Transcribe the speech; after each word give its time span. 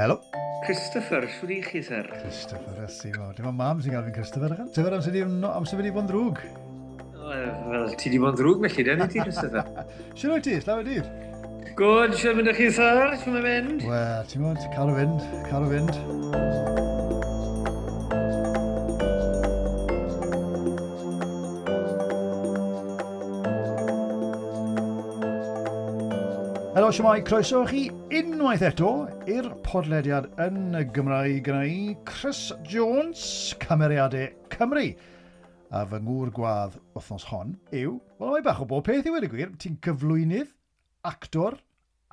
Helo. 0.00 0.20
Christopher, 0.64 1.26
siwr 1.34 1.50
i 1.50 1.58
chi, 1.64 1.80
sir. 1.82 2.06
Christopher, 2.22 2.84
ysi 2.86 3.10
fo. 3.16 3.30
Dim 3.36 3.48
ond 3.50 3.58
mam 3.58 3.80
sy'n 3.82 3.96
gael 3.96 4.06
fi'n 4.06 4.14
Christopher. 4.16 4.54
ychan. 4.54 4.70
Tyfer 4.76 4.96
amser 4.96 5.16
di, 5.16 5.24
amser 5.50 5.80
wedi 5.80 5.92
bod 5.96 6.06
yn 6.06 6.12
ddrwg. 6.12 6.40
Wel, 7.26 7.92
ti 7.98 8.12
di 8.12 8.22
bod 8.22 8.36
yn 8.36 8.40
ddrwg 8.40 8.64
felly, 8.68 8.86
da 8.86 8.96
ni 9.00 9.10
ti, 9.10 9.20
Christopher. 9.20 9.84
Siwr 10.18 10.38
o'i 10.38 10.46
ti, 10.46 10.56
slaw 10.62 10.80
dydd. 10.86 11.10
Good, 11.80 12.18
siwr 12.22 12.38
mynd 12.38 12.54
â 12.54 12.56
chi, 12.56 12.70
sir. 12.76 13.16
Siwr 13.24 13.44
mynd. 13.44 13.86
Wel, 13.90 14.26
ti'n 14.30 14.46
mynd, 14.46 14.60
o 14.60 14.66
fynd, 14.66 14.76
caro 14.76 15.00
fynd. 15.00 15.48
Caro 15.50 15.72
fynd. 15.74 16.69
Shmai, 27.00 27.22
croeso 27.24 27.62
chi 27.64 27.86
unwaith 28.12 28.60
eto 28.66 28.90
i'r 29.32 29.46
podlediad 29.64 30.26
yn 30.44 30.74
y 30.76 30.82
Gymraeg 30.92 31.46
gyda 31.46 31.62
i 31.64 31.94
Chris 32.04 32.50
Jones, 32.68 33.22
Cymeriadau 33.62 34.26
Cymru. 34.52 34.82
A 35.72 35.86
fy 35.88 36.02
ngŵr 36.04 36.34
gwadd 36.36 36.76
wythnos 36.92 37.24
hon 37.30 37.56
yw, 37.72 37.96
wel 38.20 38.34
mae 38.34 38.44
bach 38.44 38.60
o 38.60 38.68
bob 38.68 38.84
peth 38.84 39.08
i 39.08 39.16
wedi 39.16 39.32
gwir, 39.32 39.56
ti'n 39.56 39.80
cyflwynydd, 39.80 40.52
actor, 41.08 41.56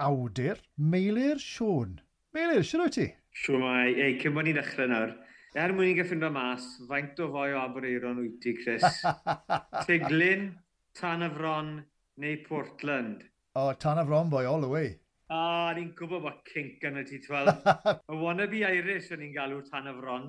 awdur, 0.08 0.64
meilir 0.80 1.44
Sion. 1.44 1.98
Meilir, 2.32 2.64
sy'n 2.64 2.88
wyt 2.88 2.96
ti? 3.02 3.12
Siwmai, 3.44 3.92
ei, 3.92 4.16
cyn 4.24 4.40
bod 4.40 4.48
ni'n 4.48 4.62
dechrau 4.62 4.88
nawr, 4.88 5.18
er 5.52 5.76
mwyn 5.76 5.92
i'n 5.92 6.00
gyffindo 6.00 6.32
mas, 6.32 6.78
faint 6.88 7.20
o 7.20 7.34
foi 7.36 7.52
o 7.52 7.66
Abereiron 7.66 8.24
wyt 8.24 8.40
ti, 8.40 8.56
Chris? 8.64 9.04
Tiglin, 9.90 10.54
Tanafron 10.96 11.82
neu 12.24 12.46
Portland? 12.48 13.34
Oh, 13.60 13.74
tan 13.74 13.98
of 13.98 14.08
Romboy 14.08 14.46
all 14.48 14.62
the 14.62 14.68
way. 14.68 15.00
Ah, 15.34 15.74
ni'n 15.74 15.88
gwybod 15.98 16.22
bod 16.22 16.36
cink 16.46 16.84
yn 16.86 17.00
y 17.02 17.04
ti, 17.08 17.18
twel. 17.24 17.48
y 17.50 18.18
wannabe 18.22 18.60
Irish 18.68 19.08
o'n 19.16 19.24
i'n 19.26 19.32
galw 19.34 19.64
tan 19.66 19.90
of 19.90 19.98
Ron. 20.04 20.28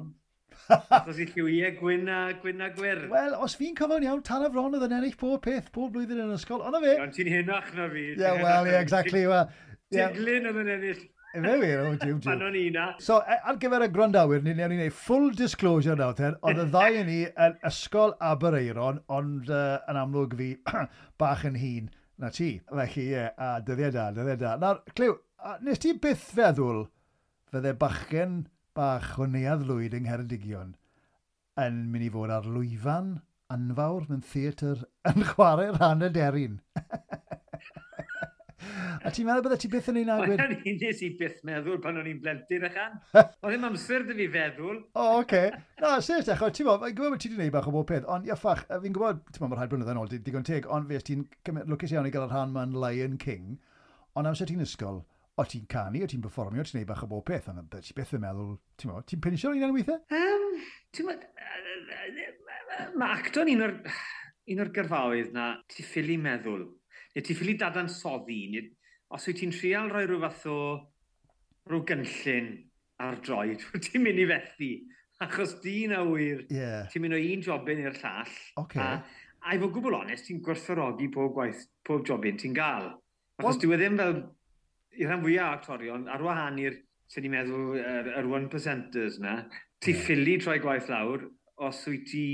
Os 1.11 1.21
i 1.21 1.27
lliwiau 1.29 1.69
e, 1.69 1.75
gwyn 1.77 2.09
a, 2.09 2.23
gwyn 2.41 2.65
a 2.65 2.71
gwyr. 2.73 3.03
Wel, 3.11 3.37
os 3.45 3.59
fi'n 3.61 3.77
cofio'n 3.77 4.07
iawn, 4.07 4.23
tan 4.25 4.47
of 4.47 4.57
Ron 4.57 4.79
oedd 4.79 4.87
yn 4.89 4.97
ennill 4.97 5.19
pob 5.21 5.43
peth, 5.45 5.69
pob 5.75 5.93
blwyddyn 5.93 6.23
yn 6.25 6.33
ysgol. 6.39 6.65
Ond 6.65 6.81
o 6.81 6.83
fe... 6.87 6.95
Ond 7.05 7.13
ti'n 7.19 7.29
hynach 7.35 7.69
na 7.77 7.91
fi. 7.93 8.07
Ie, 8.15 8.17
yeah, 8.17 8.41
wel, 8.41 8.71
ie, 8.71 8.73
yeah, 8.73 8.87
exactly. 8.87 9.27
Well, 9.29 9.53
yeah. 9.93 10.09
Tiglin 10.17 10.49
oedd 10.49 10.63
yn 10.65 10.73
ennill. 10.79 11.05
Efe 11.37 11.55
wir, 11.61 11.85
o, 11.85 11.93
diw, 11.93 12.17
diw. 12.17 12.25
Pan 12.31 12.43
o'n 12.49 12.57
i 12.57 12.65
na. 12.73 12.89
So, 13.05 13.21
e, 13.29 13.37
ar 13.53 13.61
gyfer 13.61 13.85
y 13.85 13.91
grandawyr, 13.93 14.41
ni'n 14.49 14.57
ni 14.57 14.73
gwneud 14.73 14.99
full 15.05 15.29
disclosure 15.37 16.01
nawr, 16.01 16.17
ten, 16.17 16.41
oedd 16.41 16.65
y 16.65 16.69
ddau 16.73 16.97
yn 17.05 17.13
ni 17.13 17.21
yn 17.29 17.61
ysgol 17.69 18.17
Abereiron, 18.33 19.05
ond 19.21 19.53
uh, 19.53 19.85
yn 19.93 20.01
amlwg 20.07 20.41
fi 20.41 20.55
bach 21.21 21.45
yn 21.53 21.61
hun. 21.61 21.93
Na 22.19 22.31
ti. 22.35 22.51
Felly, 22.69 23.07
ie, 23.13 23.25
a 23.39 23.49
dyddiau 23.63 23.93
da, 23.95 24.09
dyddiau 24.15 24.39
da. 24.41 24.55
Nawr, 24.59 24.83
Clyw, 24.99 25.15
nes 25.63 25.79
ti 25.83 25.95
byth 26.03 26.25
feddwl 26.35 26.85
fydde 27.53 27.75
bachgen 27.79 28.41
bach 28.77 29.15
o 29.23 29.27
neuad 29.31 29.65
lwyd 29.69 29.95
yng 29.97 30.07
Ngheredigion 30.09 30.75
yn 31.63 31.79
mynd 31.93 32.07
i 32.07 32.11
fod 32.15 32.33
ar 32.35 32.47
lwyfan 32.47 33.15
anfawr 33.55 34.07
mewn 34.11 34.25
theatr 34.33 34.85
yn 35.11 35.25
chwarae 35.31 35.71
rhan 35.77 36.07
y 36.07 36.11
deryn? 36.15 36.59
A 38.99 39.13
ti'n 39.15 39.29
meddwl 39.29 39.45
bydde 39.47 39.59
ti 39.63 39.71
byth 39.73 39.89
yn 39.93 40.01
un 40.03 40.13
agwyd? 40.15 40.41
Mae'n 40.41 40.55
un 40.59 40.79
nes 40.83 41.03
i 41.07 41.11
byth 41.19 41.43
meddwl 41.47 41.79
pan 41.83 42.01
o'n 42.01 42.09
i'n 42.11 42.21
blentyn 42.23 42.67
ac 42.69 42.79
an. 42.83 42.97
Oedd 43.15 43.53
ddim 43.53 43.67
amser 43.69 44.07
dy 44.09 44.17
fi 44.19 44.27
feddwl. 44.35 44.81
O, 44.93 45.03
oh, 45.03 45.19
oce. 45.21 45.23
Okay. 45.23 45.53
Na, 45.83 45.93
serious 46.05 46.31
eich, 46.33 46.43
ti'n 46.43 46.67
gwybod, 46.67 46.87
gwybod 46.97 47.15
bod 47.15 47.23
ti 47.23 47.31
wedi 47.31 47.39
gwneud 47.39 47.55
bach 47.55 47.69
o 47.71 47.75
bob 47.75 47.87
peth, 47.91 48.09
ond 48.11 48.27
iafach, 48.29 48.65
fi'n 48.69 48.97
gwybod, 48.97 49.21
ti'n 49.29 49.39
gwybod, 49.39 49.53
mae'r 49.53 49.61
rhaid 49.63 49.73
blynyddoedd 49.75 49.95
yn 49.95 50.03
ôl, 50.03 50.11
digon 50.27 50.49
teg, 50.49 50.67
ond 50.75 50.91
fe 50.91 51.01
ti'n 51.07 51.25
lwcus 51.71 51.95
iawn 51.95 52.09
i 52.09 52.13
gael 52.15 52.27
yr 52.27 52.35
rhan 52.35 52.55
ma'n 52.57 52.75
Lion 52.83 53.17
King, 53.23 53.55
ond 54.19 54.31
amser 54.31 54.51
ti'n 54.51 54.65
ysgol, 54.67 55.05
o 55.39 55.47
ti'n 55.47 55.69
canu, 55.71 56.03
o 56.03 56.11
ti'n 56.11 56.25
performio, 56.25 56.65
o 56.65 56.67
ti'n 56.67 56.81
gwneud 56.81 56.91
bach 56.91 57.05
o 57.07 57.11
bob 57.13 57.27
peth, 57.29 57.47
ond 57.53 57.63
bydde 57.71 57.87
ti 57.87 57.95
byth 57.97 58.17
yn 58.19 58.25
meddwl, 58.25 58.57
ti'n 58.81 58.91
gwybod, 58.91 59.07
ti'n 59.13 59.23
pinsio'r 59.23 59.61
un 59.61 59.77
weithiau? 59.77 60.03
Um, 60.19 60.49
ti'n 60.97 61.07
gwybod, 61.07 61.29
mae 62.99 63.15
acto'n 63.21 63.53
un 63.55 63.65
o'r, 63.69 63.77
un 64.51 64.65
o'r 64.65 64.75
gyrfaoedd 64.75 65.31
na, 65.37 65.53
ti'n 65.71 65.87
ffili 65.87 66.19
meddwl, 66.21 66.67
neu 67.15 67.25
ti'n 67.25 67.39
ffili 67.39 67.57
dadansoddi, 67.61 68.41
neu 68.53 68.69
os 69.15 69.27
wyt 69.29 69.41
ti'n 69.41 69.55
trial 69.55 69.91
rhoi 69.93 70.07
rhyw 70.07 70.21
fath 70.25 70.47
o 70.53 70.59
rhyw 71.69 71.85
gynllun 71.89 72.51
ar 73.05 73.21
droed, 73.25 73.65
ti'n 73.85 74.05
mynd 74.05 74.23
i 74.23 74.27
fethu. 74.29 74.73
Achos 75.25 75.57
di'n 75.65 75.97
awyr, 75.99 76.19
wir, 76.19 76.43
yeah. 76.55 76.85
ti'n 76.93 77.03
mynd 77.03 77.17
o 77.17 77.19
un 77.19 77.41
jobyn 77.43 77.81
i'r 77.83 77.97
llall. 77.99 78.35
Okay. 78.63 78.83
A, 78.83 79.25
a 79.43 79.55
i 79.57 79.63
fod 79.63 79.73
gwbl 79.75 79.97
onest, 79.99 80.29
ti'n 80.29 80.43
gwerthfawrogi 80.47 81.09
pob 81.15 81.33
gwaith, 81.35 81.65
pob 81.87 82.05
jobyn 82.07 82.39
ti'n 82.39 82.55
gael. 82.55 82.93
Achos 83.39 83.49
well, 83.49 83.59
dwi 83.65 83.75
e 83.75 83.81
ddim 83.81 83.99
fel, 83.99 84.21
i 84.99 85.09
rhan 85.09 85.25
fwyaf 85.25 85.57
actorion, 85.57 86.07
ar 86.13 86.23
wahan 86.27 86.61
i'r, 86.63 86.79
sy'n 87.11 87.27
ni'n 87.27 87.35
meddwl, 87.35 87.67
yr, 87.81 88.13
er, 88.13 88.13
er 88.21 88.31
1%ers 88.31 89.19
na, 89.25 89.35
ti'n 89.83 89.97
yeah. 89.97 90.05
ffili 90.07 90.39
troi 90.43 90.59
gwaith 90.63 90.91
lawr, 90.93 91.27
os 91.67 91.83
wyt 91.91 92.07
ti 92.13 92.25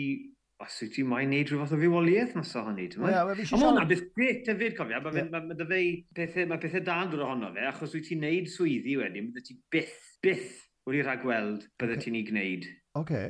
os 0.62 0.76
wyt 0.82 0.92
ti 0.94 1.03
moyn 1.06 1.32
neud 1.32 1.50
rhyw 1.50 1.62
fath 1.65 1.75
o 1.75 1.78
fywoliaeth 1.81 2.34
mas 2.38 2.53
o 2.56 2.65
hynny, 2.69 2.87
ti'n 2.92 3.03
meddwl? 3.03 3.32
Ie, 3.34 3.47
fi 3.50 3.59
hwnna 3.59 3.87
beth 3.91 4.04
gret 4.16 4.50
hefyd, 4.53 4.76
cofio, 4.78 5.00
mae 5.03 5.19
yeah. 5.19 5.31
ma, 5.32 5.41
ma 5.48 5.56
dyfei 5.59 5.88
pethau, 6.15 6.50
mae 6.50 6.62
pethau 6.62 6.84
dan 6.87 7.06
yn 7.09 7.15
dod 7.15 7.25
ohono 7.26 7.50
fe, 7.56 7.65
achos 7.70 7.97
wyt 7.97 8.06
ti'n 8.10 8.22
neud 8.22 8.50
swyddi 8.53 8.98
wedyn, 9.00 9.31
bydde 9.32 9.47
ti 9.48 9.56
byth, 9.75 9.97
byth 10.25 10.53
wedi 10.88 11.03
rhagweld 11.03 11.66
bydde 11.81 11.98
ti'n 12.04 12.20
ei 12.20 12.26
gwneud. 12.28 12.69
Oce. 13.00 13.25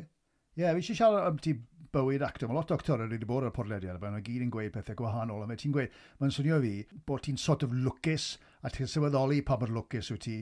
Ie, 0.54 0.66
fi 0.66 0.82
eisiau 0.82 1.00
siarad 1.00 1.30
am 1.30 1.40
ti 1.42 1.56
bywyd 1.94 2.24
actor. 2.26 2.50
Mae 2.50 2.58
lot 2.58 2.72
o 2.74 2.76
actorau 2.78 3.10
wedi 3.10 3.28
bod 3.28 3.46
ar 3.46 3.52
y 3.52 3.54
podlediad, 3.54 4.02
a 4.02 4.10
nhw 4.10 4.24
gyd 4.26 4.44
yn 4.44 4.52
gweud 4.52 4.74
pethau 4.74 4.98
gwahanol, 4.98 5.44
a 5.44 5.48
mae 5.48 5.60
ti'n 5.60 5.74
gweud, 5.74 5.94
mae'n 6.20 6.34
swnio 6.34 6.60
fi 6.64 6.74
bod 7.06 7.24
ti'n 7.24 7.41
sort 7.41 7.64
of 7.66 7.74
lwcus, 7.74 8.34
a 8.62 8.72
ti'n 8.74 8.91
sylweddoli 8.91 9.41
pa 9.46 9.58
mor 9.60 9.72
lwcus 9.72 10.10
wyt 10.14 10.26
ti, 10.26 10.36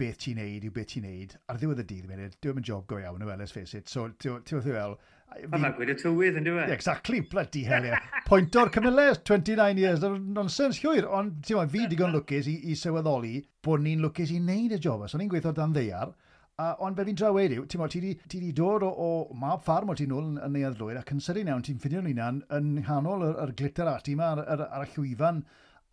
beth 0.00 0.20
ti'n 0.24 0.40
neud 0.40 0.64
yw 0.68 0.74
beth 0.74 0.92
ti'n 0.94 1.04
neud, 1.08 1.36
ar 1.48 1.60
ddiwedd 1.60 1.82
y 1.82 1.86
dydd, 1.90 2.08
mae'n 2.08 2.36
dwi'n 2.40 2.58
mynd 2.58 2.68
job 2.68 2.86
go 2.90 3.00
iawn, 3.00 3.24
well, 3.24 3.40
let's 3.40 3.56
face 3.56 3.76
it. 3.76 3.90
So, 3.92 4.06
ti'n 4.20 4.40
meddwl, 4.44 4.98
Mae'n 5.50 5.74
gwed 5.76 5.90
y 5.90 5.96
tywydd, 5.98 6.36
yn 6.38 6.46
dweud? 6.46 6.68
Yeah, 6.68 6.74
exactly, 6.76 7.20
bloody 7.30 7.64
hell, 7.66 7.86
yeah. 7.88 8.02
Pointo'r 8.28 8.70
cymylau, 8.74 9.16
29 9.26 9.80
years, 9.82 10.04
nonsens 10.36 10.78
llwyr, 10.82 11.08
ond 11.10 11.40
ti'n 11.46 11.58
meddwl, 11.58 11.72
fi 11.72 11.88
digon 11.90 12.14
lwcus 12.14 12.50
i, 12.50 12.54
i 12.70 12.76
sylweddoli 12.78 13.40
bod 13.64 13.82
ni'n 13.82 14.04
lwcus 14.04 14.30
i 14.34 14.38
wneud 14.38 14.76
y 14.76 14.78
job, 14.78 15.02
So, 15.10 15.18
ni'n 15.18 15.32
gweithio 15.32 15.54
dan 15.56 15.74
ddeiar, 15.74 16.14
A, 16.62 16.68
ond 16.86 16.94
be 16.94 17.02
fi'n 17.02 17.16
draw 17.18 17.32
wedi 17.34 17.56
yw, 17.58 17.64
ti'n 17.66 17.80
meddwl, 17.82 17.90
ti 17.90 18.00
di, 18.04 18.12
ti 18.30 18.38
di 18.38 18.52
dod 18.54 18.84
o, 18.86 18.92
o 18.94 19.08
mab 19.34 19.64
ffarm 19.66 19.90
o 19.90 19.96
ti'n 19.98 20.12
nôl 20.12 20.28
yn, 20.28 20.36
yn 20.38 20.52
neuad 20.54 20.78
llwyr, 20.78 21.00
ac 21.00 21.10
yn 21.10 21.22
sydyn 21.24 21.50
iawn, 21.50 21.64
ti'n 21.66 21.80
ffindio'n 21.82 22.06
hunan 22.06 22.38
yn 22.54 22.68
nghanol 22.76 23.24
yr, 23.26 23.40
yr 23.42 23.54
glitter 23.58 23.90
ati 23.90 24.14
yma, 24.14 24.28
ar, 24.36 24.42
ar, 24.54 24.62
ar 24.78 24.84
y 24.86 24.92
llwyfan 24.92 25.40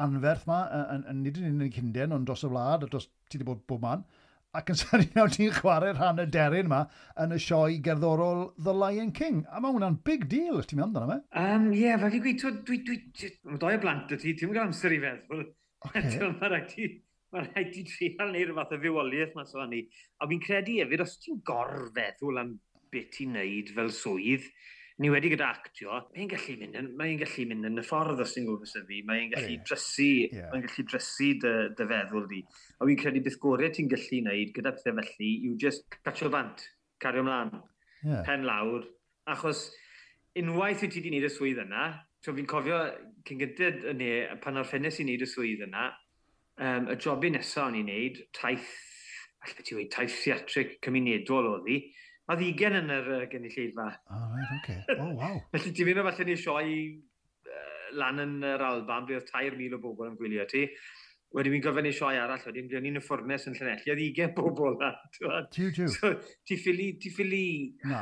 anferth 0.06 0.46
yma, 0.46 0.60
yn, 0.84 1.08
yn, 1.10 1.24
nid 1.26 1.40
yn 1.42 1.56
unig 1.56 1.80
yn 1.82 1.90
cynden, 1.90 2.14
ond 2.14 2.30
dros 2.30 2.46
y 2.46 2.52
wlad, 2.52 2.86
a 2.86 2.92
dros, 2.92 3.10
ti 3.26 3.42
di 3.42 3.48
bod 3.48 3.66
bob 3.66 3.82
man. 3.88 4.06
Uh, 4.06 4.21
ac 4.58 4.72
yn 4.74 4.80
sari 4.80 5.08
nawr 5.16 5.32
ti'n 5.32 5.54
chwarae 5.56 5.94
rhan 5.96 6.20
y 6.24 6.26
deryn 6.36 6.68
yma 6.68 6.82
yn 7.24 7.36
y 7.36 7.40
sioe 7.44 7.78
gerddorol 7.86 8.42
The 8.58 8.74
Lion 8.76 9.14
King. 9.16 9.44
A 9.48 9.62
mae 9.64 9.76
hwnna'n 9.76 10.00
big 10.08 10.28
deal, 10.32 10.58
os 10.60 10.68
ti'n 10.68 10.82
mynd 10.82 10.90
amdano 10.90 11.14
fe? 11.14 11.20
Um, 11.44 11.70
Ie, 11.72 11.86
yeah, 11.86 12.02
fel 12.02 12.12
fi'n 12.16 12.26
gweud, 12.26 12.60
dwi, 12.68 12.82
dwi, 12.88 12.98
dwi, 13.20 13.32
mae 13.48 13.62
doi 13.64 13.78
o 13.78 13.84
blant 13.86 14.12
y 14.12 14.20
ti, 14.20 14.36
ti'n 14.36 14.52
gael 14.52 14.68
amser 14.68 14.98
i 14.98 15.00
feddwl. 15.06 15.46
Okay. 15.88 16.20
mae 16.42 16.52
rhaid 16.52 16.68
ti, 16.74 16.90
mae 17.32 17.48
rhaid 17.48 17.72
ti 17.76 17.86
trial 17.88 18.36
neu'r 18.36 18.52
rhywbeth 18.52 18.76
o 18.76 18.82
fywoliaeth 18.84 19.40
mas 19.40 19.56
o'n 19.56 19.72
ni. 19.72 19.86
A 20.20 20.28
fi'n 20.32 20.44
credu 20.44 20.78
hefyd, 20.82 21.06
os 21.06 21.16
ti'n 21.24 21.40
gorfeddwl 21.48 22.44
am 22.44 22.54
beth 22.92 23.12
ti'n 23.16 23.38
neud 23.38 23.72
fel 23.78 23.96
swydd, 23.96 24.52
Ni 25.00 25.10
wedi 25.10 25.32
gyda 25.32 25.48
actio, 25.54 25.98
mae'n 26.12 26.30
gallu 26.30 26.56
mynd 26.60 26.78
yn, 26.78 26.90
mae'n 27.00 27.20
gallu 27.22 27.46
mynd 27.50 27.68
yn 27.70 27.82
y 27.82 27.84
ffordd 27.88 28.20
os 28.22 28.34
ti'n 28.36 28.46
gwybod 28.46 28.70
sef 28.70 28.84
fi, 28.90 29.00
mae'n 29.08 29.32
gallu 29.32 29.56
yeah. 29.56 29.64
drysu, 29.68 30.10
yeah. 30.28 30.50
mae'n 30.52 30.66
gallu 30.66 30.86
drysu 30.92 31.30
dy, 31.42 31.54
dy 31.78 31.88
feddwl 31.92 32.28
di. 32.30 32.42
A 32.78 32.90
fi'n 32.90 33.00
credu 33.00 33.24
beth 33.26 33.40
gorau 33.42 33.72
ti'n 33.74 33.90
gallu 33.92 34.20
wneud 34.26 34.52
gyda 34.58 34.74
pethau 34.76 34.98
felly 35.00 35.32
yw 35.48 35.56
just 35.64 35.88
catch 36.04 36.26
o 36.28 36.32
bant, 36.34 36.66
cario 37.02 37.24
ymlaen, 37.24 37.56
yeah. 38.04 38.22
pen 38.28 38.46
lawr, 38.50 38.86
achos 39.32 39.70
unwaith 40.38 40.84
wyt 40.84 40.94
ti 40.94 41.00
wedi 41.00 41.10
gwneud 41.10 41.28
y 41.28 41.34
swydd 41.34 41.64
yna, 41.66 41.88
so 42.22 42.36
fi'n 42.38 42.52
cofio 42.52 42.84
cyn 43.28 43.42
gyntaf 43.42 43.88
ne, 43.98 44.12
pan 44.44 44.62
orffennes 44.62 45.00
i 45.00 45.08
wneud 45.08 45.26
y 45.26 45.30
swydd 45.30 45.66
yna, 45.66 45.88
um, 46.62 46.92
y 46.92 47.00
jobi 47.02 47.32
nesaf 47.34 47.70
o'n 47.70 47.80
i'n 47.80 47.90
wneud, 47.90 48.22
taith, 48.38 48.70
allai 49.42 49.58
beth 49.58 49.74
i 49.74 49.80
wedi, 49.80 49.90
taith 49.96 50.22
theatric 50.22 50.78
cymunedol 50.86 51.50
oedd 51.56 51.74
i, 51.74 51.82
a 52.30 52.38
ddigen 52.38 52.78
yn 52.82 52.94
yr 52.94 53.12
uh, 53.18 53.22
gynulleidfa. 53.32 53.88
Oh, 54.14 54.26
right, 54.36 54.52
okay. 54.60 54.98
Oh, 54.98 55.14
wow. 55.20 55.40
Felly 55.54 55.74
ti'n 55.76 55.90
mynd 55.90 56.02
o 56.02 56.08
falle 56.08 56.28
ni 56.28 56.38
sioi 56.40 56.76
uh, 57.50 57.88
lan 57.98 58.24
yn 58.24 58.36
yr 58.54 58.66
Alban, 58.68 59.08
ble 59.08 59.20
oedd 59.20 59.30
3,000 59.32 59.78
o 59.78 59.82
bobl 59.84 60.12
yn 60.12 60.20
gwylio 60.20 60.48
ti. 60.52 60.68
Wedyn 61.32 61.54
fi'n 61.56 61.62
gofyn 61.64 61.88
i 61.88 61.92
sioe 61.96 62.18
arall, 62.20 62.42
wedyn 62.44 62.66
byddwn 62.68 62.84
ni'n 62.84 63.00
y 63.00 63.02
ffwrnes 63.06 63.46
yn 63.48 63.54
Llanelli, 63.56 63.88
a 63.88 63.96
ddigen 63.96 64.34
bobl 64.36 64.74
na. 64.82 64.90
Tiw, 65.54 65.70
tiw. 65.72 65.88
So, 65.94 66.10
ti 66.48 66.58
ffili, 66.60 66.90
ti 67.00 67.12
ffili, 67.14 67.46
na. 67.88 68.02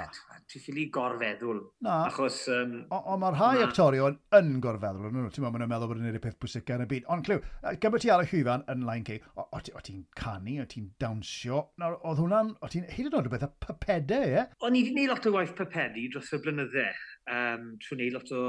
ti 0.49 0.57
ffili 0.57 0.87
gorfeddwl. 0.93 1.59
Na. 1.85 1.99
Achos... 2.07 2.39
Um, 2.49 2.73
Ond 2.97 3.21
mae'r 3.21 3.37
rhai 3.37 3.61
actorion 3.67 4.17
yn 4.39 4.49
gorfeddwl, 4.65 5.11
nhw, 5.13 5.27
ti'n 5.29 5.45
meddwl, 5.45 5.59
maen 5.59 5.69
meddwl 5.69 5.91
bod 5.91 6.01
yn 6.01 6.09
ei 6.09 6.23
peth 6.23 6.39
pwysica 6.41 6.79
yn 6.79 6.87
y 6.87 6.89
byd. 6.89 7.05
Ond 7.13 7.29
clyw, 7.29 7.43
gyda 7.85 8.01
ti 8.01 8.13
ar 8.15 8.25
y 8.25 8.31
llwyfan 8.31 8.65
yn 8.73 8.87
lain 8.89 9.05
King, 9.05 9.29
o, 9.35 9.45
o, 9.45 9.61
o 9.61 9.85
ti'n 9.85 10.01
canu, 10.17 10.57
o 10.63 10.67
ti'n 10.73 10.89
dawnsio, 11.05 11.61
nawr, 11.83 11.99
oedd 12.09 12.23
hwnna'n, 12.23 12.51
o 12.65 12.71
ti'n 12.73 12.89
hyd 12.95 13.11
yn 13.11 13.19
oed 13.19 13.29
rhywbeth 13.29 13.45
y 13.45 13.51
pypedau, 13.67 14.25
ie? 14.33 14.47
O'n 14.65 14.73
i 14.73 14.81
wedi 14.81 14.95
gwneud 14.95 15.13
lot 15.13 15.29
o 15.29 15.35
waith 15.37 15.53
pypedu 15.59 16.09
dros 16.15 16.33
y 16.33 16.41
blynydde 16.41 16.89
um, 17.29 17.69
trwy 17.83 17.99
wneud 17.99 18.17
lot 18.17 18.33
o 18.33 18.43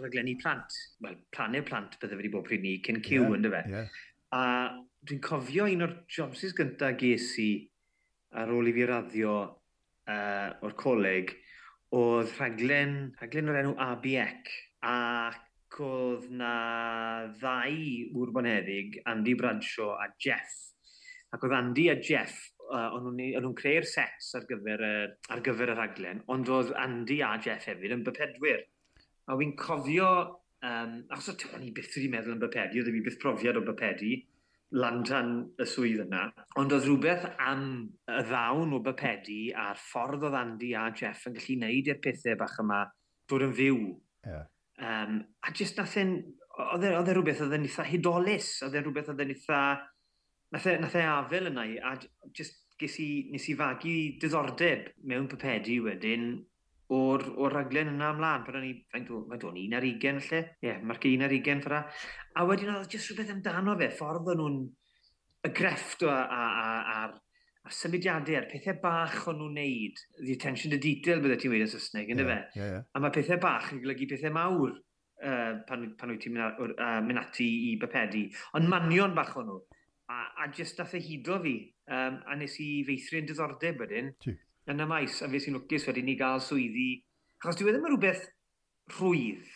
raglenni 0.00 0.38
plant. 0.40 0.80
Wel, 1.04 1.20
planau 1.36 1.64
plant 1.68 2.00
bydde 2.00 2.18
wedi 2.20 2.32
bod 2.32 2.48
pryd 2.48 2.64
ni, 2.64 2.78
cyn 2.84 3.04
cyw, 3.04 3.20
yeah, 3.20 3.36
yndyfe? 3.38 3.62
Yeah. 3.70 4.02
A 4.34 4.42
dwi'n 5.06 5.20
cofio 5.22 5.68
un 5.70 5.84
o'r 5.86 5.94
jobsys 6.10 6.54
gyntaf 6.58 6.96
ges 6.98 7.34
i 7.38 7.50
ar 8.40 8.50
ôl 8.50 8.66
i 8.66 8.72
fi 8.74 8.86
raddio 8.88 9.34
uh, 9.44 10.48
o'r 10.66 10.74
coleg, 10.80 11.30
oedd 11.94 12.32
rhaglen, 12.38 12.96
rhaglen 13.20 13.52
o'r 13.52 13.60
enw 13.60 13.74
ABEC, 13.84 14.50
ac 14.90 15.78
oedd 15.84 16.26
na 16.34 16.54
ddau 17.38 18.24
wrbonheddig, 18.24 18.98
Andy 19.10 19.36
Bradshaw 19.38 19.94
a 20.02 20.08
Jeff. 20.18 20.58
Ac 21.34 21.46
oedd 21.46 21.54
Andy 21.54 21.88
a 21.92 21.96
Jeff 21.98 22.34
uh, 22.72 22.94
o'n 22.96 23.14
nhw'n 23.14 23.58
creu'r 23.58 23.86
sets 23.86 24.34
ar 24.38 24.48
gyfer, 24.50 24.82
uh, 24.82 25.08
ar 25.30 25.42
gyfer 25.46 25.74
y 25.74 25.78
rhaglen, 25.78 26.24
ond 26.30 26.50
oedd 26.50 26.74
Andy 26.80 27.20
a 27.22 27.36
Jeff 27.42 27.68
hefyd 27.70 27.94
yn 27.98 28.06
bypedwyr. 28.06 28.64
A 29.30 29.38
wy'n 29.38 29.54
cofio 29.58 30.10
Um, 30.64 31.02
achos 31.12 31.34
o'n 31.52 31.64
i 31.66 31.72
byth 31.76 31.92
wedi 31.98 32.08
meddwl 32.12 32.36
am 32.36 32.40
bypedi, 32.40 32.80
oedd 32.80 32.88
fi 32.94 33.02
byth 33.04 33.20
profiad 33.20 33.58
o 33.60 33.64
bypedi, 33.66 34.14
lan 34.80 35.02
tan 35.06 35.34
y 35.60 35.66
swydd 35.68 36.04
yna. 36.06 36.22
Ond 36.60 36.72
oedd 36.74 36.86
rhywbeth 36.88 37.26
am 37.42 37.66
y 38.10 38.22
ddawn 38.30 38.72
o 38.74 38.80
bypedi 38.86 39.40
a'r 39.64 39.78
ffordd 39.78 40.24
oedd 40.28 40.38
Andy 40.38 40.72
a 40.78 40.86
Jeff 40.96 41.28
yn 41.28 41.36
gallu 41.36 41.58
gwneud 41.58 41.90
i'r 41.92 42.00
pethau 42.06 42.38
bach 42.40 42.56
yma 42.62 42.80
dod 43.30 43.44
yn 43.46 43.54
fyw. 43.60 43.82
Yeah. 44.26 44.48
Um, 44.80 45.20
a 45.44 45.52
jyst 45.54 45.78
nath 45.78 45.98
e'n... 46.00 46.16
E, 46.54 46.64
oedd 46.64 46.86
e 47.10 47.14
rhywbeth 47.14 47.44
oedd 47.44 47.54
e'n 47.58 47.68
eitha 47.68 47.86
hudolus, 47.90 48.50
oedd 48.66 48.78
e 48.78 48.82
rhywbeth 48.82 49.12
oedd 49.12 49.22
e'n 49.26 49.34
eitha... 49.36 49.60
Nath 50.54 50.68
e, 50.70 50.76
nath 50.80 50.96
e 50.98 51.04
afel 51.10 51.50
yna 51.50 51.68
i, 51.68 51.76
a 51.82 51.94
jyst 52.34 52.62
ges 52.80 52.98
i, 53.02 53.08
nes 53.30 53.46
i 53.50 53.54
fagu 53.58 53.94
diddordeb 54.22 54.90
mewn 55.06 55.28
pypedi 55.30 55.78
wedyn 55.84 56.32
o'r, 56.94 57.26
or 57.40 57.54
raglen 57.54 57.92
yna 57.94 58.12
ymlaen. 58.14 58.46
Pan 58.46 58.60
o'n 58.60 58.68
i, 58.68 58.72
mae'n 58.94 59.10
o'n 59.50 59.60
un 59.64 59.76
ar 59.80 59.88
ugen 59.88 60.22
lle. 60.28 60.40
Ie, 60.60 60.70
yeah, 60.70 60.80
mae'r 60.86 61.10
un 61.10 61.26
ar 61.26 61.36
ugen 61.40 61.64
ffra. 61.64 61.82
A 62.38 62.46
wedyn 62.48 62.72
oedd 62.76 62.94
jyst 62.94 63.10
rhywbeth 63.12 63.34
amdano 63.34 63.76
fe, 63.80 63.90
ffordd 63.98 64.32
o'n 64.34 64.42
nhw'n 64.42 64.64
y 65.44 65.52
grefft 65.52 66.06
a, 66.08 66.16
a, 66.24 66.48
a, 66.64 66.72
a'r 66.96 67.20
a'r 67.64 67.72
symudiadau, 67.72 68.36
a'r 68.36 68.48
pethau 68.50 68.76
bach 68.82 69.22
o'n 69.30 69.38
nhw'n 69.40 69.54
neud, 69.56 70.00
the 70.20 70.34
attention 70.36 70.72
to 70.74 70.78
detail 70.80 71.22
bydde 71.24 71.38
ti'n 71.40 71.52
weid 71.52 71.64
yn 71.64 71.70
Saesneg, 71.72 72.10
ynddo 72.12 72.26
yeah, 72.26 72.42
fe? 72.42 72.58
Yeah, 72.60 72.72
yeah. 72.74 72.82
A 72.92 73.00
mae 73.00 73.14
pethau 73.14 73.40
bach 73.40 73.70
yn 73.72 73.80
golygu 73.80 74.08
pethau 74.10 74.34
mawr 74.36 74.74
uh, 74.74 75.54
pan, 75.68 75.86
pan 75.96 76.12
wyt 76.12 76.20
ti'n 76.26 76.34
mynd, 76.36 76.60
uh, 76.74 76.98
mynd 77.06 77.22
ati 77.22 77.48
i 77.70 77.72
bypedi. 77.80 78.26
Ond 78.58 78.68
manion 78.68 79.16
bach 79.16 79.32
o'n 79.40 79.48
nhw. 79.48 79.62
A, 80.12 80.18
a 80.44 80.50
jyst 80.52 80.82
nath 80.82 80.92
e 80.98 81.00
hudo 81.06 81.38
fi. 81.46 81.54
Um, 81.88 82.20
a 82.28 82.36
nes 82.36 82.58
i 82.60 82.68
feithrin 82.84 83.30
diddordeb 83.30 83.80
wedyn 83.80 84.12
yn 84.72 84.80
y 84.80 84.86
maes, 84.88 85.20
a 85.22 85.28
fe 85.30 85.40
sy'n 85.42 85.58
lwcus 85.58 85.86
wedyn 85.88 86.08
ni 86.08 86.16
gael 86.20 86.42
swyddi. 86.42 86.88
Achos 87.42 87.60
dwi 87.60 87.70
e 87.70 87.74
ddim 87.74 87.86
yn 87.88 87.94
rhywbeth 87.94 88.24
rhwydd. 88.94 89.48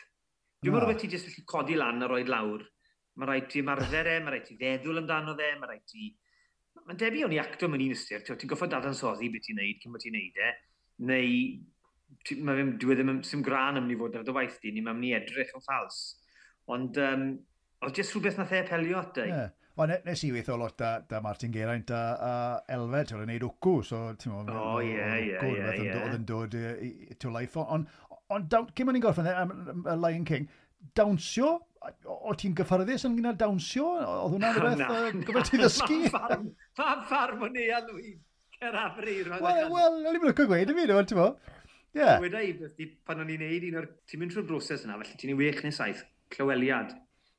Dwi'n 0.59 0.73
e 0.73 0.75
meddwl 0.75 0.91
beth 0.91 1.03
ti 1.03 1.11
jyst 1.13 1.29
felly 1.31 1.47
codi 1.49 1.79
lan 1.79 2.05
a 2.05 2.11
roi 2.11 2.25
lawr. 2.29 2.65
Mae 3.19 3.31
rhaid 3.31 3.49
ti 3.51 3.63
ymarfer 3.63 4.11
e, 4.11 4.19
mae 4.23 4.35
rhaid 4.35 4.47
ti 4.49 4.59
feddwl 4.61 5.03
amdano 5.03 5.37
fe, 5.39 5.51
mae 5.59 5.73
rhaid 5.73 5.87
ti... 5.91 6.13
Mae'n 6.85 7.01
debyg 7.01 7.27
o'n 7.27 7.35
i 7.37 7.41
acto 7.43 7.69
mewn 7.69 7.85
un 7.85 7.97
ystyr, 7.97 8.23
ti'n 8.25 8.51
goffod 8.51 8.73
dadansoddi 8.73 9.29
beth 9.33 9.45
ti'n 9.45 9.59
neud 9.61 9.83
cyn 9.83 9.95
bod 9.95 10.05
ti'n 10.05 10.15
neud 10.17 10.39
e, 10.41 10.53
neu 11.09 11.35
mae 12.45 12.57
fe'n 12.59 12.71
dwi 12.81 12.95
e 12.95 12.97
ddim 12.99 13.21
sy'n 13.27 13.45
gran 13.45 13.79
am 13.81 13.89
ni 13.89 13.97
fod 13.99 14.17
ar 14.17 14.25
dy 14.25 14.35
waith 14.37 14.57
di, 14.63 14.73
ni 14.73 14.85
mae'n 14.85 15.01
ni 15.03 15.13
edrych 15.17 15.53
yn 15.57 15.65
ffals. 15.65 15.99
Ond 16.73 16.99
um, 17.05 17.27
oedd 17.85 18.01
jyst 18.01 18.15
rhywbeth 18.15 18.39
na 18.41 18.47
the 18.49 18.63
apelio 18.63 19.01
at 19.03 19.21
e. 19.21 19.27
Yeah. 19.29 19.51
Ond 19.79 19.95
nes 20.09 20.23
i 20.27 20.33
weithio 20.35 20.57
lot 20.59 20.75
da, 20.81 20.97
da 21.07 21.21
Martin 21.23 21.53
Geraint 21.55 21.91
a, 21.95 22.03
a 22.19 22.31
Elfed, 22.75 23.13
ti'n 23.13 23.21
gwneud 23.23 23.45
wcw, 23.47 23.75
so 23.87 24.01
ti'n 24.19 24.33
gwybod, 24.35 24.57
oh, 24.59 24.81
yeah, 24.83 25.15
yeah, 25.23 25.45
yeah, 25.47 25.77
yeah. 25.79 26.01
oedd 26.03 26.17
yn 26.17 26.25
dod 26.27 26.57
to 27.23 27.31
life. 27.31 27.55
Ond 27.63 27.87
on, 28.11 28.49
on, 28.59 28.67
cyn 28.75 28.89
ma'n 28.89 28.99
i'n 28.99 29.05
gorffen 29.05 29.29
am 29.31 29.53
Lion 30.03 30.27
King, 30.27 30.49
dawnsio, 30.99 31.53
o 32.11 32.35
ti'n 32.35 32.57
gyffyrddus 32.59 33.07
yn 33.07 33.15
gyda 33.21 33.37
dawnsio? 33.39 33.87
Oedd 34.03 34.35
hwnna'n 34.35 34.59
rhywbeth 34.59 35.23
gyfer 35.31 35.47
ti 35.47 35.63
ddysgu? 35.63 36.01
Pa'n 36.11 37.07
ffarm 37.07 37.47
o'n 37.47 37.63
i 37.63 37.71
a 37.71 37.79
lwy, 37.87 38.17
cerafri. 38.59 39.21
Wel, 39.31 39.65
wel, 39.71 40.01
o'n 40.03 40.11
i'n 40.11 40.23
mynd 40.25 40.33
o'r 40.33 40.39
gweud 40.43 40.75
i 40.75 40.75
fi, 40.75 40.91
ti'n 40.91 41.13
gwybod? 41.15 41.55
Ie. 41.99 42.15
Wedi, 42.27 42.93
pan 43.07 43.23
o'n 43.23 43.31
i'n 43.31 43.47
neud 43.47 43.71
un 43.71 43.79
o'r... 43.85 43.93
Ti'n 44.11 44.25
mynd 44.25 44.35
trwy'r 44.35 44.51
broses 44.51 44.83
yna, 44.87 44.99
felly 45.05 45.23
ti'n 45.23 45.37
ei 45.37 45.39
wech 45.39 45.63
neu 45.63 45.75
saith, 45.75 46.03
clyweliad, 46.35 46.99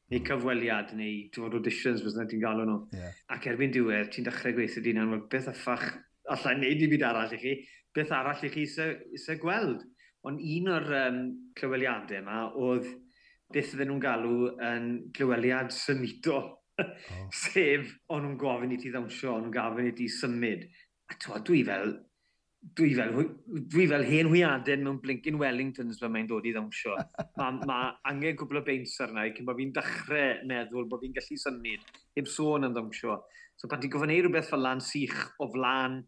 neu 0.09 0.21
cyfweliad, 0.25 0.94
neu 0.97 1.27
ti'n 1.29 1.45
fod 1.45 1.57
auditions, 1.59 2.03
fes 2.06 2.17
na 2.17 2.25
ti'n 2.29 2.41
galw 2.44 2.65
nhw. 2.65 2.79
Yeah. 2.95 3.17
Ac 3.35 3.47
erbyn 3.51 3.73
diwedd, 3.73 4.11
ti'n 4.13 4.25
dechrau 4.27 4.56
gweithio 4.57 4.83
dyn 4.85 5.01
nhw'n 5.01 5.27
beth 5.31 5.51
affach, 5.51 5.85
allai 6.33 6.56
wneud 6.57 6.85
i 6.85 6.89
byd 6.91 7.06
arall 7.06 7.35
i 7.35 7.41
chi, 7.41 7.56
beth 7.95 8.13
arall 8.15 8.45
i 8.45 8.51
chi 8.53 8.65
sy'n 8.69 9.41
gweld. 9.41 9.85
Ond 10.27 10.41
un 10.44 10.71
o'r 10.73 10.89
um, 11.06 11.19
clyweliadau 11.56 12.19
yma 12.19 12.41
oedd 12.59 12.89
beth 13.53 13.71
fydden 13.71 13.94
nhw'n 13.94 14.03
galw 14.03 14.33
yn 14.71 14.89
clyweliad 15.15 15.73
symudo. 15.73 16.41
Oh. 16.79 17.23
Sef, 17.44 17.94
o'n 18.09 18.25
nhw'n 18.25 18.38
gofyn 18.39 18.75
i 18.75 18.81
ti 18.81 18.91
ddawnsio, 18.94 19.35
o'n 19.35 19.47
nhw'n 19.47 19.56
gofyn 19.56 19.89
i 19.91 19.95
ti 19.95 20.09
symud. 20.11 20.65
A 21.09 21.17
twa, 21.21 21.39
dwi 21.45 21.63
fel, 21.67 21.95
dwi 22.59 22.94
fel, 22.95 23.13
dwi 23.71 23.85
fel 23.88 24.03
hen 24.07 24.29
hwiadau 24.31 24.81
mewn 24.83 25.00
blinkin 25.03 25.39
Wellingtons 25.39 26.00
fe 26.01 26.09
mae'n 26.11 26.27
dod 26.27 26.47
i 26.47 26.53
ddawnsio. 26.56 26.95
Mae 27.39 27.67
ma 27.69 27.79
angen 28.09 28.38
cwbl 28.39 28.61
o 28.61 28.63
beins 28.67 28.97
arna 29.06 29.25
i 29.27 29.33
cyn 29.35 29.47
bod 29.47 29.59
fi'n 29.59 29.75
dechrau 29.75 30.41
meddwl 30.50 30.89
bod 30.91 31.03
fi'n 31.06 31.15
gallu 31.15 31.39
symud, 31.39 31.85
heb 32.19 32.31
sôn 32.31 32.67
am 32.67 32.75
ddawnsio. 32.75 33.21
So 33.59 33.71
pan 33.71 33.81
ti'n 33.83 33.94
gofyn 33.94 34.13
ei 34.15 34.23
rhywbeth 34.23 34.51
fel 34.51 34.63
lan 34.63 34.83
sych 34.83 35.17
o 35.39 35.50
flan, 35.53 36.01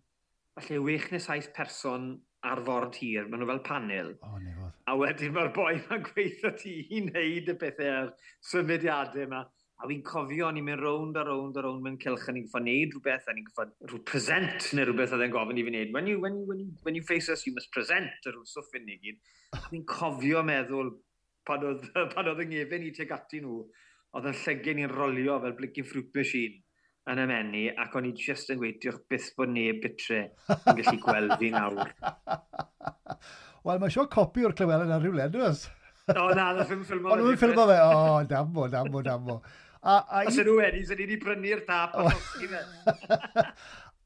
falle 0.57 0.83
wech 0.88 1.09
neu 1.12 1.24
saith 1.24 1.51
person 1.56 2.13
ar 2.48 2.62
ford 2.65 2.95
hir, 2.98 3.27
maen 3.30 3.44
nhw 3.44 3.50
fel 3.51 3.63
panel. 3.65 4.13
O, 4.19 4.36
oh, 4.36 4.69
A 4.89 4.95
wedyn 4.98 5.33
mae'r 5.36 5.51
boi 5.56 5.75
mae'n 5.77 6.06
gweithio 6.07 6.51
ti 6.57 6.74
i 6.89 7.03
wneud 7.06 7.51
y 7.53 7.57
bethau 7.62 7.92
a'r 7.95 8.13
symudiadau 8.50 9.27
yma. 9.27 9.44
A 9.81 9.88
fi'n 9.89 10.01
cofio, 10.06 10.51
ni'n 10.54 10.66
mynd 10.66 10.81
rownd 10.83 11.16
a 11.18 11.24
rownd 11.25 11.56
a 11.57 11.62
rownd 11.66 11.81
mewn 11.81 11.95
cilch 12.01 12.28
a 12.30 12.33
ni'n 12.36 12.44
gyffa 12.45 12.60
neud 12.62 12.92
rhywbeth 12.94 13.30
a 13.31 13.33
ni'n 13.33 13.48
gyffa 13.48 13.66
rhyw 13.89 14.01
present 14.06 14.68
neu 14.78 14.86
rhywbeth 14.86 15.16
oedd 15.16 15.24
e'n 15.25 15.33
gofyn 15.33 15.57
i 15.57 15.63
fi 15.66 15.74
wneud. 15.74 15.94
When 15.95 16.10
you, 16.12 16.19
when, 16.22 16.36
you, 16.38 16.45
when, 16.50 16.60
you, 16.62 16.68
when 16.86 16.98
you 17.00 17.06
face 17.07 17.30
us, 17.33 17.48
you 17.48 17.54
must 17.56 17.72
present 17.74 18.28
a 18.30 18.33
rhyw 18.33 18.45
stwff 18.45 18.78
yn 18.78 18.86
ni 18.86 19.00
gyd. 19.01 19.18
A 19.57 19.63
fi'n 19.72 19.88
cofio 19.89 20.44
meddwl 20.45 20.92
pan 21.50 21.66
oedd, 21.66 21.88
pan 22.13 22.30
oedd 22.30 22.44
yng 22.45 22.54
ngefyn 22.54 22.86
i 22.86 22.92
teg 23.00 23.16
ati 23.18 23.42
nhw, 23.42 23.63
oedd 24.13 24.30
yn 24.30 24.38
llygyn 24.44 24.83
i'n 24.83 24.94
rolio 24.94 25.39
fel 25.42 25.57
blicyn 25.57 25.89
fruit 25.89 26.13
machine 26.19 26.62
yn 27.10 27.24
y 27.24 27.25
menu 27.31 27.63
ac 27.81 27.98
o'n 27.98 28.12
i 28.12 28.13
just 28.18 28.54
yn 28.54 28.62
gweithio'ch 28.62 29.01
byth 29.10 29.31
bod 29.38 29.50
neb 29.50 29.81
bitre 29.81 30.22
yn 30.54 30.77
gallu 30.77 30.98
gweld 31.01 31.34
fi 31.42 31.50
nawr. 31.55 31.89
Wel, 33.65 33.82
mae 33.82 33.94
sio 33.94 34.05
copi 34.13 34.46
o'r 34.46 34.53
Clywelen 34.58 34.94
ar 34.94 35.01
rhywle, 35.01 35.25
dwi'n 35.34 35.50
e? 35.50 35.74
O, 36.12 36.29
na, 36.34 36.51
na, 36.58 36.63
ffilm 36.65 36.86
ffilmo. 36.86 37.12
Ond 37.13 37.22
nhw'n 37.24 37.38
ffilmo 37.41 37.65
fe, 37.70 37.75
o, 37.82 38.22
dambo, 38.29 38.67
dambo, 38.74 39.03
dambo. 39.05 39.36
A, 39.81 39.95
a 40.13 40.25
Os 40.29 40.35
yn 40.38 40.50
wedi, 40.53 40.83
sy'n 40.85 41.00
ni 41.00 41.07
wedi 41.07 41.15
prynu'r 41.21 41.63
tap 41.65 41.95
a 41.97 42.05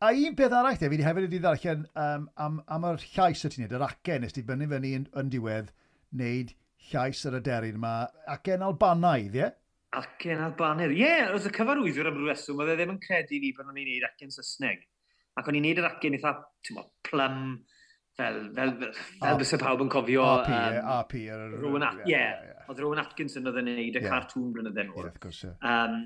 A 0.05 0.11
un 0.11 0.35
peth 0.35 0.53
arall, 0.55 0.75
te, 0.75 0.87
fi 0.87 0.93
wedi 0.93 1.03
hefyd 1.03 1.25
wedi 1.25 1.39
ddarllen 1.43 1.83
um, 1.99 2.27
am, 2.45 2.61
am 2.71 2.87
yr 2.91 3.03
llais 3.15 3.43
y 3.47 3.51
ti'n 3.51 3.65
neud, 3.65 3.75
yr 3.75 3.83
acen, 3.83 4.23
nes 4.23 4.35
ti 4.35 4.43
bynnu 4.47 4.67
fyny 4.71 4.93
yn, 4.99 5.05
yn 5.19 5.31
diwedd, 5.33 5.71
wneud 6.15 6.53
llais 6.89 7.23
yr 7.27 7.37
aderyn 7.39 7.79
yma, 7.79 7.93
acen 8.31 8.63
Albanaidd, 8.67 9.35
ie? 9.35 9.43
Yeah? 9.43 9.55
Acen 9.99 10.43
Albanaidd, 10.45 10.95
ie, 10.95 11.01
yeah, 11.01 11.33
oedd 11.35 11.47
y 11.49 11.51
cyfarwyddwr 11.55 12.11
am 12.11 12.19
rhywbeth, 12.21 12.47
oedd 12.55 12.71
e 12.71 12.77
ddim 12.79 12.95
yn 12.95 13.01
credu 13.03 13.39
ni 13.41 13.51
pan 13.55 13.71
o'n 13.71 13.81
i'n 13.81 13.89
neud 13.91 14.07
acen 14.09 14.35
Saesneg. 14.35 14.83
Ac 15.39 15.51
o'n 15.51 15.59
i'n 15.59 15.67
neud 15.67 15.83
yr 15.83 15.89
acen 15.89 16.19
eitha, 16.19 16.35
ti'n 16.67 16.83
plum, 17.09 17.41
fel, 18.19 18.41
fel, 18.55 18.75
fel 19.21 19.39
bys 19.39 19.55
y 19.55 19.61
pawb 19.61 19.81
yn 19.85 19.89
cofio... 19.91 20.25
RP, 20.41 20.51
um, 20.57 20.91
RP. 20.99 21.15
Rowan, 21.61 21.87
yeah, 21.87 22.05
yeah, 22.11 22.35
yeah. 22.49 22.67
Oedd 22.69 22.81
Rowan 22.81 23.01
Atkinson 23.03 23.49
oedd 23.49 23.59
yn 23.61 23.71
neud 23.71 23.81
y 23.81 24.01
yeah. 24.01 24.07
cartoon 24.07 24.53
blynydden 24.55 24.89
nhw. 24.91 25.01
Yeah, 25.03 25.11
of 25.11 25.19
course, 25.23 25.51
um, 25.59 25.99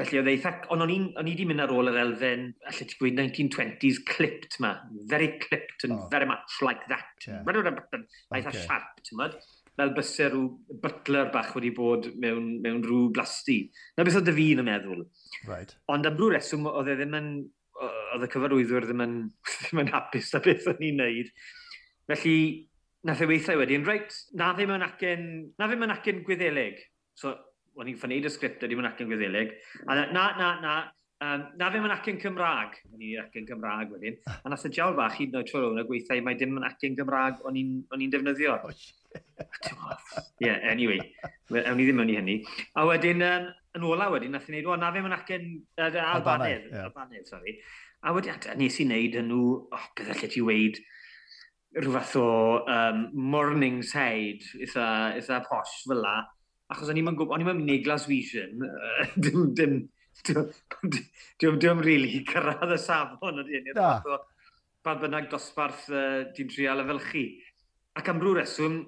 felly 0.00 0.20
oedd 0.22 0.30
e 0.30 0.34
eitha... 0.36 0.54
Ond 0.72 0.86
o'n 0.86 0.94
on 1.20 1.28
i 1.28 1.34
wedi 1.34 1.46
mynd 1.50 1.64
ar 1.64 1.74
ôl 1.74 1.92
yr 1.92 2.00
elfen, 2.02 2.48
allai 2.70 2.88
ti 2.88 2.98
gweud 2.98 3.20
1920s 3.20 4.02
clipped 4.08 4.58
ma. 4.64 4.74
Very 5.12 5.32
clipped 5.42 5.86
and 5.88 5.98
oh. 5.98 6.10
very 6.12 6.28
much 6.30 6.60
like 6.66 6.84
that. 6.92 7.12
Yeah. 7.26 7.44
Eitha 7.44 8.52
okay. 8.52 8.66
sharp, 8.66 9.04
ti'n 9.06 9.20
mynd? 9.20 9.38
Fel 9.80 9.94
bysau 9.96 10.32
rhyw 10.32 10.80
butler 10.82 11.30
bach 11.32 11.54
wedi 11.56 11.70
bod 11.76 12.10
mewn, 12.20 12.56
mewn 12.64 12.82
rhyw 12.84 13.06
blasti. 13.16 13.62
Na 13.96 14.04
beth 14.04 14.18
oedd 14.20 14.32
y 14.32 14.36
fi 14.36 14.50
yn 14.56 14.64
y 14.64 14.66
meddwl. 14.66 15.06
Right. 15.48 15.72
Ond 15.92 16.08
am 16.08 16.18
rhyw 16.18 16.34
reswm 16.34 16.68
oedd 16.72 16.90
e 16.90 16.98
ddim 16.98 17.16
yn 17.20 17.32
oedd 17.86 18.26
y 18.26 18.30
cyfarwyddwyr 18.32 18.86
ddim 18.88 19.04
yn, 19.04 19.16
ddim 19.64 19.82
yn 19.84 19.92
hapus 19.94 20.32
na 20.34 20.42
beth 20.44 20.68
o'n 20.72 20.86
i'n 20.86 21.00
neud. 21.00 21.32
Felly, 22.10 22.38
nath 23.06 23.22
e 23.24 23.28
weithiau 23.30 23.60
wedyn, 23.60 23.86
reit, 23.88 24.16
na 24.36 24.50
ddim 24.56 24.74
yn 24.76 24.84
acen, 24.84 25.26
na 25.58 25.68
ddim 25.68 25.86
yn 25.86 25.94
acen 25.94 26.24
gwyddelig. 26.26 26.80
So, 27.18 27.34
o'n 27.80 27.88
i'n 27.88 28.00
ffyneud 28.00 28.28
y 28.28 28.32
sgript, 28.32 28.64
ddim 28.64 28.82
yn 28.82 28.90
acen 28.90 29.08
gwyddelig. 29.10 29.54
A 29.86 29.96
na, 29.96 30.24
na, 30.36 30.50
na, 30.60 30.74
um, 31.24 31.46
na 31.60 31.70
ddim 31.70 31.86
yn 31.88 31.94
acen 31.94 32.20
Cymraeg. 32.20 32.76
O'n 32.90 33.04
i'n 33.06 33.22
acen 33.24 33.48
Cymraeg 33.48 33.94
wedyn. 33.94 34.20
A 34.28 34.52
nath 34.52 34.66
y 34.68 34.72
jawl 34.76 34.98
bach 34.98 35.16
hyd 35.16 35.32
yn 35.32 35.40
oed 35.40 35.50
trwy'n 35.50 35.84
gweithiau, 35.88 36.24
mae 36.26 36.38
dim 36.40 36.58
yn 36.60 36.68
acen 36.68 36.98
Gymraeg 36.98 37.40
o'n 37.48 37.60
i'n 37.60 38.12
defnyddio. 38.12 38.58
Oh, 38.66 39.22
yeah, 40.40 40.58
anyway, 40.70 40.98
ewn 41.50 41.76
ni 41.78 41.86
ddim 41.86 42.00
mewn 42.00 42.12
i 42.12 42.16
hynny. 42.18 42.36
A 42.78 42.86
wedyn, 42.88 43.24
um, 43.26 43.50
yn 43.78 43.86
ola 43.86 44.08
wedyn, 44.12 44.34
nath 44.34 44.48
i 44.48 44.54
wneud, 44.54 44.70
o, 44.70 44.78
na 44.78 44.90
fe 44.94 45.02
mae'n 45.04 45.16
acen 45.16 45.46
uh, 45.80 46.00
Albanedd, 46.14 46.70
yeah. 46.70 46.88
Albanedd, 46.88 47.28
sorry. 47.30 47.58
A 48.00 48.14
wedyn, 48.16 48.40
nes 48.60 48.80
i 48.80 48.86
wneud 48.88 49.20
yn 49.20 49.30
nhw, 49.30 49.44
oh, 49.76 49.86
gyda 49.98 50.16
lle 50.18 50.30
ti 50.32 50.42
weid, 50.44 50.80
rhyw 51.78 51.94
fath 51.94 52.16
o 52.18 52.26
um, 52.66 53.06
morning 53.14 53.80
side, 53.86 54.42
eitha, 54.58 54.86
eitha 55.18 55.40
posh 55.46 55.80
fel 55.86 56.02
la. 56.02 56.18
Achos 56.70 56.90
o'n 56.90 56.98
i'n 56.98 57.10
gwybod, 57.12 57.34
o'n 57.34 57.44
i'n 57.44 57.50
mynd 57.50 57.66
Neglas 57.66 58.06
Vision, 58.10 58.64
uh, 58.66 59.06
dim, 59.24 59.50
dim, 59.58 59.76
dim, 60.26 60.50
dim, 61.38 61.58
dim, 61.62 61.84
really 61.86 62.24
cyrraedd 62.28 62.74
y 62.74 62.80
safon 62.80 63.42
ydy 63.44 63.58
hynny. 63.58 63.76
Na. 63.78 64.18
Pa 64.80 64.96
bynnag 64.96 65.28
dosbarth 65.30 65.90
uh, 65.92 66.24
ti'n 66.34 66.50
trial 66.50 66.82
y 66.82 66.88
fel 66.88 67.02
chi. 67.10 67.24
Ac 68.00 68.10
am 68.10 68.22
rhyw 68.22 68.38
reswm, 68.38 68.80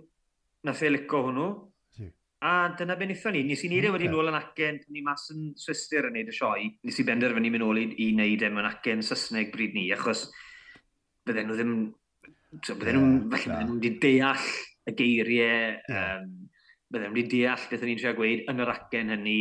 na 0.67 0.75
e 0.75 0.91
lico 0.91 1.23
hwnnw. 1.27 1.51
A 2.43 2.75
dyna 2.75 2.97
beth 2.99 3.07
wnaethon 3.07 3.37
ni. 3.37 3.43
Nes 3.47 3.61
i 3.63 3.69
wneud 3.71 3.85
e 3.87 3.91
wedi 3.95 4.09
nôl 4.11 4.31
yn 4.33 4.35
acen, 4.35 4.81
ni 4.91 5.03
mas 5.07 5.29
yn 5.31 5.53
Swister 5.63 6.09
yn 6.09 6.17
neud 6.17 6.31
y 6.33 6.35
sioe. 6.35 6.65
Nes 6.83 6.99
i 6.99 7.05
benderfynu 7.07 7.53
mynd 7.55 7.63
nôl 7.63 7.79
i, 7.79 7.85
i 8.03 8.09
wneud 8.17 8.43
e 8.43 8.51
mewn 8.51 8.67
acen 8.67 9.05
Saesneg 9.07 9.53
bryd 9.55 9.77
ni, 9.79 9.85
achos 9.95 10.25
bydden 11.27 11.47
nhw 11.47 11.59
ddim... 11.59 11.77
Bydden 12.67 12.99
nhw'n 12.99 13.21
falle 13.31 13.47
bydden 13.47 13.71
nhw 13.71 13.77
wedi 13.79 13.93
deall 14.03 14.49
y 14.91 14.95
geiriau, 14.99 15.77
yeah. 15.87 16.17
um, 16.19 16.33
bydden 16.91 17.13
nhw 17.13 17.21
wedi 17.21 17.37
deall 17.37 17.69
beth 17.71 17.87
o'n 17.87 17.93
i'n 17.95 18.03
trio 18.03 18.15
gweud 18.19 18.43
yn 18.51 18.65
yr 18.67 18.75
acen 18.75 19.15
hynny. 19.15 19.39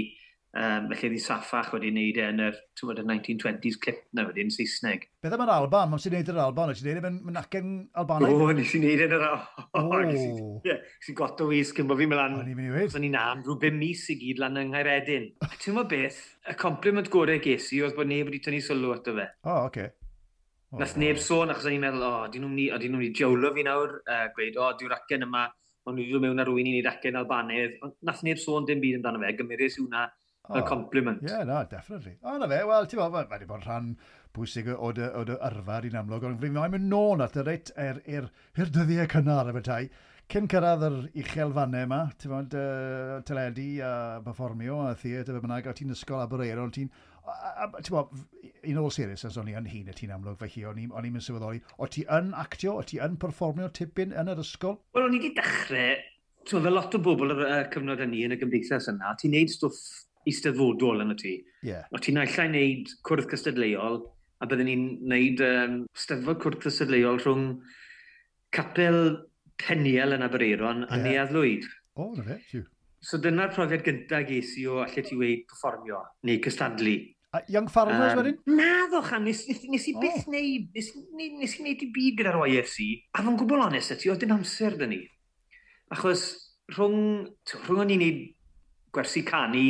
Um, 0.51 0.89
felly 0.91 1.08
wedi 1.08 1.20
saffach 1.24 1.70
wedi 1.72 1.93
wneud 1.93 2.17
e 2.20 2.24
yn 2.27 2.41
yr, 2.43 2.55
y 2.84 3.03
1920s 3.08 3.77
clip 3.79 4.01
na 4.17 4.25
wedi'n 4.27 4.50
Saesneg. 4.51 5.05
Beth 5.24 5.36
am 5.38 5.43
yr 5.46 5.51
Alban? 5.53 5.88
Mae'n 5.88 6.01
sy'n 6.03 6.12
neud 6.17 6.31
yr 6.34 6.39
Alban? 6.43 6.74
Nes 6.74 6.81
i'n 6.81 6.89
neud 6.89 7.00
e 7.00 7.08
yn 7.08 7.20
mynacen 7.24 7.70
Albanau? 8.01 8.36
O, 8.36 8.50
nes 8.58 8.74
i'n 8.75 8.84
neud 8.84 9.00
e 9.00 9.05
yn 9.08 9.15
yr 9.15 9.24
Alban. 9.29 10.12
Nes 10.12 11.08
i'n 11.08 11.15
goto 11.15 11.48
wisg 11.48 11.79
yn 11.79 11.88
bod 11.88 12.01
fi'n 12.01 12.12
mynd 12.12 12.20
lan. 12.20 12.36
O'n 12.41 12.51
i'n 12.51 12.60
mynd 12.60 12.67
i 12.67 12.75
weid. 12.75 12.98
O'n 13.00 13.08
i'n 13.08 13.15
am 13.22 13.46
rhyw 13.46 13.58
bum 13.63 13.79
mis 13.79 14.03
i 14.12 14.17
gyd 14.25 14.43
lan 14.43 14.60
yng 14.60 14.75
Nghaeredin. 14.75 15.29
A 15.48 15.53
ti'n 15.55 15.77
mynd 15.79 15.91
beth, 15.96 16.20
y 16.43 16.58
compliment 16.60 17.12
gorau 17.15 17.39
ges 17.48 17.72
i 17.72 17.79
oedd 17.86 17.96
bod 17.96 18.12
neb 18.12 18.27
wedi 18.27 18.43
tynnu 18.43 18.60
sylw 18.67 18.91
ato 18.98 19.15
fe. 19.15 19.31
O, 19.48 19.55
oh, 19.55 19.63
oce. 19.72 19.72
Okay. 19.72 19.98
Oh, 20.72 20.84
Nath 20.84 21.00
neb 21.00 21.17
sôn 21.20 21.51
achos 21.51 21.67
o'n 21.67 21.77
i'n 21.77 21.84
meddwl, 21.84 22.03
o, 22.03 22.13
oh, 22.25 22.29
dyn 22.31 22.43
nhw'n 22.43 22.91
mynd 22.91 23.08
i 23.08 23.15
diawlo 23.15 23.55
fi 23.55 23.63
nawr, 23.67 23.98
uh, 24.03 24.27
gweud, 24.36 24.60
o, 24.60 24.67
oh, 24.67 24.75
diw'r 24.79 25.00
acen 25.00 25.25
yma, 25.27 25.48
ond 25.88 26.00
nhw'n 26.00 26.24
mewn 26.24 26.43
ar 26.43 26.48
rwy'n 26.48 26.70
i'n 26.70 26.77
neud 26.77 26.88
acen 26.91 27.20
Albanaidd. 27.20 27.79
Nath 28.08 28.22
neb 28.24 28.39
sôn 28.39 28.67
dim 28.67 28.79
byd 28.84 29.00
amdano 29.00 29.20
fe, 29.20 29.34
gymryd 29.39 29.65
hwnna 29.79 30.05
a 30.51 30.60
oh. 30.60 30.67
compliment. 30.67 31.22
Ie, 31.24 31.29
yeah, 31.31 31.43
no, 31.48 31.62
definitely. 31.70 32.17
O, 32.24 32.38
na 32.38 32.50
fe, 32.51 32.62
wel, 32.67 32.88
ti'n 32.91 33.01
bod, 33.01 33.31
wedi 33.31 33.50
bod 33.50 33.65
rhan 33.65 33.93
bwysig 34.36 34.70
o 34.72 34.93
dy, 34.96 35.10
o 35.17 35.25
dy 35.27 35.36
yrfa 35.50 35.81
i'n 35.88 36.00
amlwg, 36.01 36.29
ond 36.29 36.39
fi'n 36.41 36.55
mynd 36.55 36.88
nôl 36.91 37.24
at 37.24 37.36
y 37.39 37.43
reit 37.48 37.74
er, 37.79 38.00
er, 38.08 38.29
er 38.55 38.72
dyddiau 38.72 39.10
cynnar 39.12 39.51
y 39.51 39.55
bethau, 39.58 39.89
cyn 40.31 40.48
cyrraedd 40.51 40.86
yr 40.88 40.98
uchelfannau 41.24 41.88
yma, 41.88 42.01
ti'n 42.20 42.31
bod, 42.31 42.53
uh, 42.55 43.17
teledu 43.27 43.70
a 43.84 43.93
performio 44.24 44.77
a 44.86 44.93
theatr, 44.96 45.36
fe 45.36 45.43
bynnag, 45.43 45.67
a 45.67 45.74
ti'n 45.75 45.91
ysgol 45.96 46.24
Aberdeir, 46.24 46.62
ond 46.63 46.75
ti'n, 46.77 46.88
ti'n 47.81 47.98
bod, 47.98 48.13
in 48.63 48.79
all 48.79 48.93
seriousness, 48.96 49.39
o'n 49.41 49.51
i 49.51 49.58
yn 49.60 49.67
hun 49.74 49.91
y 49.91 49.98
ti'n 49.98 50.13
amlwg, 50.15 50.39
felly 50.39 50.63
o'n 50.70 50.79
i'n 50.86 50.93
mynd 51.10 51.25
sylweddoli, 51.25 51.60
o 51.75 51.89
ti 51.91 52.05
yn 52.20 52.31
actio, 52.39 52.77
o 52.79 52.88
ti 52.88 53.01
yn 53.03 53.20
performio 53.20 53.67
tipyn 53.75 54.15
yn 54.15 54.31
yr 54.31 54.43
ysgol? 54.46 54.79
Wel, 54.96 55.10
o'n 55.10 55.17
i 55.17 55.20
wedi 55.20 55.34
dechrau, 55.41 56.00
ti'n 56.48 56.63
fel 56.63 56.72
e 56.72 56.74
lot 56.77 56.96
o 56.96 57.03
bobl 57.03 57.36
y 57.36 57.60
cyfnod 57.74 58.05
yn 58.05 58.15
ni 58.15 58.24
yn 58.27 58.38
y 58.38 58.39
gymdeithas 58.39 58.88
yna, 58.93 59.12
ti'n 59.20 59.36
neud 59.36 59.51
stwff 59.51 60.08
eisteddfodol 60.30 61.04
yn 61.06 61.13
y 61.13 61.20
tŷ. 61.22 61.36
Yeah. 61.68 61.86
O 61.94 62.01
ti'n 62.01 62.20
allai 62.22 62.48
wneud 62.50 62.92
cwrdd 63.08 63.30
cystadleuol, 63.32 64.01
a 64.42 64.50
byddwn 64.50 64.70
ni'n 64.70 64.86
wneud 65.06 65.44
um, 65.46 65.78
steddfod 65.98 66.42
cwrdd 66.42 66.66
cystadleuol 66.66 67.22
rhwng 67.22 67.48
capel 68.56 69.01
Peniel 69.62 70.18
yn 70.18 70.25
Abereiron 70.25 70.86
yeah. 70.86 70.94
a 70.94 71.01
Neuadd 71.01 71.34
Lwyd. 71.36 71.68
O, 71.96 72.08
oh, 72.08 72.13
na 72.18 72.25
fe, 72.25 72.40
Hugh. 72.51 72.68
So 73.01 73.18
dyna'r 73.22 73.54
profiad 73.56 73.82
gyntaf 73.86 74.28
ges 74.28 74.54
i 74.62 74.68
o 74.70 74.82
allai 74.84 75.01
ti 75.06 75.18
wedi 75.18 75.42
performio, 75.50 76.04
neu 76.28 76.42
cystadlu. 76.44 77.00
A 77.34 77.40
Young 77.48 77.70
Farmers 77.72 78.12
um, 78.13 78.20
wedyn? 78.20 78.38
Na 78.58 78.86
ddo, 78.92 79.00
chan, 79.08 79.24
nes, 79.25 79.46
nes, 79.48 79.63
nes 79.72 79.88
i 79.88 79.94
byth 79.96 80.28
oh. 80.28 80.34
neud, 80.34 80.68
nes, 80.75 80.92
nes, 81.16 81.32
nes 81.40 81.56
i 81.56 81.66
neud 81.66 81.86
i 81.86 81.88
byd 81.96 82.20
gyda'r 82.20 82.38
YFC, 82.44 82.88
a 83.16 83.24
fo'n 83.24 83.40
gwbl 83.40 83.66
onest 83.70 83.96
ti, 84.01 84.12
oedd 84.12 84.25
yn 84.28 84.36
amser 84.36 84.75
dyn 84.78 84.94
ni. 84.94 85.00
Achos 85.96 86.25
rhwng, 86.75 87.00
rhwng 87.63 87.82
o'n 87.86 87.96
i'n 87.96 88.04
neud 88.04 88.22
gwersi 88.94 89.24
canu, 89.25 89.63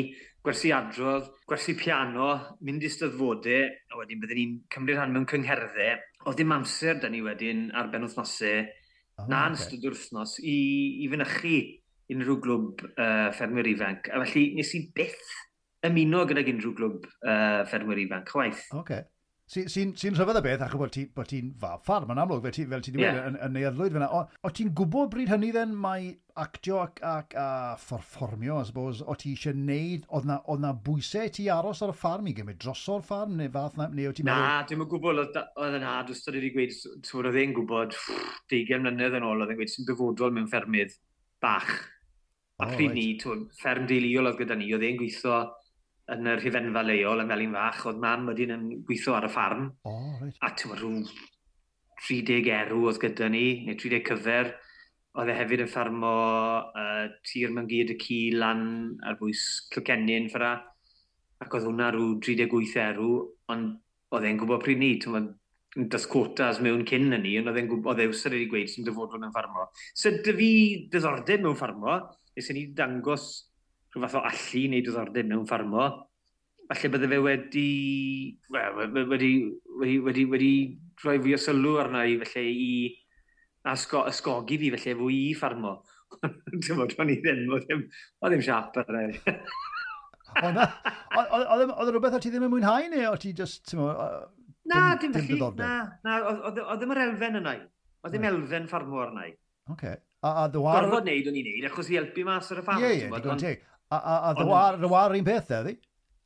gwersi 0.45 0.71
adrodd, 0.73 1.29
gwersi 1.49 1.75
piano, 1.77 2.31
mynd 2.65 2.85
i 2.85 2.89
styddfodau, 2.91 3.67
a 3.91 3.99
wedyn 3.99 4.21
byddwn 4.23 4.39
ni'n 4.39 4.55
cymryd 4.73 4.97
rhan 4.97 5.13
mewn 5.13 5.27
cyngherddau. 5.29 6.01
Oedd 6.25 6.39
dim 6.39 6.55
amser 6.55 6.97
dyn 7.01 7.15
ni 7.15 7.21
wedyn 7.25 7.67
ar 7.77 7.91
ben 7.93 8.07
wythnosau, 8.07 8.65
oh, 9.21 9.27
na 9.29 9.45
yn 9.49 9.57
okay. 9.57 9.67
ystod 9.67 9.87
wythnos, 9.91 10.35
i, 10.41 10.57
i 11.05 11.09
fynychu 11.11 11.55
unrhyw 12.11 12.41
glwb 12.43 12.83
uh, 12.91 13.29
ffermwyr 13.37 13.69
ifanc. 13.71 14.09
A 14.11 14.21
felly, 14.25 14.47
nes 14.57 14.73
i 14.77 14.83
byth 14.97 15.31
ymuno 15.87 16.25
gydag 16.29 16.49
unrhyw 16.51 16.75
glwb 16.77 17.07
uh, 17.07 17.61
ffermwyr 17.69 18.01
ifanc, 18.05 18.33
chwaith. 18.33 18.65
Okay 18.81 19.05
sy'n 19.51 19.67
sy, 19.67 19.83
sy 19.99 20.09
rhyfedd 20.13 20.39
y 20.39 20.41
beth, 20.45 20.61
achos 20.63 20.79
bod 20.79 20.93
ti'n 20.95 21.09
ti 21.27 21.39
ffarm 21.83 22.11
yn 22.13 22.19
amlwg, 22.21 22.43
fel 22.45 22.53
ti, 22.55 22.63
fel 22.71 22.83
ti 22.85 22.93
wedi 22.95 23.03
yeah. 23.03 23.25
yn, 23.27 23.37
yn 23.43 23.55
neuddlwyd 23.57 23.97
fyna. 23.97 24.07
O, 24.15 24.21
o 24.47 24.51
ti'n 24.55 24.71
gwybod 24.77 25.09
bryd 25.11 25.31
hynny 25.33 25.49
dden 25.51 25.73
mae 25.75 26.13
actio 26.39 26.77
ac, 26.79 27.01
ac 27.03 27.35
a 27.35 27.47
fforfformio, 27.81 28.61
I 28.61 28.69
suppose, 28.69 29.03
o 29.03 29.15
ti 29.19 29.33
eisiau 29.35 29.57
neud, 29.57 30.07
oedd 30.07 30.29
na, 30.29 30.39
oedd 30.47 30.63
na 30.63 30.71
bwysau 30.87 31.33
ti 31.35 31.49
aros 31.51 31.83
ar 31.83 31.91
y 31.91 31.97
ffarm 31.99 32.31
i 32.31 32.35
gymryd 32.37 32.61
droso'r 32.63 33.03
ffarm, 33.03 33.35
neu 33.41 33.51
fath 33.51 33.75
na, 33.79 33.89
neu 33.91 34.13
o 34.13 34.15
ti'n... 34.15 34.29
meddwl? 34.29 34.47
Na, 34.47 34.65
dim 34.69 34.85
yn 34.85 34.91
gwybod, 34.93 35.19
oedd 35.19 35.79
yna, 35.81 35.95
dwi'n 36.07 36.21
stod 36.21 36.39
wedi 36.39 36.53
gweud, 36.55 36.77
ti'n 37.03 37.31
oedd 37.31 37.39
e'n 37.43 37.55
gwybod, 37.59 37.97
20 38.55 38.85
mlynedd 38.85 39.19
yn 39.19 39.27
ôl, 39.27 39.43
oedd 39.43 39.51
e'n 39.51 39.59
gweud, 39.59 39.73
sy'n 39.73 39.89
dyfodol 39.89 40.31
mewn 40.37 40.47
ffermydd 40.51 40.95
bach. 41.43 41.73
A 42.61 42.69
oh, 42.69 42.71
pryd 42.77 42.93
right. 42.93 43.25
ni, 43.27 43.49
fferm 43.59 43.89
deuluol 43.89 44.31
oedd 44.31 44.39
gyda 44.45 44.55
ni, 44.55 44.71
oedd 44.71 44.87
e'n 44.87 45.01
gweithio 45.01 45.41
yn 46.11 46.27
yr 46.27 46.41
hyfenfa 46.43 46.83
leol, 46.85 47.23
yn 47.23 47.29
Melin 47.29 47.53
Fach, 47.55 47.85
oedd 47.89 48.01
mam 48.01 48.27
wedyn 48.31 48.55
yn 48.55 48.65
gweithio 48.87 49.15
ar 49.15 49.27
y 49.27 49.31
ffarm. 49.31 49.67
Oh, 49.87 50.17
right. 50.19 50.39
A 50.43 50.51
ti'n 50.57 50.73
rhyw 50.75 51.03
30 52.07 52.49
erw 52.55 52.81
oedd 52.87 52.99
gyda 53.01 53.29
ni, 53.31 53.45
neu 53.67 53.77
30 53.79 54.03
cyfer. 54.09 54.55
Oedd 55.19 55.31
e 55.31 55.35
hefyd 55.35 55.65
yn 55.65 55.69
ffarmo 55.71 56.13
uh, 56.71 57.05
tir 57.27 57.51
mewn 57.51 57.67
gyd 57.69 57.93
y 57.93 57.97
cu 57.99 58.19
lan 58.39 58.63
ar 59.07 59.19
bwys 59.19 59.43
Clwcennin 59.73 60.29
ffyrra. 60.31 60.55
Ac 61.43 61.55
oedd 61.57 61.67
hwnna 61.67 61.91
rhyw 61.93 62.17
38 62.23 62.79
erw, 62.85 63.11
ond 63.51 63.77
oedd 64.11 64.27
e'n 64.27 64.39
gwybod 64.39 64.63
pryd 64.63 64.81
ni, 64.81 64.95
ti'n 65.01 65.31
dys 65.91 66.07
quotas 66.11 66.59
mewn 66.63 66.83
cyn 66.87 67.15
yn 67.15 67.23
ni, 67.23 67.37
ond 67.39 67.51
oedd 67.51 67.61
e'n 67.61 67.69
gwybod, 67.69 67.93
oedd 67.93 68.03
e 68.03 68.11
wsad 68.11 68.35
wedi 68.35 68.49
gweud 68.51 68.71
sy'n 68.71 68.87
dyfodol 68.87 69.23
yn 69.23 69.31
ffarmo. 69.31 69.69
So 69.95 70.11
dy 70.11 70.35
fi 70.35 70.51
ddiddordeb 70.91 71.45
mewn 71.45 71.59
ffarmo, 71.59 71.99
nes 72.35 72.51
i 72.51 72.57
ni 72.57 72.65
dangos 72.75 73.29
rhyw 73.91 74.05
fath 74.05 74.17
o 74.19 74.23
allu 74.29 74.63
neu 74.71 74.83
diddordeb 74.85 75.29
mewn 75.29 75.47
ffarmo, 75.49 75.87
falle 76.71 76.91
bydde 76.93 77.09
fe 77.11 77.19
wedi, 77.25 77.69
well, 78.53 78.81
wedi, 79.11 79.31
wedi, 79.81 79.95
wedi, 80.07 80.25
wedi, 80.33 80.51
rhoi 81.03 81.17
fwy 81.23 81.35
o 81.35 81.39
sylw 81.41 81.77
arna 81.81 82.05
i 82.07 82.17
felly 82.21 82.51
i 82.51 82.69
asgo, 83.71 84.05
ysgogi 84.09 84.59
fi 84.61 84.71
felly 84.75 84.95
fwy 84.99 85.17
i 85.29 85.33
ffarmo. 85.37 85.79
Ti'n 86.21 86.79
bod, 86.79 86.95
o'n 86.99 87.11
i 87.11 87.17
ddim, 87.23 87.47
oedd 87.51 87.67
ddim 87.71 88.43
siap 88.45 88.77
ar 88.81 88.93
yna. 89.01 90.67
Oedd 91.31 91.65
e 91.65 91.91
rhywbeth 91.91 92.15
o 92.15 92.21
ti 92.23 92.31
ddim 92.31 92.47
yn 92.47 92.53
mwynhau 92.53 92.87
neu 92.91 93.09
o 93.11 93.17
ti 93.19 93.33
just, 93.35 93.65
ti'n 93.69 93.83
bod, 93.83 94.29
Na, 94.71 94.93
dim 95.01 95.11
felly, 95.11 95.39
na, 95.57 95.73
na, 96.05 96.17
oedd 96.47 96.59
ddim 96.79 96.93
yr 96.93 97.03
elfen 97.07 97.39
yna 97.41 97.55
i. 97.57 97.61
Oedd 98.05 98.13
ddim 98.13 98.27
elfen 98.29 98.67
ffarmo 98.71 99.01
arna 99.03 99.25
i. 99.27 99.33
Oce. 99.33 99.73
Okay. 99.73 99.99
A, 100.21 100.43
a 100.43 100.47
ddwar... 100.53 100.85
Gorfod 100.85 101.07
neud 101.09 101.27
o'n 101.31 101.37
i'n 101.39 101.47
neud, 101.49 101.65
achos 101.71 101.87
i 101.89 101.97
helpu 101.97 102.23
mas 102.27 102.51
ar 102.53 102.61
y 102.61 102.63
ffarm. 102.65 102.83
Ie, 102.85 102.91
ie, 102.99 103.07
digon 103.09 103.41
teg. 103.41 103.63
A, 103.91 103.97
a, 103.97 104.17
a 104.29 104.35
ddywar, 104.37 104.77
ddywar 104.79 105.15
un 105.17 105.25
peth, 105.27 105.49
eddi? 105.57 105.73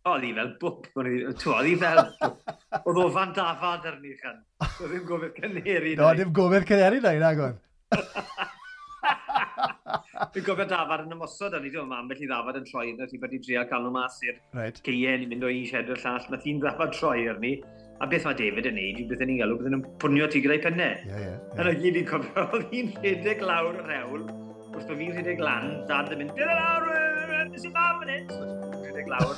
Oedd 0.06 0.26
hi 0.28 0.34
fel 0.38 0.52
bwc. 0.62 0.90
Oedd 1.02 1.66
hi 1.66 1.78
fel... 1.82 2.02
Oedd 2.84 3.00
o 3.02 3.06
fan 3.16 3.32
dafad 3.34 3.88
ar 3.90 3.96
ni 4.04 4.12
chan. 4.20 4.44
Oedd 4.62 4.92
ddim 4.92 5.08
gofyd 5.10 5.40
cynheri. 5.40 5.96
Do, 5.98 6.12
ddim 6.14 6.36
gofyd 6.38 6.68
cynheri 6.70 7.00
na, 7.02 7.16
nag 7.24 7.42
oedd. 7.48 7.64
Dwi'n 10.36 10.46
gofio 10.46 10.68
dafad 10.70 11.08
yn 11.08 11.16
ymosod 11.16 11.56
a 11.58 11.60
ni 11.64 11.72
ddim 11.74 11.90
mam, 11.90 12.06
felly 12.12 12.30
dafad 12.30 12.60
yn 12.60 12.68
troi 12.70 12.86
arni, 12.92 13.08
ti 13.10 13.18
i 13.18 13.42
drio 13.48 13.64
cael 13.72 13.88
nhw 13.88 13.94
mas 13.96 14.20
i'r 14.28 14.38
right. 14.60 14.78
ceien 14.86 15.26
i 15.26 15.30
mynd 15.32 15.48
o 15.48 15.52
un 15.52 15.66
shed 15.72 15.90
o'r 15.90 16.04
llall, 16.04 16.30
mae 16.32 16.44
ti'n 16.44 16.62
dafad 16.64 16.94
troi 16.96 17.26
ar 17.32 17.42
ni. 17.42 17.56
A 18.04 18.10
beth 18.12 18.28
mae 18.30 18.38
David 18.38 18.70
yn 18.70 18.78
neud, 18.78 19.02
beth 19.10 19.26
yn 19.26 19.32
ni'n 19.32 19.42
galw, 19.42 19.58
beth 19.62 19.72
yn 19.72 19.84
pwnio 20.04 20.30
ti 20.30 20.44
gyda'i 20.44 20.62
pennau. 20.68 21.02
Ie, 21.08 21.24
ie. 21.32 21.34
Yna 21.58 21.76
gyd 21.82 22.00
i'n 22.04 22.08
cofio, 22.12 22.46
oedd 22.60 22.70
hi'n 22.76 22.94
rhedeg 23.00 23.44
lawr 23.50 23.82
y 23.82 23.90
rewl, 23.90 24.30
wrth 24.70 24.86
bod 24.86 24.96
fi'n 25.02 25.18
rhedeg 25.18 25.44
lan, 25.44 25.74
dad 25.90 26.14
yn 26.14 26.24
mynd, 26.26 26.38
dyna 26.38 26.62
lawr! 26.62 27.05
Nes 27.56 27.64
i 27.64 27.70
mam 27.72 28.02
yn 28.04 28.10
hyn. 28.12 28.26
Rhedeg 28.84 29.06
lawr, 29.08 29.38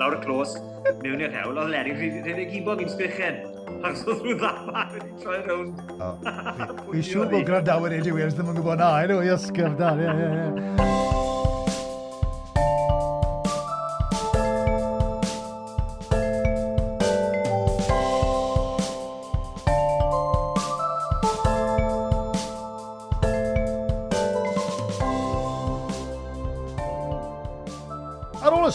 lawr 0.00 0.14
y 0.16 0.20
clos, 0.22 0.54
mewn 1.02 1.20
i'r 1.26 1.34
hewl, 1.34 1.58
ond 1.60 1.68
Leri, 1.74 1.92
rhedeg 1.92 2.54
ibog 2.56 2.80
i'n 2.80 2.88
sgrichen. 2.88 3.42
Ac 3.84 4.00
oedd 4.06 4.24
rhyw 4.24 4.38
ddama 4.40 4.86
wedi 4.94 5.12
troi 5.20 5.42
rownd. 5.44 5.84
Fi'n 6.88 7.06
siŵr 7.10 7.28
bod 7.36 7.44
grandawyr 7.52 7.98
Eddie 7.98 8.16
Williams 8.16 8.40
ddim 8.40 8.54
yn 8.54 8.62
gwybod 8.62 8.80
na, 8.80 8.94
enw 9.04 9.20
i 9.26 9.32
ysgyf 9.36 9.76
da, 9.76 9.92
ie, 10.00 10.08
ie, 10.08 10.34
ie. 10.40 11.09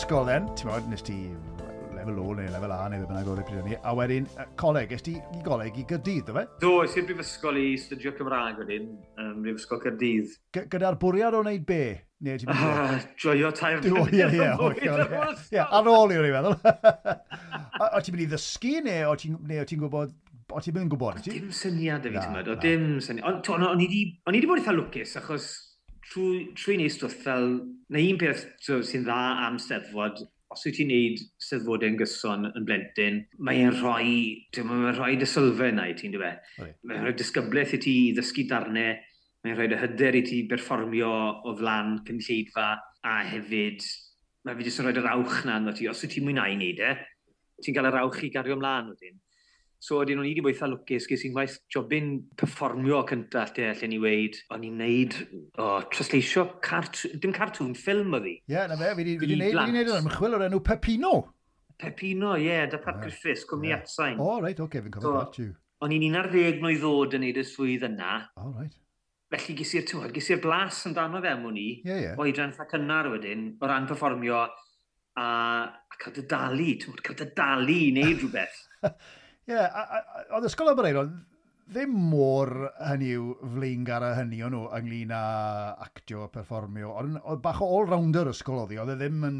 ysgol 0.05 0.27
then, 0.29 0.45
ti'n 0.53 0.67
modd, 0.69 0.85
nes 0.91 1.01
ti 1.01 1.15
lefel 1.95 2.19
O 2.21 2.33
neu 2.37 2.45
lefel 2.53 2.73
A 2.75 2.83
neu 2.93 2.99
fe 3.01 3.07
bynnag 3.09 3.29
o'r 3.31 3.39
pryd 3.47 3.63
ni. 3.65 3.77
a 3.81 3.93
wedyn 3.97 4.27
coleg, 4.61 4.91
ys 4.93 5.01
ti 5.01 5.15
i 5.17 5.39
goleg 5.41 5.73
e? 5.73 5.81
i 5.81 5.85
Gyrdydd, 5.89 6.29
fe? 6.35 6.43
Do, 6.61 6.73
ys 6.85 6.93
i'r 6.99 7.07
brifysgol 7.07 7.57
i 7.57 7.71
studio 7.81 8.13
Cymraeg 8.19 8.59
wedyn, 8.61 8.91
um, 9.17 9.39
brifysgol 9.41 9.81
Gyrdydd. 9.81 10.35
Gyda'r 10.53 10.99
bwriad 11.01 11.33
o 11.33 11.41
wneud 11.41 11.65
be? 11.65 11.79
Neu 12.21 12.37
ti'n 12.37 12.51
mynd? 12.53 12.69
Ah, 12.69 13.01
joio 13.17 13.49
tair 13.57 13.81
blynedd 13.81 14.13
yn 14.13 14.21
Ie, 14.21 14.29
Ie, 14.29 15.57
ie. 15.57 15.65
ar 15.65 15.89
ôl 15.95 16.13
i 16.13 16.21
wneud 16.21 16.37
feddwl. 16.37 16.55
O 17.89 18.05
ti'n 18.05 18.13
mynd 18.19 18.25
i 18.27 18.31
ddysgu 18.35 18.77
neu 18.85 19.09
o 19.09 19.17
ti'n 19.17 19.81
gwybod 19.87 20.13
O 20.53 20.61
ti'n 20.61 20.75
mynd 20.77 20.85
yn 20.85 20.91
gwybod? 20.93 21.23
Dim 21.25 21.49
syniad 21.49 22.05
y 22.05 22.13
fi, 22.13 22.19
ti'n 22.21 22.35
meddwl. 22.37 22.61
Dim 22.61 22.89
syniad. 23.01 23.25
Ond 23.41 23.71
o'n 23.73 23.81
i 23.81 23.89
wedi 23.89 24.45
bod 24.53 24.61
eitha 24.61 24.77
lwcus, 24.77 25.17
achos 25.17 25.49
trwy, 26.11 26.45
trwy 26.57 26.77
neud 26.79 26.93
stwff 26.93 27.17
fel, 27.25 27.51
na 27.91 28.01
un 28.01 28.21
peth 28.21 28.45
so, 28.63 28.79
sy'n 28.85 29.05
dda 29.05 29.19
am 29.47 29.59
steddfod, 29.61 30.21
os 30.53 30.63
wyt 30.67 30.77
ti'n 30.77 30.91
neud 30.91 31.23
steddfodau'n 31.41 31.97
gyson 31.99 32.49
yn 32.51 32.67
blentyn, 32.67 33.19
mae'n 33.47 33.73
rhoi, 33.79 34.13
mae'n 34.55 34.95
rhoi 34.95 35.17
dysylfa 35.21 35.71
yna 35.73 35.89
i 35.91 35.97
ti'n 35.97 36.15
dybe. 36.15 36.31
Mae'n 36.61 37.07
rhoi 37.07 37.15
disgyblaeth 37.19 37.75
i 37.77 37.81
ti 37.85 37.95
i 38.05 38.13
ddysgu 38.15 38.47
darnau, 38.51 38.95
mae'n 39.45 39.59
rhoi 39.59 39.69
dy 39.71 39.81
hyder 39.81 40.19
i 40.19 40.23
ti 40.25 40.41
berfformio 40.49 41.11
o 41.45 41.55
flan 41.59 41.99
cynlleidfa, 42.07 42.69
a 43.05 43.17
hefyd, 43.33 43.83
mae 44.45 44.57
fi 44.57 44.69
jyst 44.69 44.81
yn 44.81 44.89
rhoi 44.89 44.97
yr 45.01 45.11
awch 45.11 45.43
na 45.45 45.59
ynddo 45.59 45.75
ti, 45.77 45.89
os 45.91 46.01
wyt 46.05 46.15
ti'n 46.15 46.25
mwynhau 46.27 46.53
i 46.53 46.57
neud 46.61 46.81
e, 46.81 46.95
ti'n 47.65 47.75
cael 47.77 47.91
yr 47.91 48.01
awch 48.03 48.23
i 48.25 48.31
gario 48.33 48.57
ymlaen 48.57 48.93
wedyn. 48.93 49.19
So 49.83 49.99
oedden 49.99 50.17
nhw'n 50.17 50.27
i 50.27 50.31
wedi 50.33 50.43
bod 50.45 50.53
eitha 50.53 50.69
lwcus, 50.71 51.05
ges 51.09 51.25
i'n 51.27 51.33
gwaith 51.35 51.57
jobyn 51.73 52.11
performio 52.39 53.01
cynta 53.09 53.43
e, 53.45 53.51
lle 53.59 53.67
allan 53.73 53.91
ni 53.93 53.99
weid, 54.01 54.39
o'n 54.55 54.63
i'n 54.65 54.79
neud, 54.81 55.17
o, 55.57 55.65
oh, 55.65 55.75
trasleisio, 55.91 56.45
cart, 56.65 57.03
dim 57.21 57.35
cartoon, 57.35 57.75
ffilm 57.77 58.15
oedd 58.17 58.29
hi. 58.29 58.35
Ie, 58.39 58.55
yeah, 58.55 58.69
na 58.71 58.79
fe, 58.79 58.93
fi 58.95 59.03
wedi 59.03 59.17
neud, 59.19 59.51
fi 59.51 59.59
wedi 59.59 59.75
neud 59.75 59.91
yn 59.91 59.99
ymchwil 59.99 60.37
o'r 60.39 60.47
enw 60.47 60.61
Pepino. 60.65 61.13
Pepino, 61.81 62.33
ie, 62.39 62.47
yeah, 62.47 62.65
da 62.71 62.79
Pat 62.79 62.95
yeah. 62.95 63.03
Griffiths, 63.03 63.45
cwmni 63.49 63.73
yeah. 63.73 63.83
atsain. 63.83 64.17
O, 64.17 64.31
oh, 64.31 64.41
reit, 64.41 64.57
oce, 64.57 64.69
okay, 64.69 64.85
fi'n 64.85 64.95
cofio 64.95 65.11
so, 65.11 65.19
that, 65.19 65.39
you. 65.43 65.51
O'n 65.83 65.93
i'n 65.93 66.07
11 66.07 66.61
mlynedd 66.63 66.81
ddod 66.81 67.17
yn 67.17 67.25
neud 67.27 67.39
y 67.41 67.45
swydd 67.45 67.85
yna. 67.89 68.17
O, 68.39 68.47
oh, 68.47 68.53
right. 68.55 68.77
Felly 69.35 69.57
ges 69.59 69.73
i'r 69.75 69.85
tywod, 69.89 70.13
ges 70.15 70.29
i'r 70.31 70.39
blas 70.41 70.85
yn 70.87 70.93
dan 70.95 71.17
o 71.17 71.21
fe 71.21 71.33
mwyn 71.41 71.57
i, 71.59 71.67
yeah, 71.83 71.99
yeah. 72.07 72.21
oedran 72.21 72.53
eitha 72.53 72.67
cynnar 72.71 73.09
wedyn, 73.11 73.49
o 73.59 73.69
ran 73.69 73.89
performio 73.89 74.37
a, 74.39 74.49
a 75.19 75.99
cael 75.99 76.15
dy 76.15 76.23
dalu, 76.31 76.71
tywod, 76.79 77.01
cael 77.03 77.19
dy 77.19 77.27
dalu 77.35 77.77
i 77.89 77.91
wneud 77.91 78.23
rhywbeth. 78.23 78.61
Ie, 79.45 79.53
yeah, 79.53 80.27
oedd 80.33 80.47
Ysgol 80.49 80.71
Abereiro 80.71 81.05
ddim 81.65 81.93
mor 82.11 82.49
hynny 82.77 83.11
yw 83.17 83.29
flaengar 83.55 84.03
a 84.05 84.11
hynny 84.19 84.39
o'n 84.45 84.53
nhw 84.53 84.65
ynglyn 84.77 85.13
â 85.13 85.21
actio 85.81 86.25
a 86.25 86.31
perfformio, 86.33 86.91
ond 86.99 87.17
oedd 87.23 87.41
bach 87.45 87.61
o 87.65 87.69
all-rounder 87.77 88.29
ysgol 88.29 88.61
oedd 88.63 88.75
hi, 88.75 88.79
oedd 88.81 88.93
e 88.93 88.97
ddim 88.99 89.23
yn 89.29 89.39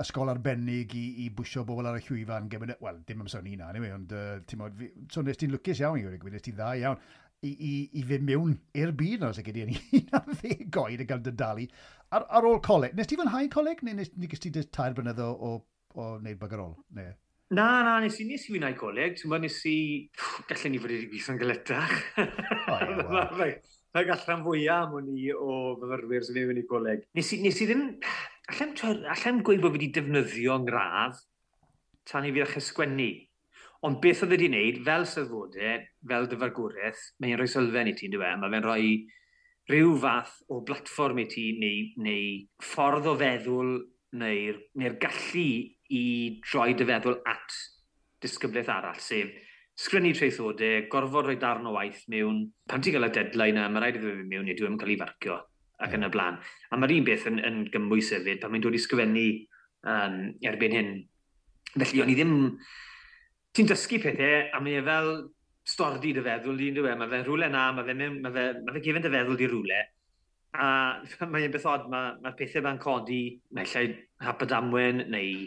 ysgol 0.00 0.32
arbennig 0.32 0.94
i, 0.96 1.04
i 1.24 1.28
bwysio 1.36 1.66
bobl 1.68 1.88
ar 1.88 1.98
y 1.98 2.04
llwyfan, 2.06 2.48
e-, 2.48 2.78
wel, 2.84 3.02
dim 3.08 3.24
amser 3.24 3.44
ni 3.44 3.58
na, 3.60 3.68
anyway, 3.72 3.92
ond 3.96 4.14
uh, 4.16 4.38
ti'n 4.48 4.60
modd, 4.62 4.80
so 5.12 5.24
nes 5.24 5.40
ti'n 5.40 5.52
lwcus 5.52 5.82
iawn 5.84 6.00
i 6.00 6.06
wedi 6.06 6.20
gwybod, 6.22 6.36
nes 6.38 6.46
ti'n 6.46 6.56
dda 6.56 6.70
iawn 6.80 7.04
i, 7.44 7.52
i, 7.52 7.74
i 8.00 8.06
fynd 8.08 8.28
mewn 8.30 8.56
i'r 8.80 8.96
byd 8.96 9.20
na, 9.20 9.32
os 9.34 9.40
y 9.40 9.44
gyda 9.44 9.68
ni, 9.68 9.76
un 10.00 10.08
na 10.14 10.24
ddeg 10.30 10.66
goed 10.72 11.04
y 11.04 11.08
gael 11.08 11.24
dy 11.24 11.36
dalu 11.44 11.68
ar, 12.08 12.24
ar 12.24 12.48
ôl 12.48 12.60
coleg. 12.64 12.96
Nes 12.96 13.08
ti 13.08 13.20
fynhau 13.20 13.52
coleg, 13.52 13.84
neu 13.84 14.00
nes, 14.00 14.12
nes 14.16 14.44
ti 14.44 14.52
tair 14.64 14.96
blynedd 14.96 15.20
o, 15.24 15.28
o, 15.32 15.54
o 15.96 16.10
wneud 16.16 16.40
bagarol? 16.40 16.72
Neu? 16.96 17.12
Na, 17.54 17.82
na, 17.86 18.00
nes 18.02 18.16
i 18.18 18.24
nes 18.26 18.42
i 18.50 18.56
wneud 18.56 18.74
coleg, 18.80 19.14
ti'n 19.14 19.30
bod 19.30 19.44
nes 19.44 19.60
i... 19.70 19.78
Gallen 20.48 20.72
ni 20.74 20.80
fod 20.82 20.90
wedi 20.90 21.06
gweithio'n 21.12 21.38
galetach. 21.38 21.92
Mae 23.38 24.08
gallan 24.08 24.42
fwyaf 24.42 24.88
am 24.88 24.96
o'n 24.98 25.12
i 25.14 25.28
o 25.30 25.76
fyfyrwyr 25.78 26.26
sy'n 26.26 26.40
mynd 26.48 26.62
i 26.64 26.66
coleg. 26.66 27.04
Nes 27.14 27.30
i, 27.36 27.38
nes 27.44 27.60
i 27.62 27.68
ddim... 27.70 27.84
Allem, 28.50 28.74
allem 29.14 29.38
gweud 29.46 29.62
bod 29.62 29.76
fi 29.76 29.78
wedi 29.78 29.92
defnyddio 29.94 30.24
defnyddio'n 30.26 30.66
gradd 30.66 31.22
tan 32.10 32.26
i 32.26 32.32
fi 32.34 32.42
ddechrau 32.42 32.66
sgwennu. 32.66 33.08
Ond 33.86 34.02
beth 34.02 34.24
oedd 34.26 34.34
wedi'i 34.34 34.50
wneud, 34.50 34.82
fel 34.88 35.06
sylfodau, 35.06 35.86
fel 36.10 36.28
dyfargwraeth, 36.32 37.06
mae'n 37.22 37.38
rhoi 37.38 37.48
sylfen 37.52 37.92
i 37.92 37.94
ti, 37.94 38.10
dwi 38.10 38.26
e? 38.26 38.34
Mae 38.42 38.54
fe'n 38.56 38.66
rhoi 38.66 38.90
rhyw 39.70 39.94
fath 40.02 40.34
o 40.50 40.60
blatfform 40.66 41.22
i 41.22 41.30
ti 41.30 41.46
neu, 41.62 41.86
neu 42.02 42.26
ffordd 42.72 43.06
o 43.10 43.14
feddwl 43.22 43.72
neu'r 44.18 44.60
neu 44.82 44.98
gallu 45.02 45.48
i 45.94 46.04
droi 46.44 46.74
dy 46.76 46.86
feddwl 46.88 47.20
at 47.28 47.58
disgyblaeth 48.22 48.72
arall, 48.72 49.02
sef 49.02 49.34
sgrinnu 49.76 50.14
treithodau, 50.16 50.86
gorfod 50.92 51.28
rhoi 51.28 51.36
darn 51.40 51.68
o 51.68 51.74
waith 51.76 52.06
mewn, 52.12 52.46
pan 52.68 52.82
ti'n 52.82 52.96
cael 52.96 53.08
y 53.10 53.12
deadline 53.12 53.60
yna, 53.60 53.68
mae 53.72 53.84
rhaid 53.84 53.98
iddo 54.00 54.14
fi 54.14 54.24
mewn, 54.24 54.48
neu 54.48 54.56
dwi'n 54.56 54.78
e 54.78 54.80
cael 54.80 54.94
ei 54.94 54.98
farcio 55.02 55.36
ac 55.84 55.96
yn 55.98 56.06
y 56.06 56.10
blaen. 56.12 56.38
A 56.72 56.78
mae'r 56.80 56.94
un 56.96 57.06
beth 57.06 57.26
yn, 57.28 57.40
yn 57.44 57.58
gymwys 57.74 58.12
hefyd, 58.16 58.40
pan 58.40 58.54
mae'n 58.54 58.64
dod 58.64 58.76
i 58.78 58.80
sgwennu 58.80 59.26
um, 59.92 60.20
erbyn 60.48 60.76
hyn. 60.78 60.92
Felly, 61.76 62.02
o'n 62.02 62.12
i 62.12 62.18
ddim... 62.18 62.36
Ti'n 63.56 63.68
dysgu 63.70 63.96
pethau, 64.02 64.48
a 64.52 64.58
mae 64.60 64.80
e 64.80 64.84
fel 64.84 65.10
stordi 65.66 66.12
dy 66.16 66.24
feddwl 66.24 66.58
i'n 66.60 66.74
dweud, 66.76 66.96
mae 67.00 67.08
fe 67.08 67.20
rhywle 67.22 67.48
na, 67.52 67.68
mae 67.76 67.86
fe, 67.88 67.94
mae 67.96 68.32
fe, 68.32 68.42
mae 68.62 68.74
fe 68.74 68.82
gefen 68.84 69.04
dy 69.04 69.12
feddwl 69.12 69.38
di 69.40 69.48
rhywle, 69.48 69.78
a 70.56 70.66
mae'n 71.32 71.54
beth 71.54 71.68
od, 71.72 71.86
mae'r 71.92 72.18
mae 72.24 72.36
pethau 72.36 72.64
ma'n 72.64 72.80
codi, 72.82 73.20
mae 73.56 73.68
llai 73.72 73.86
hap 74.24 74.44
y 74.44 74.50
damwen, 74.50 75.06
neu 75.12 75.46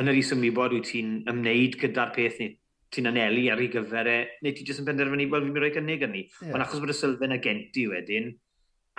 yn 0.00 0.12
yr 0.12 0.20
iswm 0.20 0.42
ni 0.44 0.52
bod 0.54 0.74
wyt 0.76 0.88
ti'n 0.92 1.12
ymwneud 1.30 1.76
gyda'r 1.80 2.14
peth 2.16 2.40
ni 2.42 2.52
ti'n 2.94 3.10
anelu 3.10 3.46
ar 3.52 3.60
ei 3.62 3.70
gyfer 3.72 4.10
e, 4.10 4.16
neu 4.44 4.54
ti 4.56 4.64
jyst 4.66 4.82
yn 4.82 4.88
penderfynu, 4.88 5.28
wel, 5.32 5.44
fi'n 5.44 5.52
mynd 5.52 5.64
rhoi 5.64 5.72
gynnig 5.74 6.04
yn 6.06 6.12
ni. 6.14 6.24
Yeah. 6.40 6.54
Ond 6.54 6.64
achos 6.64 6.82
bod 6.82 6.92
y 6.92 6.96
sylfaen 6.96 7.36
y 7.36 7.40
genti 7.44 7.86
wedyn, 7.90 8.32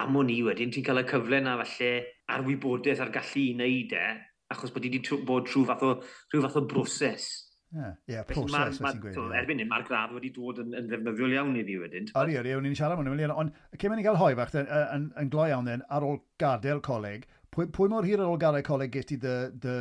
am 0.03 0.19
o'n 0.19 0.31
i 0.33 0.37
wedyn, 0.45 0.71
ti'n 0.73 0.85
cael 0.85 1.01
y 1.01 1.07
cyfle 1.09 1.41
na 1.43 1.57
falle 1.63 1.91
ar 2.33 2.45
wybodaeth 2.45 3.03
a'r 3.03 3.13
gallu 3.15 3.43
i 3.43 3.49
wneud 3.55 3.97
e, 3.97 4.05
achos 4.53 4.73
bod 4.73 4.85
ti 4.85 4.91
wedi 4.93 5.19
bod 5.27 5.47
trwy 5.49 5.67
fath 5.71 5.85
o, 5.87 5.93
rhyw 6.33 6.45
fath 6.45 6.59
o 6.59 6.65
broses. 6.69 7.29
Ie, 7.67 7.87
yeah, 8.07 8.23
proses, 8.23 8.79
ma, 8.79 8.93
ma, 8.93 9.31
Erbyn 9.35 9.59
hyn, 9.59 9.67
mae'r 9.67 9.83
gradd 9.89 10.13
wedi 10.15 10.29
dod 10.31 10.61
yn, 10.63 10.69
yn 10.77 10.85
ddefnyddiol 10.87 11.33
iawn 11.35 11.57
i 11.59 11.65
fi 11.67 11.73
wedyn. 11.81 12.05
Ori, 12.19 12.37
ori, 12.39 12.53
o'n 12.55 12.67
i'n 12.69 12.77
siarad 12.79 13.01
o'n 13.01 13.09
ymwneud. 13.11 13.33
Ond 13.35 13.57
cyn 13.81 13.91
ni'n 13.91 14.05
gael 14.05 14.19
hoi 14.21 14.29
fach 14.39 14.55
yn, 14.55 14.69
yn, 14.71 15.09
yn 15.19 15.31
glo 15.33 15.49
iawn 15.49 15.67
then, 15.67 15.83
ar 15.91 16.05
ôl 16.07 16.21
gadael 16.39 16.79
coleg, 16.85 17.27
pwy, 17.57 17.65
pwy 17.73 17.89
mor 17.89 18.05
hir 18.05 18.21
ar 18.21 18.29
ôl 18.29 18.39
garau 18.41 18.65
coleg 18.65 18.93
gest 18.93 19.09
ti 19.09 19.17
dy, 19.21 19.35
dy, 19.63 19.77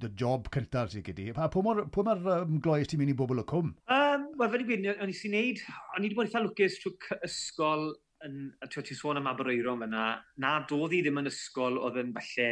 dy 0.00 0.10
job 0.20 0.48
cyntaf 0.54 0.92
sydd 0.92 1.04
gyda 1.08 1.26
ti? 1.26 1.34
Pwy 1.52 1.64
mor, 1.66 1.82
pwy 1.92 2.06
mor 2.06 2.22
um, 2.38 2.56
gloes 2.64 2.88
ti'n 2.88 3.02
mynd 3.02 3.12
i 3.12 3.16
bobl 3.18 3.42
o 3.42 3.44
cwm? 3.50 3.74
Um, 3.92 4.24
Wel, 4.40 4.50
fel 4.54 4.64
i 4.64 4.68
gwyn, 4.70 4.88
o'n 4.94 5.12
i 5.12 5.16
sy'n 5.16 5.36
neud, 5.36 5.60
o'n 5.94 6.00
i 6.00 6.08
wedi 6.08 6.16
bod 6.18 6.30
eitha 6.30 6.42
lwcus 6.42 6.78
trwy 6.80 7.18
ysgol, 7.28 7.84
yn, 8.24 8.38
a 8.64 8.70
ti'n 8.70 8.98
sôn 8.98 9.20
am 9.20 9.28
Abereiron 9.30 9.84
fyna, 9.84 10.06
na 10.40 10.54
doedd 10.70 10.96
i 10.96 11.02
ddim 11.04 11.20
yn 11.20 11.30
ysgol 11.30 11.76
oedd 11.82 12.00
yn 12.00 12.14
falle 12.16 12.48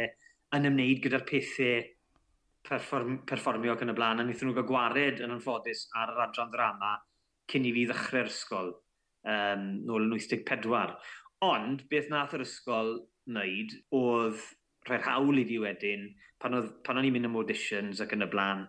yn 0.53 0.69
ymwneud 0.69 1.01
gyda'r 1.03 1.25
pethau 1.27 1.81
perfform, 2.67 3.17
perfformio 3.29 3.73
ac 3.73 3.83
yn 3.83 3.91
y 3.91 3.97
blaen, 3.97 4.21
a 4.21 4.27
wnaethon 4.27 4.51
nhw 4.51 4.57
gael 4.59 4.69
gwared 4.69 5.23
yn 5.25 5.33
anffodus 5.33 5.87
ar 5.99 6.13
yr 6.13 6.21
adran 6.27 6.53
ddrama 6.53 6.93
cyn 7.51 7.65
i 7.67 7.73
fi 7.75 7.87
ddechrau'r 7.89 8.29
ysgol 8.31 8.69
um, 8.71 9.65
nôl 9.89 10.05
yn 10.05 10.13
84. 10.15 10.93
Ond, 11.43 11.83
beth 11.91 12.13
nath 12.13 12.37
yr 12.37 12.45
ysgol 12.45 12.93
wneud 13.29 13.75
oedd 13.95 14.39
rhaid 14.87 15.05
hawl 15.07 15.39
i 15.39 15.45
fi 15.47 15.59
wedyn, 15.63 16.07
pan, 16.41 16.57
oedd, 16.59 16.71
pan 16.85 16.99
o'n 16.99 17.07
i'n 17.07 17.15
mynd 17.15 17.29
am 17.29 17.37
auditions 17.39 18.01
ac 18.03 18.15
yn 18.15 18.25
y 18.25 18.29
blaen, 18.31 18.65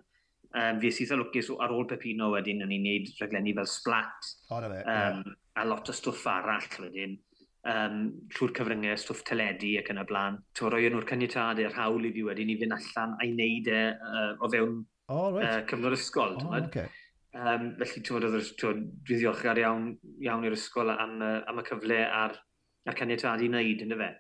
um, 0.54 0.80
fi 0.82 0.92
sydd 0.94 1.14
lwcus 1.18 1.50
ar 1.58 1.74
ôl 1.74 1.88
Pepino 1.90 2.30
wedyn, 2.34 2.62
o'n 2.64 2.74
i'n 2.74 2.88
neud 2.88 3.12
rhaglenni 3.18 3.54
fel 3.58 3.70
Splat. 3.70 4.32
O, 4.50 4.60
na 4.62 4.70
fe. 4.70 4.82
Um, 4.82 5.22
yeah. 5.22 5.40
A 5.62 5.64
lot 5.70 5.90
o 5.90 5.94
stwff 5.94 6.26
arall 6.30 6.66
wedyn. 6.82 7.18
Um, 7.64 8.00
trwy'r 8.34 8.52
cyfryngau, 8.58 8.96
stwff 9.00 9.22
teledu 9.24 9.70
ac 9.80 9.88
yn 9.92 10.02
y 10.02 10.06
blaen. 10.08 10.40
Ti'n 10.58 10.72
roi 10.72 10.82
nhw'r 10.90 11.06
caniatad 11.08 11.62
i'r 11.62 11.76
hawl 11.78 12.04
i 12.04 12.10
fi 12.12 12.26
wedyn 12.26 12.50
i 12.52 12.58
fynd 12.60 12.76
allan 12.76 13.14
a'i 13.22 13.30
wneud 13.32 13.70
e 13.72 13.84
uh, 13.94 14.32
o 14.36 14.50
fewn 14.52 14.82
oh, 15.08 15.30
right. 15.32 15.46
uh, 15.46 15.62
cyfnod 15.70 15.96
ysgol. 15.96 16.36
Oh, 16.42 16.58
okay. 16.58 16.90
Um, 17.34 17.70
felly, 17.80 18.02
ti'n 18.02 18.18
fawr, 18.18 18.26
dwi'n 18.60 18.82
ddiolchgar 19.08 19.62
iawn, 19.62 19.88
iawn 20.22 20.44
i'r 20.46 20.58
ysgol 20.58 20.92
am, 20.92 21.16
uh, 21.24 21.38
am 21.50 21.62
y 21.62 21.64
cyfle 21.70 22.02
a'r, 22.04 22.36
a'r 22.84 22.98
caniatad 22.98 23.42
i 23.42 23.48
wneud, 23.50 23.86
ynddo 23.86 23.98
fe. 24.02 24.10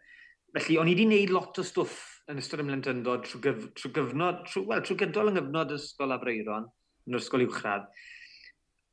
Felly, 0.54 0.76
o'n 0.78 0.86
i 0.86 0.92
wedi 0.94 1.04
gwneud 1.08 1.32
lot 1.34 1.58
o 1.58 1.62
stwff 1.66 1.94
yn 2.30 2.38
ystod 2.38 2.60
ymlentyndod 2.62 3.24
trwy, 3.26 3.40
gyf, 3.42 3.64
trwy 3.74 3.90
gyfnod, 3.96 4.44
trwy, 4.46 4.60
wel, 4.68 4.82
trwy 4.86 4.94
gydol 5.00 5.32
yng 5.32 5.34
nghyfnod 5.40 5.74
ysgol 5.74 6.14
Abreiron, 6.14 6.68
yn 7.08 7.16
yr 7.16 7.22
ysgol 7.22 7.42
uwchradd. 7.42 7.88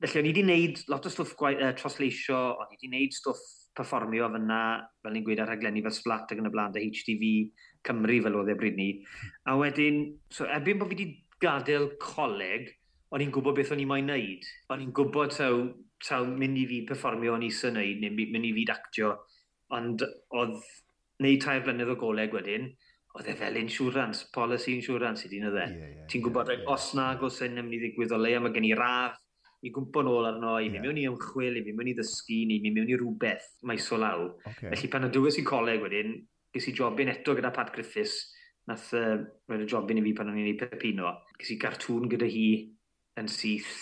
Felly, 0.02 0.18
o'n 0.18 0.26
i 0.26 0.32
wedi 0.32 0.42
gwneud 0.42 0.82
lot 0.90 1.06
o 1.06 1.12
stwff 1.14 1.36
gwaith, 1.38 1.62
uh, 1.62 1.70
trosleisio, 1.78 2.40
o'n 2.56 2.74
i 2.74 2.80
wedi 2.80 2.90
gwneud 2.90 3.14
stwff 3.14 3.46
perfformio 3.78 4.32
fyna, 4.34 4.60
fel 5.06 5.16
ni'n 5.16 5.30
gweud 5.30 5.46
ar 5.46 5.54
rhaglenni 5.54 5.86
fel 5.86 5.96
Splat 6.00 6.34
ac 6.34 6.42
yn 6.42 6.50
y 6.50 6.54
blaen, 6.58 6.74
dy 6.74 6.86
HTV 6.90 7.32
Cymru 7.86 8.18
fel 8.26 8.42
oedd 8.42 8.52
e 8.56 8.58
bryd 8.58 8.82
ni. 8.82 8.90
A 9.46 9.56
wedyn, 9.62 10.04
so 10.34 10.50
erbyn 10.50 10.82
bod 10.82 10.90
fi 10.90 10.98
wedi 10.98 11.10
gadael 11.46 11.92
coleg, 12.02 12.74
o'n 13.14 13.22
i'n 13.22 13.38
gwybod 13.38 13.62
beth 13.62 13.78
o'n 13.78 13.86
i 13.86 13.90
moyn 13.94 14.10
wneud. 14.10 14.50
O'n 14.74 14.82
i'n 14.82 14.98
gwybod 14.98 15.38
taw, 15.38 15.66
taw 16.10 16.26
mynd 16.26 16.58
i 16.58 16.66
fi 16.74 16.86
perfformio 16.90 17.38
o'n 17.38 17.46
i 17.46 17.54
sy'n 17.54 17.78
wneud, 17.78 18.02
neu 18.02 18.32
mynd 18.34 18.50
i 18.50 18.56
fi 18.58 18.72
dactio, 18.74 19.20
ond 19.78 20.10
oedd 20.42 20.58
neu 21.22 21.38
tair 21.42 21.64
blynedd 21.66 21.94
o 21.94 21.98
goleg 22.00 22.34
wedyn, 22.36 22.70
oedd 23.18 23.28
e 23.28 23.36
fel 23.38 23.60
insurance, 23.60 24.28
policy 24.34 24.76
insurance 24.78 25.28
i 25.28 25.32
dyn 25.32 25.50
oedd 25.50 25.60
e. 25.60 25.66
Yeah, 25.68 25.92
yeah, 25.96 26.08
Ti'n 26.12 26.24
gwybod, 26.26 26.52
yeah, 26.52 26.64
yeah. 26.64 26.74
os 26.74 26.92
nag 26.98 27.24
os 27.28 27.42
yn 27.46 27.60
mynd 27.60 27.76
i 27.76 27.82
ddigwydd 27.82 28.16
o 28.16 28.20
leia, 28.22 28.42
mae 28.44 28.56
gen 28.56 28.70
i 28.70 28.74
radd 28.78 29.20
i 29.62 29.70
gwmpo 29.74 30.02
nôl 30.06 30.26
arno, 30.26 30.56
i 30.58 30.70
mi 30.70 30.80
yeah. 30.80 30.86
mewn 30.88 30.98
i 30.98 31.06
ymchwil, 31.10 31.60
i 31.60 31.64
mi 31.66 31.76
mewn 31.78 31.92
i 31.92 31.96
ddysgu, 31.98 32.40
i 32.50 32.60
mi 32.64 32.72
mewn 32.74 32.90
i 32.90 32.98
rhywbeth 32.98 33.50
maiso 33.70 34.00
law. 34.02 34.26
Okay. 34.40 34.72
Felly 34.72 34.90
pan 34.94 35.06
y 35.06 35.12
dywys 35.14 35.38
i 35.38 35.46
coleg 35.46 35.84
wedyn, 35.84 36.16
ges 36.56 36.70
i 36.72 36.76
jobyn 36.78 37.12
eto 37.14 37.36
gyda 37.38 37.52
Pat 37.54 37.70
Griffiths, 37.76 38.32
nath 38.70 38.90
uh, 38.98 39.20
roed 39.50 39.66
y 39.66 39.70
jobyn 39.70 40.02
i 40.02 40.06
fi 40.08 40.16
pan 40.18 40.32
o'n 40.32 40.40
i'n 40.42 40.50
ei 40.50 40.58
pepino, 40.58 41.14
ges 41.38 41.54
i 41.54 41.60
gartŵn 41.62 42.10
gyda 42.10 42.30
hi 42.30 42.48
yn 43.22 43.30
syth 43.30 43.76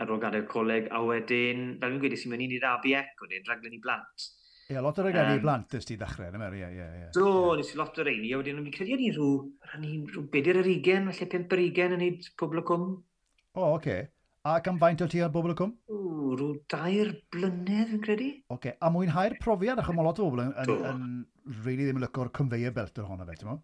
ar 0.00 0.12
ôl 0.12 0.20
gadael 0.20 0.48
coleg, 0.48 0.88
a 0.92 1.02
wedyn, 1.04 1.76
fel 1.80 1.92
fi'n 1.92 2.00
gweud, 2.00 2.16
sy'n 2.16 2.32
mynd 2.32 2.40
mewn 2.40 2.48
i'n 2.48 2.56
i'r 2.58 2.68
ABEC, 2.72 3.12
wedyn, 3.24 3.46
raglen 3.48 3.76
i 3.76 3.80
blant. 3.82 4.26
Ie, 4.66 4.80
lot 4.82 4.96
o'r 4.98 5.06
regeni 5.06 5.36
um, 5.36 5.42
blant 5.44 5.74
ys 5.78 5.84
ti 5.86 5.94
ddechrau, 5.94 6.26
yna 6.26 6.40
Mary, 6.40 6.64
ie, 6.64 6.68
ie, 6.74 6.86
ie. 6.98 7.08
Do, 7.14 7.28
nes 7.54 7.68
i 7.70 7.76
lot 7.78 7.98
o 8.02 8.06
reini, 8.06 8.32
a 8.34 8.40
wedyn, 8.40 8.56
o'n 8.58 8.66
i'n 8.66 8.74
credu 8.74 8.96
o'n 8.96 9.04
i 9.04 9.10
rhyw, 9.12 9.34
o'n 9.76 9.84
i 9.86 9.90
rhyw 10.08 10.24
bedyr 10.32 10.58
yr 10.58 10.68
ugen, 10.72 11.06
falle 11.12 11.28
pimp 11.34 11.54
yr 11.54 11.62
ugen 11.68 11.94
yn 11.94 12.02
neud 12.02 12.26
pobl 12.42 12.58
o 12.58 12.64
cwm. 12.66 12.88
O, 12.96 13.60
oh, 13.60 13.76
oce. 13.76 13.76
Okay. 13.78 14.08
A 14.46 14.56
gan 14.62 14.80
faint 14.82 15.00
o 15.02 15.08
ti 15.10 15.22
ar 15.22 15.30
bobl 15.34 15.54
y 15.54 15.56
cwm? 15.58 15.70
O, 15.90 16.00
rhyw 16.34 16.50
dair 16.70 17.12
blynedd, 17.34 17.92
fi'n 17.92 18.02
credu. 18.08 18.32
Oce, 18.48 18.56
okay. 18.58 18.74
a 18.82 18.90
mwynhau'r 18.94 19.38
profiad, 19.42 19.84
achos 19.84 19.94
mae 19.94 20.08
lot 20.08 20.18
o 20.18 20.26
bobl 20.26 20.42
yn, 20.48 20.52
yn, 20.64 20.74
yn, 20.90 21.06
yn 21.46 21.62
really 21.62 21.86
ddim 21.86 22.00
yn 22.00 22.06
lyco'r 22.08 22.32
conveyor 22.34 22.74
belt 22.74 22.98
ohono 23.04 23.26
fe, 23.30 23.38
ti'n 23.38 23.52
mo? 23.52 23.56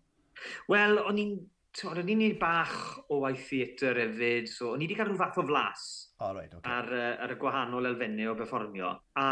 Wel, 0.70 1.02
o'n 1.02 1.18
i'n 1.22 1.34
o'n 1.72 2.08
i'n 2.12 2.18
neud 2.20 2.38
bach 2.40 2.74
o 3.08 3.22
waith 3.22 3.46
theatr 3.48 4.00
hefyd, 4.02 4.48
so 4.50 4.72
o'n 4.74 4.82
i 4.82 4.86
wedi 4.86 4.96
cael 4.98 5.08
rhyw 5.08 5.20
fath 5.20 5.38
o 5.40 5.44
flas 5.48 5.84
oh, 6.20 6.32
right, 6.36 6.52
okay. 6.52 6.68
ar, 6.68 6.88
uh, 6.92 7.12
ar, 7.24 7.32
y 7.32 7.38
gwahanol 7.40 7.88
elfennau 7.88 8.32
o 8.32 8.38
berfformio. 8.38 8.90
A 9.16 9.26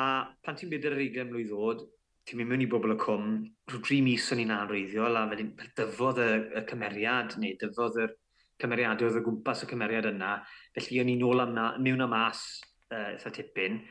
pan 0.44 0.56
ti'n 0.56 0.72
bydd 0.72 0.88
yr 0.88 0.96
ugain 1.04 1.28
mlynedd 1.28 1.52
ddod, 1.52 1.84
ti'n 2.24 2.40
mynd 2.40 2.52
mewn 2.52 2.64
i 2.64 2.70
bobl 2.72 2.94
y 2.94 2.98
cwm, 3.00 3.30
rhyw 3.70 3.84
dri 3.84 4.00
mis 4.06 4.30
o'n 4.32 4.42
i'n 4.44 4.54
anreiddiol, 4.56 5.20
a 5.20 5.26
wedyn 5.28 5.52
dyfodd 5.78 6.22
y, 6.24 6.30
y 6.56 6.64
cymeriad, 6.72 7.36
neu 7.42 7.60
dyfodd 7.60 8.00
y 8.00 8.10
cymeriadau 8.60 9.10
oedd 9.10 9.20
y 9.20 9.24
gwmpas 9.28 9.64
y 9.66 9.70
cymeriad 9.74 10.08
yna, 10.10 10.34
felly 10.76 11.00
o'n 11.04 11.14
i'n 11.14 11.24
ôl 11.28 11.44
amna, 11.44 11.70
mewn 11.82 12.06
am 12.06 12.14
mas 12.16 12.44
uh, 12.88 13.10
eitha 13.12 13.34
tipyn. 13.36 13.82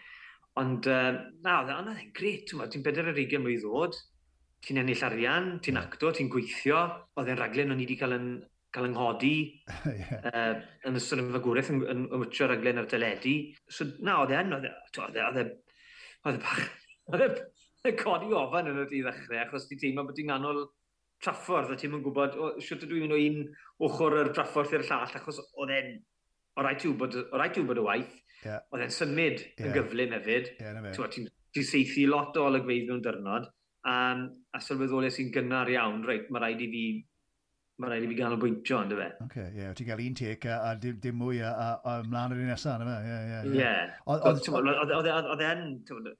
Ond, 0.59 0.89
uh, 0.89 1.19
na, 1.45 1.61
oedd 1.61 1.93
e'n 1.93 2.13
gret, 2.17 2.49
ti'n 2.49 2.85
bedair 2.85 3.13
ar 3.13 3.21
ugain 3.25 3.45
mlynedd 3.45 3.67
ddod, 3.67 4.01
ti'n 4.65 4.81
ennill 4.81 5.03
arian, 5.07 5.51
ti'n 5.63 5.79
acto, 5.79 6.11
ti'n 6.15 6.29
gweithio, 6.31 6.79
oedd 7.19 7.31
e'n 7.31 7.39
raglen 7.39 7.73
o'n 7.73 7.81
i 7.81 7.85
wedi 7.87 7.99
cael 7.99 8.17
yn 8.17 8.31
cael 8.73 8.89
yng 8.89 8.95
nghodi 8.97 9.35
yeah. 10.01 10.25
uh, 10.29 10.59
yn 10.85 10.99
ystod 10.99 11.23
y 11.23 11.27
fagwraeth 11.33 11.71
yn, 11.73 11.79
yn, 11.89 12.03
yn 12.09 12.23
wytio 12.23 12.49
raglen 12.49 12.81
ar 12.81 12.89
deledu. 12.91 13.35
So 13.71 13.87
na, 14.05 14.19
oedd 14.23 14.35
e'n, 14.37 14.53
oedd 14.57 14.67
e, 14.69 14.73
oedd 15.05 15.39
e, 15.41 15.47
oedd 16.27 17.23
e, 17.23 17.29
e, 17.29 17.29
e 17.89 17.95
codi 17.97 18.35
ofan 18.35 18.69
yn 18.69 18.83
y 18.83 18.85
dydd 18.91 19.07
ddechrau, 19.07 19.39
achos 19.45 19.65
ti'n 19.69 19.81
teimlo 19.81 20.05
bod 20.05 20.19
ti'n 20.19 20.35
anol 20.35 20.61
traffordd 21.23 21.73
a 21.73 21.79
ti'n 21.79 21.95
mynd 21.95 22.05
gwybod, 22.05 22.37
o, 22.39 22.51
siwt 22.63 22.85
ydw 22.85 22.99
i'n 22.99 23.07
mynd 23.07 23.17
o 23.17 23.21
un 23.25 23.89
ochr 23.89 24.19
yr 24.21 24.31
traffordd 24.35 24.75
i'r 24.77 24.85
llall, 24.87 25.17
achos 25.19 25.41
oedd 25.49 25.75
e'n, 25.75 25.95
o 26.55 26.65
rai 26.65 26.75
ti'n 26.79 26.93
gwybod 26.99 27.81
y 27.81 27.87
waith, 27.87 28.15
yeah. 28.45 28.61
oedd 28.71 28.85
e'n 28.85 28.95
symud 28.95 29.41
yeah. 29.41 29.65
yn 29.65 29.75
gyflym 29.75 30.15
hefyd. 30.19 30.53
Yeah, 30.61 30.79
ti'n 31.49 31.65
seithi 31.65 32.05
lot 32.05 32.37
o 32.37 32.45
olygfeidd 32.51 32.85
mewn 32.91 33.01
dyrnod. 33.03 33.49
Um, 33.87 34.25
a 34.51 34.59
sylweddoliau 34.59 35.13
sy'n 35.13 35.31
gynnar 35.31 35.69
iawn, 35.71 36.01
reit, 36.07 36.27
mae 36.33 36.43
rhaid 36.43 36.65
i 36.65 36.67
fi 36.73 36.83
mae 37.79 37.93
rhaid 37.93 38.03
i 38.03 38.09
fi 38.11 38.15
ganolbwyntio, 38.17 38.81
ynddo 38.83 38.97
fe. 38.99 39.05
Oce, 39.23 39.43
ie, 39.45 39.61
yeah, 39.61 39.75
ti'n 39.75 39.87
cael 39.87 40.01
un 40.03 40.17
tic 40.19 40.47
a, 40.49 40.57
a 40.67 40.73
dim, 40.83 40.97
dim 40.99 41.15
mwy 41.21 41.39
a, 41.39 41.53
a, 41.53 41.67
a 41.87 41.93
ymlaen 42.03 42.35
yr 42.35 42.41
un 42.43 42.51
nesaf, 42.51 42.81
ynddo 42.81 42.89
fe? 42.91 42.97
Ie, 43.07 43.19
ie, 43.29 43.61
ie. 43.61 44.97
Oedd 45.29 45.45
e'n, 45.47 45.63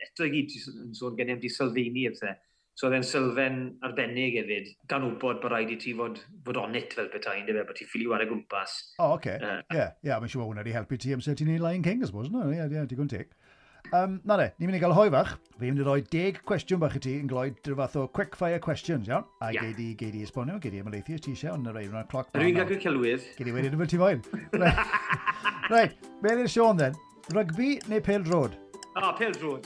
eto 0.08 0.30
i 0.30 0.32
gyd, 0.38 0.56
yn 0.72 0.96
sôn 0.96 1.20
gen 1.20 1.34
i 1.34 1.36
am 1.36 1.44
di 1.44 1.52
sylfaeni, 1.52 2.08
ydw 2.14 2.38
So 2.80 2.88
oedd 2.88 2.96
e'n 2.96 3.04
sylfen 3.04 3.56
arbennig 3.84 4.38
hefyd, 4.40 4.70
gan 4.88 5.04
wybod 5.04 5.42
bod 5.44 5.52
rhaid 5.52 5.72
i 5.74 5.76
ti 5.82 5.92
fod, 5.98 6.22
fod 6.46 6.60
onit 6.62 6.94
fel 6.96 7.10
bethau, 7.12 7.36
ynddo 7.36 7.58
fe, 7.58 7.64
bod 7.68 7.76
ti'n 7.76 7.90
ffilio 7.90 8.14
ar 8.16 8.24
y 8.24 8.28
gwmpas. 8.30 8.76
O, 8.94 9.04
oh, 9.04 9.16
oce, 9.18 9.34
okay. 9.36 9.66
ie, 9.76 9.88
ie, 10.08 10.14
mae'n 10.14 10.32
siŵr 10.32 10.46
hwnna 10.46 10.64
wedi 10.64 10.76
helpu 10.78 11.00
ti 11.04 11.12
amser 11.12 11.36
ti'n 11.36 11.52
ei 11.52 11.60
Lion 11.60 11.84
King, 11.84 12.06
ysbos, 12.08 12.30
no, 12.32 12.46
ie, 12.48 12.62
ie, 12.62 12.70
yeah, 12.78 12.88
digon 12.88 13.12
tic. 13.12 13.36
Um, 13.92 14.20
na 14.28 14.38
de, 14.38 14.46
ni'n 14.60 14.70
mynd 14.70 14.78
i 14.78 14.82
gael 14.84 14.94
hoi 14.94 15.08
fach. 15.14 15.32
Fi'n 15.58 15.74
mynd 15.74 15.82
i 15.82 15.86
roi 15.88 16.02
deg 16.14 16.40
cwestiwn 16.48 16.82
bach 16.84 16.98
i 16.98 17.02
ti 17.02 17.16
yn 17.18 17.30
gloed 17.30 17.58
dy'r 17.66 17.78
fath 17.80 17.96
o 17.98 18.06
quick 18.14 18.38
fire 18.38 18.60
questions, 18.62 19.10
iawn? 19.10 19.26
A 19.42 19.50
yeah. 19.56 19.66
geid 19.66 19.82
i, 19.82 19.88
geid 19.98 20.18
i 20.20 20.22
esbonio, 20.28 20.60
geid 20.62 20.78
i 20.78 20.84
ymlaethu 20.84 21.18
os 21.18 21.26
ti 21.26 21.34
eisiau, 21.34 21.56
ond 21.58 21.66
na 21.66 21.74
rhaid 21.74 21.90
yna'r 21.90 22.06
cloc. 22.12 22.30
Rwy'n 22.38 22.60
gael 22.60 22.70
gwyd 22.70 22.84
celwydd. 22.86 23.26
Geid 23.40 23.50
i 23.50 23.56
wedyn 23.56 23.78
yma 23.80 23.90
ti 23.90 24.02
foen. 24.02 24.22
Rhaid, 24.54 25.98
be 26.22 26.36
i'r 26.36 26.54
Sean 26.54 26.78
then. 26.82 26.98
Rygbi 27.34 27.76
neu 27.90 28.06
pel 28.06 28.26
drod? 28.26 28.58
Ah, 28.94 29.10
oh, 29.10 29.14
pel 29.18 29.34
drod. 29.38 29.66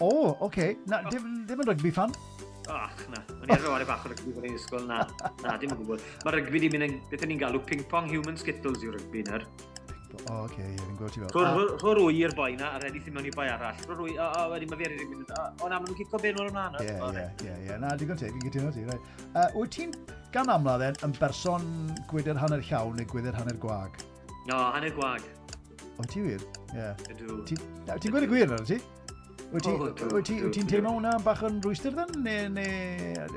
O, 0.00 0.08
oh, 0.08 0.30
oce. 0.34 0.46
Okay. 0.46 0.76
Na, 0.90 1.00
dim, 1.08 1.44
dim 1.48 1.64
yn 1.64 1.72
rygbi 1.72 1.92
fan. 1.94 2.12
Ach, 2.72 3.00
na. 3.12 3.20
O'n 3.40 3.48
i 3.48 3.56
arfer 3.56 3.84
bach 3.88 4.04
o 4.04 4.12
rygbi 4.12 4.32
fan 4.36 4.48
i'n 4.48 4.56
ysgol. 4.58 4.84
Na, 4.88 5.06
na, 5.44 5.56
dim 5.60 5.72
yn 5.72 5.80
gwybod. 5.80 6.04
Mae 6.24 6.36
rygbi 6.36 6.64
di 6.64 6.72
mynd 6.72 6.88
yn... 6.88 6.98
Beth 7.10 7.24
ni'n 7.28 7.40
galw 7.40 7.60
ping-pong 7.68 8.12
human 8.12 8.36
skittles 8.40 8.84
yw 8.84 8.96
rygbi 8.96 9.24
na'r. 9.28 9.44
O, 10.14 10.44
oce, 10.44 10.54
okay, 10.54 10.70
fi'n 10.78 10.96
gweld 10.98 11.14
ti 11.14 11.22
fel. 11.22 11.30
Rho'r 11.82 11.98
rwy 11.98 12.20
i'r 12.22 12.34
boi 12.38 12.52
na, 12.58 12.70
a 12.76 12.80
reddi 12.82 13.02
sy'n 13.04 13.16
mewn 13.16 13.28
i 13.28 13.32
boi 13.34 13.46
arall. 13.50 13.80
Rho'r 13.88 14.02
wyr, 14.06 14.18
o, 14.22 14.46
wedyn 14.52 14.70
mae 14.72 14.80
fi 14.80 14.88
ar 14.88 14.96
un 14.96 15.12
mynd, 15.12 15.32
o 15.34 15.68
na, 15.68 15.78
maen 15.78 15.86
nhw'n 15.88 15.98
cico 16.00 16.20
ben 16.22 16.40
o'r 16.40 16.50
hwnna. 16.50 16.66
Ie, 16.84 16.96
ie, 16.96 17.26
ie, 17.48 17.56
ie, 17.68 17.78
na, 17.82 17.92
digon 18.00 18.20
teg, 18.20 18.34
fi'n 18.36 18.46
gytuno 18.46 18.72
ti, 18.74 18.86
rai. 18.88 18.98
E, 19.34 19.46
wyt 19.58 19.74
ti'n 19.76 19.94
gan 20.34 20.50
amla 20.54 20.76
then 20.82 20.98
yn 21.06 21.14
berson 21.20 21.66
gwydr 22.10 22.38
hanner 22.40 22.62
llawn 22.70 22.96
neu 22.98 23.10
gwydr 23.10 23.36
hanner 23.38 23.58
gwag? 23.62 24.00
No, 24.48 24.58
hanner 24.74 24.94
gwag. 24.94 25.26
O, 25.98 26.06
ti 26.10 26.24
wir? 26.24 26.42
Ie. 26.74 26.90
Ydw. 27.14 27.40
Ti'n 27.50 28.10
gweud 28.10 28.26
y 28.26 28.30
gwir 28.30 28.54
ar 28.54 28.64
ti? 28.66 28.80
Wyt 29.52 29.66
ti'n 29.66 29.76
oh, 30.08 30.20
ti, 30.24 30.36
ti 30.54 30.62
teimlo 30.66 30.94
hwnna 30.96 31.12
bach 31.24 31.42
yn 31.46 31.60
rwystyr 31.62 31.94
dden? 31.94 32.24
Ne, 32.24 32.36
ne, 32.54 32.66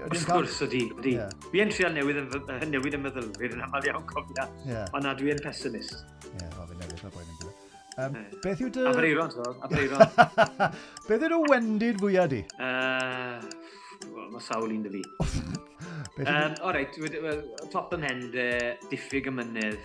Wrth 0.08 0.26
gwrs 0.30 0.58
ydi, 0.66 0.84
ydi. 0.96 1.14
Yeah. 1.18 1.34
Fi 1.52 1.62
yn 1.66 1.74
trial 1.74 1.94
newid 1.98 2.20
yn, 2.22 2.30
newid 2.72 2.98
yn 2.98 3.04
meddylfryd 3.04 3.56
yn 3.58 3.64
aml 3.68 3.88
iawn 3.90 4.06
cofia, 4.10 4.48
yeah. 4.66 4.88
ond 4.98 5.06
na 5.06 5.14
dwi 5.18 5.34
yn 5.36 5.42
pessimist. 5.44 6.06
Ie, 6.24 6.34
yeah, 6.40 6.58
o, 6.58 6.68
fi'n 6.70 6.82
newid 6.82 7.04
o'r 7.04 7.16
boi'n 7.18 7.32
ymwneud. 7.34 7.64
Um, 7.98 8.18
beth 8.44 8.62
yw 8.62 8.72
dy... 8.74 8.86
Abreiron, 8.92 9.34
so, 9.34 9.56
Abreiron. 9.66 10.04
beth 11.08 11.26
yw 11.28 11.34
dy 11.34 11.42
wendid 11.52 12.02
fwyaf 12.02 12.30
di? 12.34 12.44
Uh, 12.58 13.42
well, 14.14 14.30
mae 14.36 14.46
sawl 14.46 14.70
un 14.70 14.86
dy 14.86 14.94
fi. 15.00 15.04
um, 16.28 16.56
o 16.62 16.70
Alright, 16.70 16.98
top 17.74 17.98
ymhen, 17.98 18.30
uh, 18.34 18.72
diffyg 18.94 19.30
y 19.32 19.36
mynydd. 19.42 19.84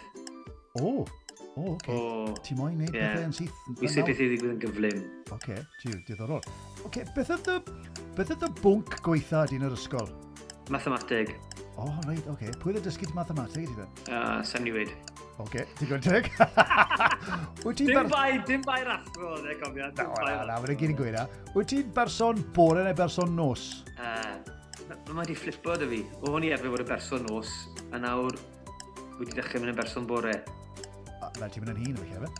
O! 0.81 0.87
Oh. 0.93 1.22
O, 1.55 1.73
oce. 1.75 1.91
Okay. 1.93 2.35
Ti 2.43 2.55
moyn 2.57 2.79
neud 2.81 2.95
yeah. 2.97 3.12
pethau 3.12 3.29
yn 3.29 3.35
syth? 3.37 3.57
Fi 3.77 3.88
sy'n 3.93 4.07
beth 4.09 4.21
i 4.25 4.29
ddigwydd 4.31 4.53
yn 4.55 4.61
gyflym. 4.62 5.01
Oce, 5.27 5.35
okay. 5.37 5.65
tiw, 5.83 5.97
diddorol. 6.09 6.41
Oce, 6.41 6.85
okay. 6.88 7.09
beth 7.17 7.33
oedd 7.35 7.51
y, 7.53 7.57
beth 8.17 8.33
oedd 8.33 8.47
y 8.47 8.51
bwnc 8.62 9.01
gweitha 9.05 9.43
di 9.51 9.59
yn 9.61 9.67
yr 9.69 9.77
ysgol? 9.77 10.09
Mathemateg. 10.73 11.35
O, 11.77 11.85
oh, 11.85 11.99
reit, 12.07 12.23
oce. 12.25 12.38
Okay. 12.38 12.55
Pwy 12.62 12.73
oedd 12.73 12.87
dysgu 12.88 13.09
ti 13.11 13.17
mathemateg 13.19 13.67
i 13.67 13.69
ti 13.69 13.77
fe? 13.77 13.88
Uh, 14.07 14.38
Seniwyd. 14.49 14.95
Oce, 15.43 15.45
okay, 15.45 15.67
digon 15.83 16.01
teg. 16.05 16.31
dim, 17.83 17.93
bar... 17.99 18.09
bai, 18.15 18.31
dim 18.49 18.65
bai 18.65 18.81
rathro, 18.88 19.35
ne, 19.45 19.59
cofio. 19.61 19.91
Na, 19.93 20.09
na, 20.09 20.33
na, 20.49 20.57
mae'n 20.57 20.81
gyd 20.81 20.95
yn 20.95 20.99
gweud 21.03 21.19
na. 21.19 21.27
Wyt 21.53 21.69
ti'n 21.75 21.93
berson 21.93 22.41
bore 22.57 22.87
neu 22.87 22.97
berson 22.97 23.37
nos? 23.37 23.69
Uh, 23.99 24.41
mae 25.11 25.21
wedi 25.21 25.37
flipo 25.37 25.77
dy 25.77 25.93
fi. 25.93 26.01
O, 26.23 26.33
hwn 26.33 26.49
i 26.49 26.57
efo 26.57 26.73
bod 26.73 26.87
y 26.87 26.88
berson 26.88 27.29
nos, 27.29 27.53
a 27.93 28.01
nawr 28.01 28.41
wedi 29.21 29.37
dechrau 29.37 29.61
mynd 29.61 29.77
yn 29.77 29.81
berson 29.85 30.09
bore 30.09 30.41
fel 31.38 31.51
ti'n 31.53 31.62
mynd 31.64 31.75
yn 31.75 31.81
hun, 31.87 31.97
fe 32.01 32.07
llefyd? 32.12 32.35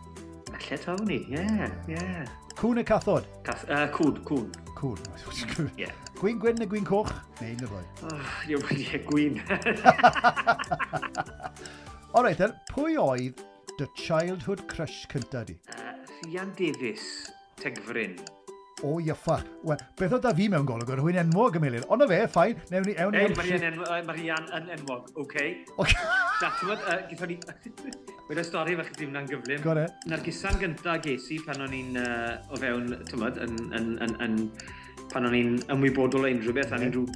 Falle 0.53 0.77
tawn 0.85 1.05
ni, 1.09 1.19
ie, 1.27 1.31
yeah, 1.39 1.71
ie. 1.89 1.93
Yeah. 1.97 2.25
Cwn 2.59 2.79
y 2.83 2.85
cathod? 2.87 3.25
Cath 3.47 3.65
uh, 3.71 3.87
cwn, 3.95 4.15
cwn. 4.29 4.47
Cwn. 4.77 4.99
yeah. 5.81 5.95
Gwyn 6.21 6.39
gwyn 6.43 6.57
neu 6.61 6.69
gwyn 6.71 6.87
coch? 6.87 7.13
Neu 7.41 7.51
un 7.55 7.65
o'r 7.65 7.71
ddoi. 7.73 7.87
Oh, 8.11 8.25
ie, 8.47 8.55
ie, 8.77 8.99
gwyn. 9.09 9.35
Alright, 12.15 12.39
then, 12.39 12.53
pwy 12.71 12.93
oedd 13.01 13.37
dy 13.79 13.87
childhood 13.97 14.61
crush 14.71 15.07
cynta 15.11 15.45
di? 15.49 15.55
Uh, 15.73 15.95
Ian 16.29 16.51
Davies, 16.59 17.05
Tegfryn. 17.59 18.15
O, 18.83 19.01
iaffa. 19.01 19.37
Wel, 19.67 19.81
beth 19.99 20.13
oedd 20.19 20.25
da 20.27 20.33
fi 20.37 20.49
mewn 20.53 20.67
golwg, 20.69 20.91
o'r 20.93 21.03
hwy'n 21.03 21.23
enwog 21.25 21.55
y. 21.63 21.65
Ond 21.89 22.03
o 22.05 22.07
fe, 22.11 22.19
ffain, 22.31 22.57
newn 22.71 22.85
ni... 22.87 22.93
Ewn, 22.99 23.15
ewn, 23.17 23.33
ewn, 23.33 23.53
ewn, 23.57 23.65
ewn, 23.73 23.79
ewn, 24.61 24.69
ewn, 24.77 24.85
Na, 26.43 26.49
ti'n 26.59 26.73
bod, 26.73 26.81
uh, 26.91 27.03
gyda 27.07 27.27
ni... 27.31 27.37
Wedi'r 28.29 28.47
stori 28.47 28.73
fach 28.79 28.89
ddim 28.97 29.13
na'n 29.15 29.29
gyflym. 29.31 29.61
Gore. 29.63 29.85
Na'r 30.11 30.23
gisan 30.27 30.57
gyntaf 30.59 31.03
ges 31.05 31.29
i 31.35 31.37
pan 31.45 31.63
o'n 31.63 31.75
i'n 31.77 31.99
uh, 32.01 32.33
o 32.51 32.59
fewn, 32.59 32.89
ti'n 33.07 33.23
bod, 33.23 33.39
yn, 33.45 33.61
yn, 33.79 33.93
yn, 34.03 34.17
yn, 34.25 34.41
pan 35.13 35.29
o'n 35.29 35.37
i'n 35.39 35.53
ymwybodol 35.71 36.27
o 36.27 36.33
unrhyw 36.33 36.57
beth, 36.57 36.75
a 36.75 36.81
ni'n 36.83 36.95
rhyw 36.97 37.07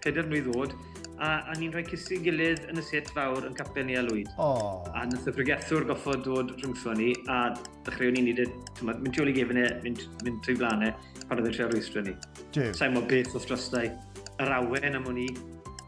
pedair 0.00 0.30
mlynedd 0.30 0.48
ddod, 0.48 0.72
a, 1.20 1.28
a 1.50 1.58
ni'n 1.58 1.74
rhoi 1.74 1.84
cysu 1.90 2.22
gilydd 2.24 2.64
yn 2.72 2.80
y 2.80 2.86
set 2.86 3.12
fawr 3.16 3.50
yn 3.50 3.56
capel 3.58 3.84
ni 3.88 3.98
a 4.00 4.04
lwyd. 4.06 4.32
Oh. 4.40 4.80
A 4.96 5.04
nath 5.10 5.28
y 5.28 5.36
brygethwr 5.36 5.84
goffod 5.90 6.24
dod 6.24 6.56
rhwngtho 6.56 6.96
ni, 6.96 7.12
a 7.28 7.42
dechreuwn 7.84 8.16
ni'n 8.16 8.30
neud, 8.30 8.58
ti'n 8.78 8.92
mynd 8.94 9.12
tu 9.12 9.26
ôl 9.26 9.32
i 9.34 9.36
gefn 9.36 9.60
e, 9.60 9.68
mynd, 9.84 10.06
mynd 10.24 10.40
trwy 10.46 10.56
blanau, 10.62 10.94
e, 10.94 11.24
pan 11.26 11.42
oedd 11.42 11.52
e'n 11.52 11.58
trio 11.58 11.68
rwystro 11.68 12.06
ni. 12.06 12.16
Sa'n 12.56 12.96
mo 12.96 13.04
beth 13.10 13.36
o 13.36 13.44
throstau 13.44 13.92
yr 14.40 14.54
awen 14.56 14.96
am 14.96 15.10
o'n 15.10 15.20
i, 15.20 15.28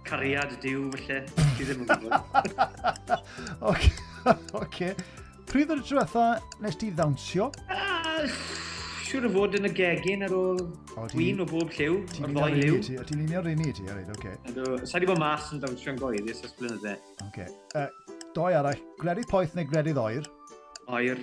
cariad 0.06 0.54
diw 0.62 0.88
felly. 0.96 1.20
Dwi 1.56 1.66
ddim 1.68 1.84
yn 1.84 1.90
gwybod. 1.92 2.56
Oce. 3.72 3.92
okay. 4.62 4.94
Pryd 5.50 5.72
o'r 5.74 5.82
diwetha 5.84 6.26
nes 6.64 6.78
ti 6.78 6.90
ddawnsio? 6.94 7.48
Uh, 7.72 8.28
siwr 9.08 9.26
o 9.28 9.32
fod 9.34 9.58
yn 9.58 9.68
y 9.68 9.72
gegin 9.76 10.24
ar 10.26 10.34
ôl 10.36 10.62
gwyn 11.12 11.42
o 11.42 11.46
bob 11.48 11.72
lliw, 11.76 11.98
o'r 12.22 12.32
ddoi 12.36 12.50
liw. 12.56 12.78
A 13.02 13.06
ti'n 13.08 13.24
unio'r 13.26 13.50
un 13.52 13.64
i 13.66 13.74
ti, 13.76 13.86
ar 13.92 14.00
un, 14.00 14.14
oce. 14.14 14.86
Sa'i 14.88 15.04
di 15.04 15.10
bod 15.10 15.20
mas 15.20 15.50
yn 15.52 15.62
dawnsio'n 15.64 16.00
goeddi, 16.00 16.32
ys 16.32 16.56
blynydde. 16.58 16.96
Oce. 17.26 17.48
Doi 18.32 18.54
arall, 18.56 18.80
gwledydd 19.02 19.28
poeth 19.28 19.58
neu 19.58 19.68
gwledydd 19.68 20.00
oer? 20.00 20.30
Oer. 20.88 21.20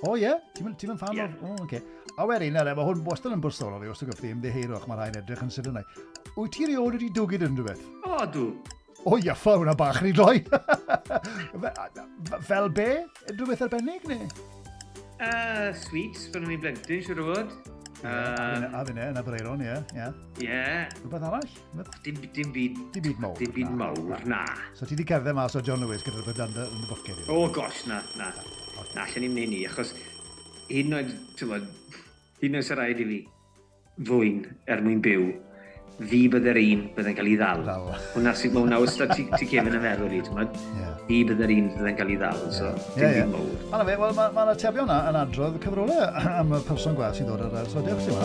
O 0.00 0.12
oh, 0.12 0.16
ie? 0.16 0.26
Yeah? 0.26 0.38
Ti'n 0.56 0.68
mynd 0.68 1.00
fan 1.00 1.16
yeah. 1.16 1.32
o'r... 1.40 1.54
O, 1.54 1.56
oce. 1.64 1.80
Okay. 1.80 2.00
A 2.20 2.26
wedyn, 2.28 2.52
nere, 2.52 2.74
mae 2.76 2.84
hwn 2.84 3.00
wastad 3.06 3.32
yn 3.32 3.40
bwrsol 3.40 3.76
o 3.76 3.80
fi, 3.80 3.88
os 3.88 4.02
ydych 4.02 4.18
gwybod 4.18 4.26
ddim 4.26 4.40
ddeheirwch, 4.44 4.86
mae 4.90 4.98
rhaid 4.98 5.16
edrych 5.22 5.44
yn 5.46 5.52
sydyn 5.54 5.78
wyt 6.36 6.52
ti 6.54 6.68
reod 6.68 6.94
wedi 6.96 7.10
dwgyd 7.14 7.46
yn 7.46 7.58
rhywbeth? 7.58 7.82
O, 8.04 8.12
oh, 8.14 8.22
dw. 8.30 8.46
O, 9.00 9.14
oh, 9.14 9.18
iaffa, 9.24 9.56
hwnna 9.56 9.74
bach 9.78 10.02
ni 10.04 10.12
droi. 10.12 10.42
Fel 12.48 12.70
be? 12.76 12.88
Rhywbeth 13.32 13.64
arbennig 13.66 14.06
neu? 14.10 14.28
Uh, 15.20 15.70
sweets, 15.76 16.28
pan 16.32 16.46
o'n 16.46 16.54
i'n 16.54 16.62
blentyn, 16.62 17.02
siwr 17.04 17.22
o 17.22 17.28
fod. 17.30 17.54
Um, 18.00 18.62
a 18.72 18.82
fyne, 18.88 19.08
yn 19.10 19.18
Abreiron, 19.20 19.64
ie. 19.64 19.74
Ie. 20.44 20.60
Rhywbeth 21.00 21.26
arall? 21.28 21.50
Dim, 22.04 22.22
dim 22.36 22.54
byd... 22.54 22.78
Dim 22.94 23.06
byd 23.08 23.24
mawr. 23.24 23.36
Dim 23.40 23.56
byd 23.56 23.74
mawr, 23.82 24.24
na. 24.28 24.44
So 24.78 24.88
ti 24.88 24.96
di 24.96 25.04
cerdded 25.08 25.36
mas 25.36 25.58
o 25.58 25.64
John 25.64 25.84
Lewis 25.84 26.06
gyda'r 26.06 26.24
bydanda 26.28 26.68
yn 26.68 26.86
y 26.86 26.88
bwced? 26.92 27.26
O, 27.32 27.42
gosh, 27.52 27.84
na, 27.90 28.00
na. 28.20 28.30
Na, 28.94 29.04
allan 29.04 29.26
ni'n 29.26 29.36
mynd 29.36 29.52
ni, 29.52 29.64
achos 29.68 29.92
hyd 30.70 30.88
yn 30.88 30.96
oed, 30.96 31.12
ti'n 31.38 31.52
bod, 31.52 31.68
hyd 32.40 32.48
yn 32.48 32.60
oed 32.60 32.66
sy'n 32.68 32.80
rhaid 32.80 33.04
i 33.04 33.06
fi 33.10 33.20
fwyn 34.08 34.44
er 34.72 34.80
mwyn 34.84 35.02
byw, 35.04 35.28
fi 36.08 36.20
bydde'r 36.32 36.58
un 36.60 36.84
bydde'n 36.96 37.16
cael 37.18 37.28
ei 37.30 37.36
ddal. 37.40 37.60
Hwna 38.14 38.32
sy'n 38.38 38.54
mwyn 38.54 38.70
nawr, 38.72 38.88
sydd 38.92 39.12
ti, 39.16 39.22
ti 39.36 39.44
Kevin 39.50 39.76
yn 39.76 39.84
meddwl 39.84 40.14
i, 40.16 40.22
ti'n 40.24 40.36
mwyn? 40.38 40.50
Fi 41.08 41.16
bydde'r 41.28 41.52
un 41.56 41.66
bydde'n 41.76 41.98
cael 41.98 42.12
ei 42.14 42.18
ddal, 42.20 42.40
so 42.56 42.66
dim 42.96 43.10
fi 43.16 43.24
mwyn. 43.34 43.48
Mae'n 43.72 43.86
fe, 43.90 43.94
wel, 44.04 44.12
mae'n 44.20 44.32
ma 44.38 44.42
atebio 44.54 44.82
yna 44.88 44.98
yn 45.10 45.20
adrodd 45.24 45.56
cyfrolau 45.64 46.00
am 46.40 46.56
y 46.56 46.62
person 46.70 46.96
gwas 46.98 47.14
sy'n 47.20 47.28
dod 47.30 47.42
ar 47.48 47.52
yr 47.64 47.68
sodiwch 47.74 48.02
sy'n 48.08 48.16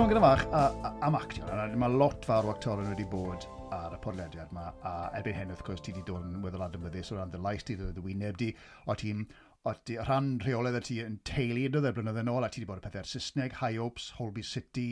sôn 0.00 0.08
gyda 0.08 0.20
fach 0.22 0.42
a, 0.56 0.60
a, 0.80 0.90
am 1.04 1.16
actio, 1.18 1.44
mae 1.76 1.92
lot 2.00 2.24
fawr 2.24 2.46
o 2.48 2.52
actorion 2.54 2.86
wedi 2.88 3.04
bod 3.10 3.42
ar 3.76 3.92
y 3.92 3.98
podlediad 4.00 4.48
yma, 4.48 4.70
a 4.86 4.92
erbyn 5.18 5.36
hyn, 5.36 5.50
wrth 5.52 5.60
gwrs, 5.66 5.82
ti 5.84 5.92
wedi 5.92 6.04
dod 6.06 6.22
yn 6.24 6.38
weddol 6.40 6.64
adnabydus 6.64 7.10
o 7.12 7.18
ran 7.18 7.28
dy 7.34 7.40
lais, 7.44 7.66
ti 7.68 7.76
dy 7.76 8.04
wyneb 8.06 8.38
di, 8.40 8.48
o 8.88 8.96
ti'n 8.96 9.26
o 9.68 9.74
ti, 9.84 9.98
rhan 10.00 10.30
rheolaidd 10.40 10.78
y 10.78 10.82
ti 10.86 10.96
yn 11.04 11.18
teulu 11.28 11.66
yn 11.68 11.74
dod 11.74 11.90
blynyddoedd 11.98 12.22
yn 12.22 12.32
ôl, 12.32 12.46
a 12.46 12.48
ti 12.48 12.62
wedi 12.62 12.70
bod 12.70 12.80
y 12.80 12.84
pethau 12.86 13.10
Saesneg, 13.10 13.58
High 13.60 13.76
Hopes, 13.82 14.08
Holby 14.16 14.46
City, 14.54 14.86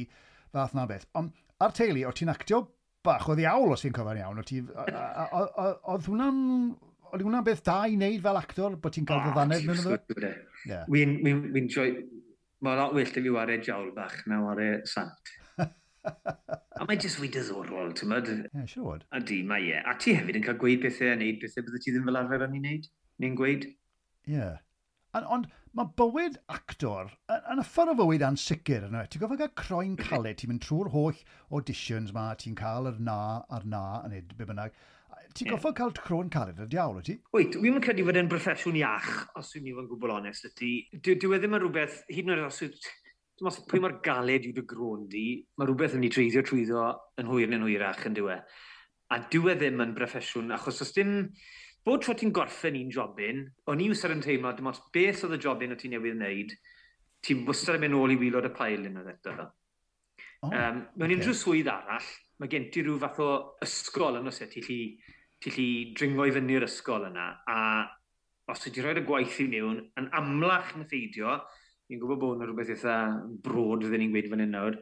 fath 0.53 0.77
na 0.77 0.85
beth. 0.91 1.09
Ond 1.17 1.33
ar 1.65 1.73
teulu, 1.79 2.05
o 2.05 2.13
ti'n 2.13 2.35
actio 2.35 2.61
bach 3.09 3.31
o 3.33 3.39
ddiawl 3.39 3.73
os 3.79 3.87
ti'n 3.87 3.97
cofio'n 3.97 4.21
iawn, 4.27 4.45
o 4.45 4.49
ti... 4.51 4.61
Oedd 4.61 6.11
hwnna'n... 6.11 6.45
Oedd 7.15 7.25
hwnna'n 7.25 7.49
beth 7.49 7.65
da 7.65 7.81
i 7.89 7.97
wneud 7.97 8.21
fel 8.29 8.45
actor, 8.45 8.77
bod 8.77 8.93
ti'n 8.93 9.09
cael 9.09 9.25
ddyddannedd 9.25 9.71
mewn 9.73 9.87
iddo? 9.87 10.33
Wy'n 10.93 11.73
Mae 12.67 12.79
lot 12.79 12.95
well 12.95 13.11
da 13.15 13.23
fi 13.23 13.35
wario 13.35 13.61
jawl 13.63 13.91
bach 13.95 14.17
na 14.27 14.41
wario 14.43 14.81
sant. 14.91 15.35
a 15.59 16.87
mae 16.89 16.99
jyst 16.99 17.21
fwy 17.21 17.29
diddorol, 17.35 17.93
ti'n 17.99 18.11
mynd? 18.11 18.31
Ie, 18.33 18.39
yeah, 18.47 18.71
siwr 18.71 19.03
sure 19.03 19.07
A 19.15 19.21
di, 19.31 19.43
mae 19.47 19.69
ie. 19.69 19.77
A 19.79 19.95
ti 20.01 20.17
hefyd 20.17 20.41
yn 20.41 20.47
cael 20.47 20.59
gweud 20.63 20.83
bethau 20.83 21.13
a 21.13 21.19
neud 21.21 21.39
bethau 21.43 21.67
bydde 21.67 21.83
ti 21.85 21.95
ddim 21.95 22.09
fel 22.09 22.19
arfer 22.23 22.47
yn 22.49 22.57
ei 22.59 22.63
wneud, 22.65 22.89
neu'n 23.23 23.39
gweud. 23.39 23.69
Ie. 23.69 24.35
Yeah. 24.35 24.59
Ond 25.19 25.31
on, 25.35 25.47
mae 25.79 25.89
bywyd 25.99 26.37
actor 26.53 27.15
yn 27.37 27.63
y 27.63 27.67
ffordd 27.67 27.95
o 27.95 27.97
fywyd 28.01 28.25
ansicr 28.27 28.89
yna, 28.89 29.05
Ti'n 29.07 29.23
gofio 29.23 29.39
cael 29.41 29.55
croen 29.63 29.97
caled, 30.01 30.35
ti'n 30.41 30.53
mynd 30.53 30.65
trwy'r 30.67 30.91
holl 30.93 31.23
auditions 31.55 32.13
ma, 32.17 32.33
ti'n 32.39 32.59
cael 32.59 32.91
yr 32.91 32.99
na 33.11 33.19
a'r 33.55 33.67
na, 33.71 33.85
yn 34.09 34.19
edrych 34.19 34.51
bynnag. 34.51 34.77
Ti'n 35.39 35.53
goffa 35.53 35.71
cael 35.77 35.93
croen 35.95 36.31
caled 36.35 36.59
y 36.59 36.65
diawl, 36.71 36.97
o 36.99 37.03
ti? 37.05 37.15
Wyt, 37.37 37.59
wi'n 37.63 37.77
mynd 37.77 37.85
credu 37.85 38.07
fod 38.09 38.17
e'n 38.19 38.31
broffesiwn 38.31 38.79
iach, 38.81 39.11
os 39.39 39.53
dwi'n 39.53 39.69
ni'n 39.69 39.87
gwbl 39.87 40.17
onest 40.17 40.49
ydy. 40.49 40.73
Dwi 40.99 41.31
wedi 41.31 41.47
yn 41.47 41.61
rhywbeth, 41.61 42.01
hyd 42.11 42.27
yn 42.27 42.35
oed 42.35 42.49
os 42.49 42.59
Dwi'n 43.39 43.47
meddwl 43.47 43.67
pwy 43.71 43.79
mae'r 43.85 43.93
galed 44.03 44.47
yw 44.49 44.55
dy 44.57 44.63
grôn 44.67 45.05
di, 45.13 45.21
mae 45.55 45.69
rhywbeth 45.69 45.93
yn 45.95 46.07
ei 46.09 46.11
treiddio 46.11 46.41
trwyddo 46.43 46.87
yn 47.23 47.29
hwyr 47.31 47.53
neu'n 47.53 47.67
hwyrach 47.69 48.01
yn 48.09 48.17
diwe. 48.17 48.35
A 49.15 49.19
dwi 49.21 49.29
diwe 49.37 49.55
ddim 49.61 49.83
yn 49.85 49.93
broffesiwn, 49.95 50.51
achos 50.57 50.83
os 50.83 50.91
dim... 50.97 51.13
Bod 51.87 52.03
tro 52.03 52.17
ti'n 52.19 52.33
gorffen 52.35 52.75
un 52.77 52.91
jobyn, 52.93 53.45
o'n 53.71 53.81
i 53.81 53.87
wsad 53.93 54.17
yn 54.17 54.25
teimlo, 54.25 54.51
dim 54.59 54.67
ond 54.69 54.81
beth 54.93 55.23
oedd 55.25 55.37
y 55.37 55.39
jobyn 55.45 55.73
o 55.73 55.77
ti'n 55.79 55.95
newydd 55.95 56.19
wneud, 56.19 56.57
ti'n 57.25 57.45
wastad 57.47 57.79
yn 57.79 57.85
mynd 57.85 57.95
nôl 57.95 58.13
i 58.13 58.19
wylod 58.19 58.49
y 58.51 58.51
pael 58.59 58.91
yn 58.91 58.99
oedd 58.99 59.13
eto. 59.15 59.47
Oh, 60.43 60.51
um, 60.51 60.83
mewn 60.99 61.07
okay. 61.07 61.21
unrhyw 61.21 61.39
swydd 61.39 61.71
arall, 61.71 62.11
mae 62.43 62.51
gen 62.51 62.67
ti 62.75 62.83
rhyw 62.83 62.99
fath 63.07 63.23
o 63.23 63.31
ysgol 63.65 64.19
yn 64.19 64.29
oes 64.29 64.43
ti 64.51 64.67
lli 64.67 64.81
gallu 65.45 65.69
dringo 65.99 66.27
i 66.27 66.35
fyny'r 66.35 66.67
ysgol 66.67 67.07
yna, 67.09 67.29
a 67.47 67.59
os 68.49 68.67
ydy 68.71 68.83
rhoi'r 68.83 69.05
gwaith 69.07 69.39
i 69.45 69.49
mewn, 69.53 69.81
yn 70.01 70.11
amlach 70.17 70.75
na 70.79 70.87
pheidio, 70.89 71.37
ni'n 71.89 72.01
gwybod 72.01 72.21
bod 72.23 72.39
yna 72.39 72.49
rhywbeth 72.49 72.73
eitha 72.75 72.99
brod 73.45 73.85
fydden 73.85 74.05
ni'n 74.05 74.15
gweud 74.15 74.31
fan 74.33 74.45
hyn 74.45 74.55
nawr, 74.57 74.79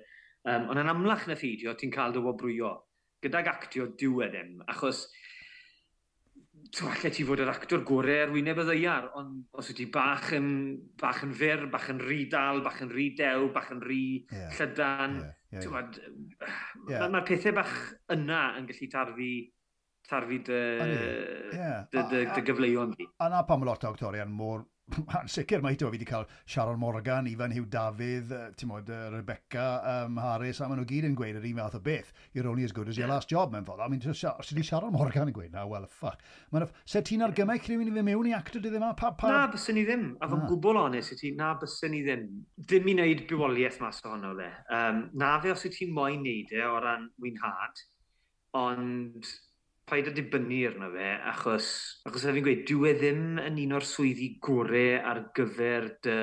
um, 0.47 0.69
ond 0.71 0.83
yn 0.83 0.93
amlach 0.93 1.27
na 1.29 1.37
pheidio, 1.39 1.75
ti'n 1.79 1.95
cael 1.95 2.15
dy 2.15 2.23
wobrwyo. 2.25 2.73
Gydag 3.25 3.49
actio, 3.51 3.89
dyw 3.99 4.23
e 4.23 4.29
ddim, 4.33 4.53
achos 4.71 5.07
allai 6.87 7.11
ti 7.15 7.25
fod 7.27 7.41
yr 7.41 7.51
actor 7.51 7.83
gorau 7.87 8.11
ar 8.11 8.29
er 8.29 8.33
wyneb 8.35 8.59
y 8.63 8.67
ddeiar, 8.67 9.11
ond 9.19 9.59
os 9.59 9.71
ydy 9.73 9.87
bach 9.93 10.31
yn, 10.37 10.49
bach 11.01 11.23
yn 11.25 11.35
fyr, 11.37 11.67
bach 11.73 11.91
yn 11.93 12.01
rhy 12.03 12.25
dal, 12.31 12.63
bach 12.65 12.81
yn 12.85 12.91
rhy 12.93 13.11
dew, 13.19 13.51
bach 13.55 13.71
yn 13.75 13.83
rhy 13.85 14.03
yeah. 14.31 14.55
llydan, 14.59 15.19
yeah. 15.21 15.35
yeah. 15.53 15.67
yeah. 15.67 17.03
mae'r 17.03 17.13
ma 17.15 17.23
pethau 17.27 17.55
bach 17.57 17.77
yna 18.13 18.43
yn 18.61 18.69
gallu 18.71 18.91
tarfu 18.93 19.31
tarfu 20.11 20.41
dy, 20.47 20.63
dy, 21.93 22.07
dy, 22.13 22.25
dy 22.33 22.47
gyfleuon 22.47 22.97
di. 22.97 23.09
A 23.23 23.31
na 23.33 23.43
pam 23.49 23.67
lot 23.67 23.85
o 23.85 23.93
actorion 23.93 24.33
mor 24.33 24.65
yn 25.21 25.31
sicr 25.31 25.63
mae 25.65 25.75
hito 25.75 25.89
fi 25.89 25.97
wedi 25.97 26.07
cael 26.07 26.27
Sharon 26.47 26.79
Morgan, 26.79 27.27
Ifan 27.27 27.53
Hugh 27.55 27.67
Dafydd, 27.71 28.31
ti'n 28.59 28.71
modd, 28.71 28.91
Rebecca 29.13 29.65
um, 29.93 30.19
Harris, 30.23 30.61
a 30.63 30.69
maen 30.71 30.79
nhw 30.81 30.87
gyd 30.91 31.09
yn 31.09 31.17
gweud 31.19 31.39
yr 31.41 31.49
un 31.49 31.59
fath 31.59 31.79
o 31.79 31.81
beth. 31.83 32.13
You're 32.37 32.47
only 32.51 32.67
as 32.67 32.75
good 32.77 32.91
as 32.93 33.01
your 33.01 33.11
last 33.11 33.33
job, 33.33 33.51
mewn 33.55 33.67
ffordd. 33.67 33.83
I 33.83 33.89
mean, 33.91 34.05
os 34.07 34.53
ydi 34.55 34.63
Sharon 34.67 34.95
Morgan 34.95 35.33
yn 35.33 35.35
gweud, 35.35 35.51
na, 35.55 35.65
well, 35.67 35.89
fuck. 35.91 36.23
Maen 36.53 36.67
nhw, 36.67 36.85
se 36.87 37.03
ti'n 37.07 37.25
argymell 37.27 37.63
rhywun 37.65 37.91
i 37.91 37.97
fe 37.97 38.05
mewn 38.07 38.31
i 38.31 38.37
actor 38.39 38.63
dydd 38.63 38.79
yma? 38.79 38.93
Pa, 39.01 39.11
pa... 39.19 39.33
Na, 39.33 39.43
bysyn 39.51 39.79
ni 39.81 39.85
ddim. 39.89 40.07
A 40.23 40.31
fo'n 40.31 40.47
gwbl 40.53 40.79
onest 40.85 41.17
i 41.17 41.19
ti, 41.19 41.33
na, 41.39 41.51
bysyn 41.59 41.95
ni 41.97 42.05
ddim. 42.07 42.29
Dim 42.71 42.87
i 42.87 42.95
wneud 42.95 43.27
bywoliaeth 43.33 43.83
mas 43.83 43.99
ohono 44.07 44.37
le. 44.39 44.53
Um, 44.71 45.03
na 45.19 45.35
fe 45.43 45.55
os 45.57 45.67
ydi 45.67 45.81
ti'n 45.81 45.99
moyn 45.99 46.23
neud 46.23 46.55
e 46.55 46.63
o 46.63 46.79
ran 46.87 47.11
wynhad, 47.25 47.85
ond 48.63 49.35
paid 49.87 50.09
a 50.11 50.13
dibynnu 50.15 50.59
arno 50.67 50.89
fe, 50.91 51.11
achos, 51.31 51.67
achos 52.09 52.25
fi'n 52.27 52.43
gweud, 52.43 52.65
dwi 52.67 52.89
e 52.91 52.95
ddim 52.99 53.39
yn 53.39 53.61
un 53.63 53.77
o'r 53.79 53.87
swyddi 53.87 54.33
gorau 54.43 54.97
ar 55.13 55.21
gyfer 55.37 55.87
dy, 56.03 56.17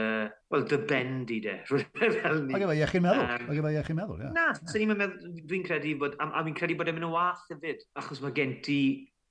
wel, 0.52 0.66
dy 0.68 0.80
bend 0.90 1.32
i 1.32 1.40
de, 1.46 1.54
fel 1.70 2.42
ni. 2.44 2.58
Ac 2.58 2.66
efo 2.66 2.76
iechyd 2.76 3.06
meddwl, 3.06 3.24
um, 3.24 3.48
ac 3.54 3.62
efo 3.62 3.72
iechyd 3.72 3.98
meddwl, 4.00 4.20
ie. 4.20 4.32
Na, 4.36 4.50
yeah. 4.52 4.76
ni'n 4.82 5.00
meddwl, 5.00 5.38
dwi'n 5.48 5.64
credu 5.70 5.94
bod, 6.02 6.18
a, 6.20 6.28
a 6.28 6.44
fi'n 6.44 6.58
credu 6.60 6.76
bod 6.80 6.92
e'n 6.92 6.98
mynd 6.98 7.08
yn 7.08 7.14
wath 7.16 7.46
hefyd, 7.54 7.86
achos 8.02 8.20
mae 8.26 8.36
gen 8.36 8.58
ti 8.68 8.80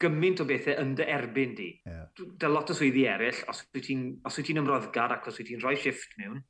gymaint 0.03 0.41
o 0.41 0.47
bethau 0.49 0.81
yn 0.81 0.95
dy 0.99 1.09
erbyn 1.19 1.53
di. 1.59 1.69
Yeah. 1.87 2.09
Da 2.41 2.49
lot 2.49 2.73
o 2.73 2.79
swyddi 2.79 3.05
eraill, 3.13 3.45
os 3.53 3.61
wyt 3.69 3.87
ti'n 3.91 4.07
ti 4.33 4.57
ymroddgar 4.57 5.13
ac 5.19 5.29
os 5.29 5.39
wyt 5.39 5.51
ti'n 5.53 5.61
rhoi 5.61 5.77
shift 5.79 6.17
mewn, 6.23 6.41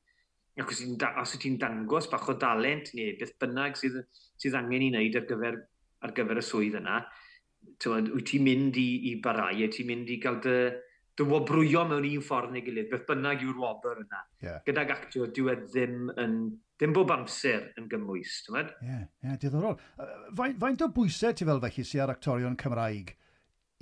ac 0.62 0.70
os 0.70 0.78
wyt 0.78 0.94
ti'n 0.94 1.02
da, 1.02 1.26
ti 1.26 1.52
dangos 1.66 2.06
bach 2.12 2.30
o 2.30 2.38
dalent 2.38 2.94
neu 2.94 3.18
beth 3.18 3.34
bynnag 3.42 3.74
sydd, 3.80 3.98
sydd 4.38 4.56
angen 4.60 4.86
i 4.86 4.94
wneud 4.94 5.18
ar 5.18 5.28
gyfer, 5.28 5.60
ar 6.06 6.16
gyfer 6.16 6.40
y 6.40 6.46
swydd 6.46 6.78
yna, 6.78 7.02
Tywed, 7.82 8.10
wyt 8.14 8.28
ti'n 8.30 8.44
mynd 8.46 8.80
i, 8.80 8.88
i 9.10 9.14
barau, 9.22 9.62
ti'n 9.74 9.88
mynd 9.88 10.10
i 10.12 10.18
gael 10.22 10.40
dy, 10.44 10.58
dy 11.18 11.28
wobrwyo 11.28 11.86
mewn 11.90 12.08
un 12.08 12.26
ffordd 12.26 12.52
neu 12.54 12.64
gilydd, 12.64 12.90
beth 12.92 13.08
bynnag 13.08 13.42
yw'r 13.46 13.62
wobr 13.62 14.04
yna. 14.04 14.20
Yeah. 14.44 14.60
Gydag 14.68 14.94
actio, 14.94 15.26
dyw 15.26 15.50
e 15.52 15.56
ddim 15.64 16.12
yn 16.14 16.36
ddim 16.82 16.94
bob 16.96 17.12
amser 17.14 17.68
yn 17.78 17.88
gymwys, 17.90 18.40
ti'n 18.46 18.56
meddwl? 18.56 18.78
Ie, 18.82 18.92
yeah, 18.92 19.02
yeah, 19.24 19.40
diddorol. 19.42 19.76
Faint, 20.38 20.56
faint 20.62 20.86
o 20.86 20.88
bwysau 20.94 21.34
ti 21.36 21.46
fel 21.46 21.62
felly 21.62 21.84
sy'n 21.86 22.06
ar 22.06 22.14
actorion 22.16 22.58
Cymraeg 22.58 23.12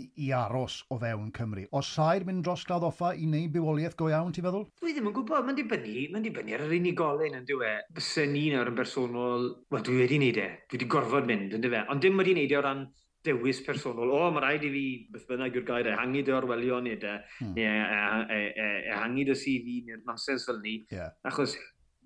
i 0.00 0.08
i, 0.26 0.30
aros 0.32 0.80
o 0.88 0.98
fewn 1.00 1.30
Cymru? 1.36 1.66
O 1.76 1.82
sair 1.84 2.24
mynd 2.26 2.44
dros 2.46 2.64
gladd 2.68 2.86
offa 2.88 3.12
i 3.14 3.26
wneud 3.28 3.52
bywoliaeth 3.54 3.96
go 4.00 4.08
iawn, 4.12 4.32
ti'n 4.34 4.46
feddwl? 4.46 4.66
Dwi 4.80 4.94
ddim 4.96 5.10
yn 5.10 5.16
gwybod, 5.16 5.46
mae'n 5.46 5.58
dibynnu, 5.58 6.06
mae'n 6.14 6.26
dibynnu 6.26 6.56
ar 6.56 6.64
yr 6.66 6.74
unigolyn 6.78 7.36
yn 7.40 7.46
diwe. 7.48 7.72
Bysyn 7.96 8.32
ni 8.34 8.46
nawr 8.54 8.70
yn 8.72 8.78
bersonol, 8.78 9.46
wel 9.72 9.86
dwi 9.86 10.00
wedi 10.02 10.20
wneud 10.20 10.40
e, 10.40 10.48
dwi 10.68 10.78
wedi 10.78 10.90
gorfod 10.96 11.28
mynd 11.28 11.56
yn 11.58 11.64
diwe. 11.66 11.84
ond 11.92 12.04
dim 12.04 12.20
wedi 12.20 12.36
wneud 12.36 12.54
e 12.54 12.58
o 12.58 12.64
ran 12.66 12.84
dewis 13.24 13.61
personol, 13.66 14.12
o, 14.16 14.22
mae 14.33 14.44
rhaid 14.44 14.64
i 14.64 14.70
fi, 14.72 14.85
beth 15.12 15.26
bynnag 15.28 15.59
yw'r 15.59 15.66
gair, 15.68 15.90
ehangu 15.92 16.22
dy 16.24 16.33
orwelion 16.37 16.87
neu 16.87 16.96
dy, 17.00 17.12
hmm. 17.40 17.52
neu 17.59 17.66
e, 17.66 18.38
e, 18.38 18.40
e, 18.48 18.70
ehangu 18.94 19.26
dy 19.28 19.37
CV 19.37 19.76
neu'r 19.88 20.02
nonsens 20.09 20.46
fel 20.48 20.62
ni, 20.64 20.78
yeah. 20.94 21.12
achos 21.28 21.56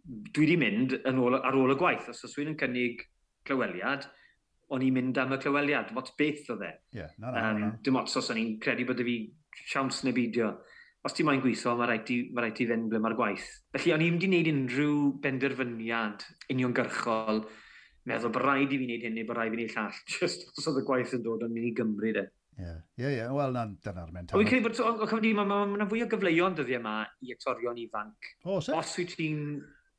dwi 0.05 0.45
wedi 0.45 0.59
mynd 0.61 0.99
yn 1.01 1.23
ôl, 1.23 1.39
ar 1.39 1.57
ôl 1.57 1.73
y 1.73 1.79
gwaith, 1.81 2.11
os 2.13 2.27
oes 2.27 2.37
yn 2.43 2.59
cynnig 2.61 3.07
clyweliad, 3.47 4.09
o'n 4.75 4.85
i'n 4.85 4.95
mynd 4.97 5.19
am 5.21 5.35
y 5.37 5.41
clyweliad, 5.41 5.93
mot 5.97 6.11
beth 6.19 6.51
oedd 6.55 6.65
e. 6.67 6.73
Yeah, 6.97 7.11
no, 7.23 7.31
no, 7.31 7.41
um, 7.41 7.61
no. 7.63 7.73
Dim 7.85 7.99
ots 8.01 8.17
os 8.21 8.31
o'n 8.33 8.41
i'n 8.41 8.55
credu 8.63 8.87
bod 8.89 9.03
y 9.05 9.09
fi 9.09 9.19
siawns 9.71 10.03
neu 10.05 10.17
beidio. 10.17 10.51
Os 11.05 11.15
ti'n 11.17 11.29
mae'n 11.29 11.43
gweithio, 11.45 11.75
mae 11.77 11.91
rhaid 11.91 12.07
ti, 12.09 12.17
mae 12.33 12.47
rhaid 12.47 12.57
ti 12.59 12.67
fynd 12.69 12.89
ble 12.91 13.01
mae'r 13.05 13.17
gwaith. 13.19 13.49
Felly, 13.77 13.93
o'n 13.95 14.05
i'n 14.07 14.17
wedi 14.17 14.31
gwneud 14.31 14.51
unrhyw 14.55 14.97
benderfyniad 15.25 16.25
uniongyrchol 16.55 17.45
meddwl 18.09 18.33
bod 18.35 18.45
rhaid 18.45 18.73
i 18.73 18.79
fi 18.79 18.89
wneud 18.89 19.05
hyn 19.07 19.15
neu 19.19 19.29
bod 19.29 19.39
rhaid 19.39 19.53
i 19.53 19.57
fi 19.57 19.61
wneud 19.61 19.77
llall, 19.77 20.01
just 20.17 20.49
os 20.53 20.71
oedd 20.71 20.81
y 20.83 20.87
gwaith 20.89 21.15
yn 21.19 21.23
dod 21.25 21.47
yn 21.47 21.55
mynd 21.55 21.71
i 21.71 21.77
Gymru 21.79 22.13
de. 22.17 22.25
Ie, 22.55 22.75
ie, 23.01 23.09
ie, 23.17 23.23
wel, 23.35 23.55
na, 23.57 23.65
dyna'r 23.83 24.13
mental. 24.15 24.39
Wy'n 24.39 24.51
credu 24.51 24.69
bod, 24.69 24.79
o 24.79 25.09
cyfnod 25.09 25.25
i, 25.27 25.33
mae'n 25.39 25.89
fwy 25.91 26.05
o 26.05 26.11
gyfleuon 26.11 26.59
dyddiau 26.59 26.83
yma 26.83 26.99
e 27.03 27.27
i 27.27 27.35
actorion 27.35 27.81
ifanc. 27.83 28.29
O, 28.45 28.61
se? 28.63 28.77
Os 28.77 28.93
wyt 29.01 29.17
ti'n... 29.19 29.41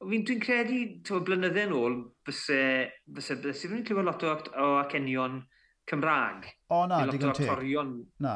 Fi'n 0.06 0.24
dwi'n 0.28 0.42
credu, 0.44 0.80
tywa, 1.08 1.22
blynydde 1.26 1.66
yn 1.66 1.74
ôl, 1.76 1.98
byse, 2.28 2.60
byse, 3.18 3.38
byse 3.44 3.70
fi'n 3.72 3.84
clywed 3.88 4.08
lot 4.08 4.24
o, 4.28 4.34
o 4.62 4.70
acenion 4.84 5.40
Cymraeg. 5.90 6.48
O, 6.70 6.84
na, 6.90 7.02
digon 7.10 7.18
teg. 7.18 7.26
Lot 7.26 7.42
o 7.42 7.48
actorion 7.48 7.92
na. 8.24 8.36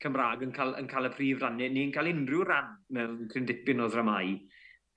Cymraeg 0.00 0.44
yn 0.46 0.54
cael, 0.56 0.74
yn 0.80 0.88
cael 0.90 1.10
y 1.10 1.12
prif 1.12 1.42
rannu, 1.42 1.68
neu'n 1.74 1.92
cael 1.94 2.10
unrhyw 2.12 2.44
ran 2.48 2.72
mewn 2.96 3.28
cryn 3.30 3.48
dipyn 3.48 3.84
o 3.84 3.88
ddramau. 3.90 4.34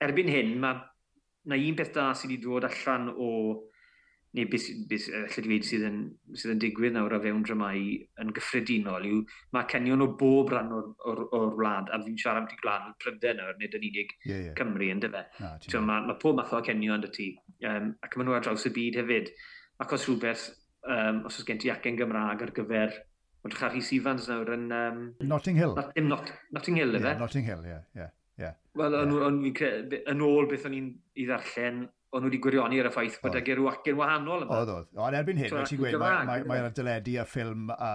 Erbyn 0.04 0.32
hyn, 0.32 0.54
mae 0.62 0.80
na 1.50 1.58
un 1.60 1.78
peth 1.78 1.92
da 1.94 2.08
sydd 2.16 2.32
wedi 2.32 2.42
dod 2.46 2.66
allan 2.70 3.10
o 3.12 3.30
neu 4.34 4.48
beth, 4.50 4.66
beth 4.90 5.06
allai 5.14 5.42
di 5.44 5.50
wedi 5.52 5.68
sydd 5.68 5.86
yn, 5.86 5.98
sydd 6.34 6.54
yn 6.56 6.62
digwydd 6.64 6.96
nawr 6.96 7.14
a 7.14 7.20
fewn 7.22 7.44
dramau 7.46 7.84
yn 8.22 8.32
gyffredinol 8.34 9.06
yw 9.06 9.20
mae 9.54 9.68
cenion 9.70 10.02
o 10.02 10.08
bob 10.20 10.50
rhan 10.50 10.72
o'r, 10.74 10.90
or, 11.06 11.22
or 11.36 11.54
wlad, 11.60 11.92
a 11.94 12.00
fi'n 12.02 12.18
siarad 12.18 12.42
am 12.42 12.50
ti 12.50 12.58
gwlad 12.62 12.90
Prydain 13.02 13.38
nawr, 13.38 13.54
nid 13.60 13.78
yn 13.78 13.86
unig 13.90 14.12
yeah, 14.26 14.48
yeah. 14.48 14.56
Cymru 14.58 14.90
yn 14.90 15.02
dyfe. 15.04 15.24
Mae 15.38 15.86
ma, 15.86 16.18
pob 16.18 16.40
math 16.40 16.54
o 16.56 16.62
cenion 16.66 17.06
dy 17.06 17.12
ti, 17.14 17.30
um, 17.70 17.94
ac 18.02 18.18
maen 18.18 18.30
nhw 18.30 18.38
ar 18.38 18.46
draws 18.46 18.66
y 18.66 18.74
byd 18.74 19.00
hefyd. 19.02 19.32
Ac 19.84 19.94
os 19.94 20.06
rhywbeth, 20.08 20.46
um, 20.86 21.24
os 21.30 21.38
oes 21.38 21.46
gen 21.46 21.62
ti 21.62 21.70
acen 21.70 21.98
Gymraeg 21.98 22.42
ar 22.42 22.54
gyfer 22.58 23.02
Ond 23.44 23.52
char 23.52 23.74
Rhys 23.74 23.90
Ifans 23.92 24.26
nawr 24.30 24.54
yn... 24.54 24.70
Um, 24.72 25.00
Notting 25.20 25.58
Hill. 25.60 25.74
Not, 25.76 25.92
not, 26.00 26.30
Notting 26.56 26.78
Hill, 26.80 26.94
efe? 26.96 27.10
Yeah, 27.10 27.18
Notting 27.20 27.44
Hill, 27.44 27.66
ie. 27.66 27.72
Yeah, 27.74 27.82
yeah, 27.94 28.12
yeah, 28.40 28.54
Wel, 28.80 28.96
yn, 29.02 29.42
yeah. 29.44 29.74
yn, 29.82 29.98
yn 30.14 30.22
ôl 30.24 30.48
beth 30.48 30.64
o'n 30.64 30.76
i'n 30.78 30.86
i 31.20 31.26
ddarllen 31.28 31.82
o'n 32.14 32.22
nhw 32.22 32.30
wedi 32.30 32.40
gwirioni 32.44 32.78
ar 32.78 32.88
y 32.88 32.94
ffaith 32.94 33.18
bod 33.22 33.36
ag 33.38 33.48
rhyw 33.50 33.68
acen 33.72 33.96
wahanol 33.98 34.44
yma. 34.46 34.58
Oedd, 34.60 34.72
oedd. 34.74 34.88
Ond 35.02 35.18
erbyn 35.18 35.40
hyn, 35.40 35.50
so, 35.50 35.62
ti'n 35.66 35.80
gweud, 35.80 35.96
mae'r 35.98 36.28
mae, 36.28 36.44
mae, 36.46 36.62
mae 36.62 36.74
dyledu 36.76 37.16
a 37.18 37.24
ffilm, 37.26 37.70
a, 37.74 37.90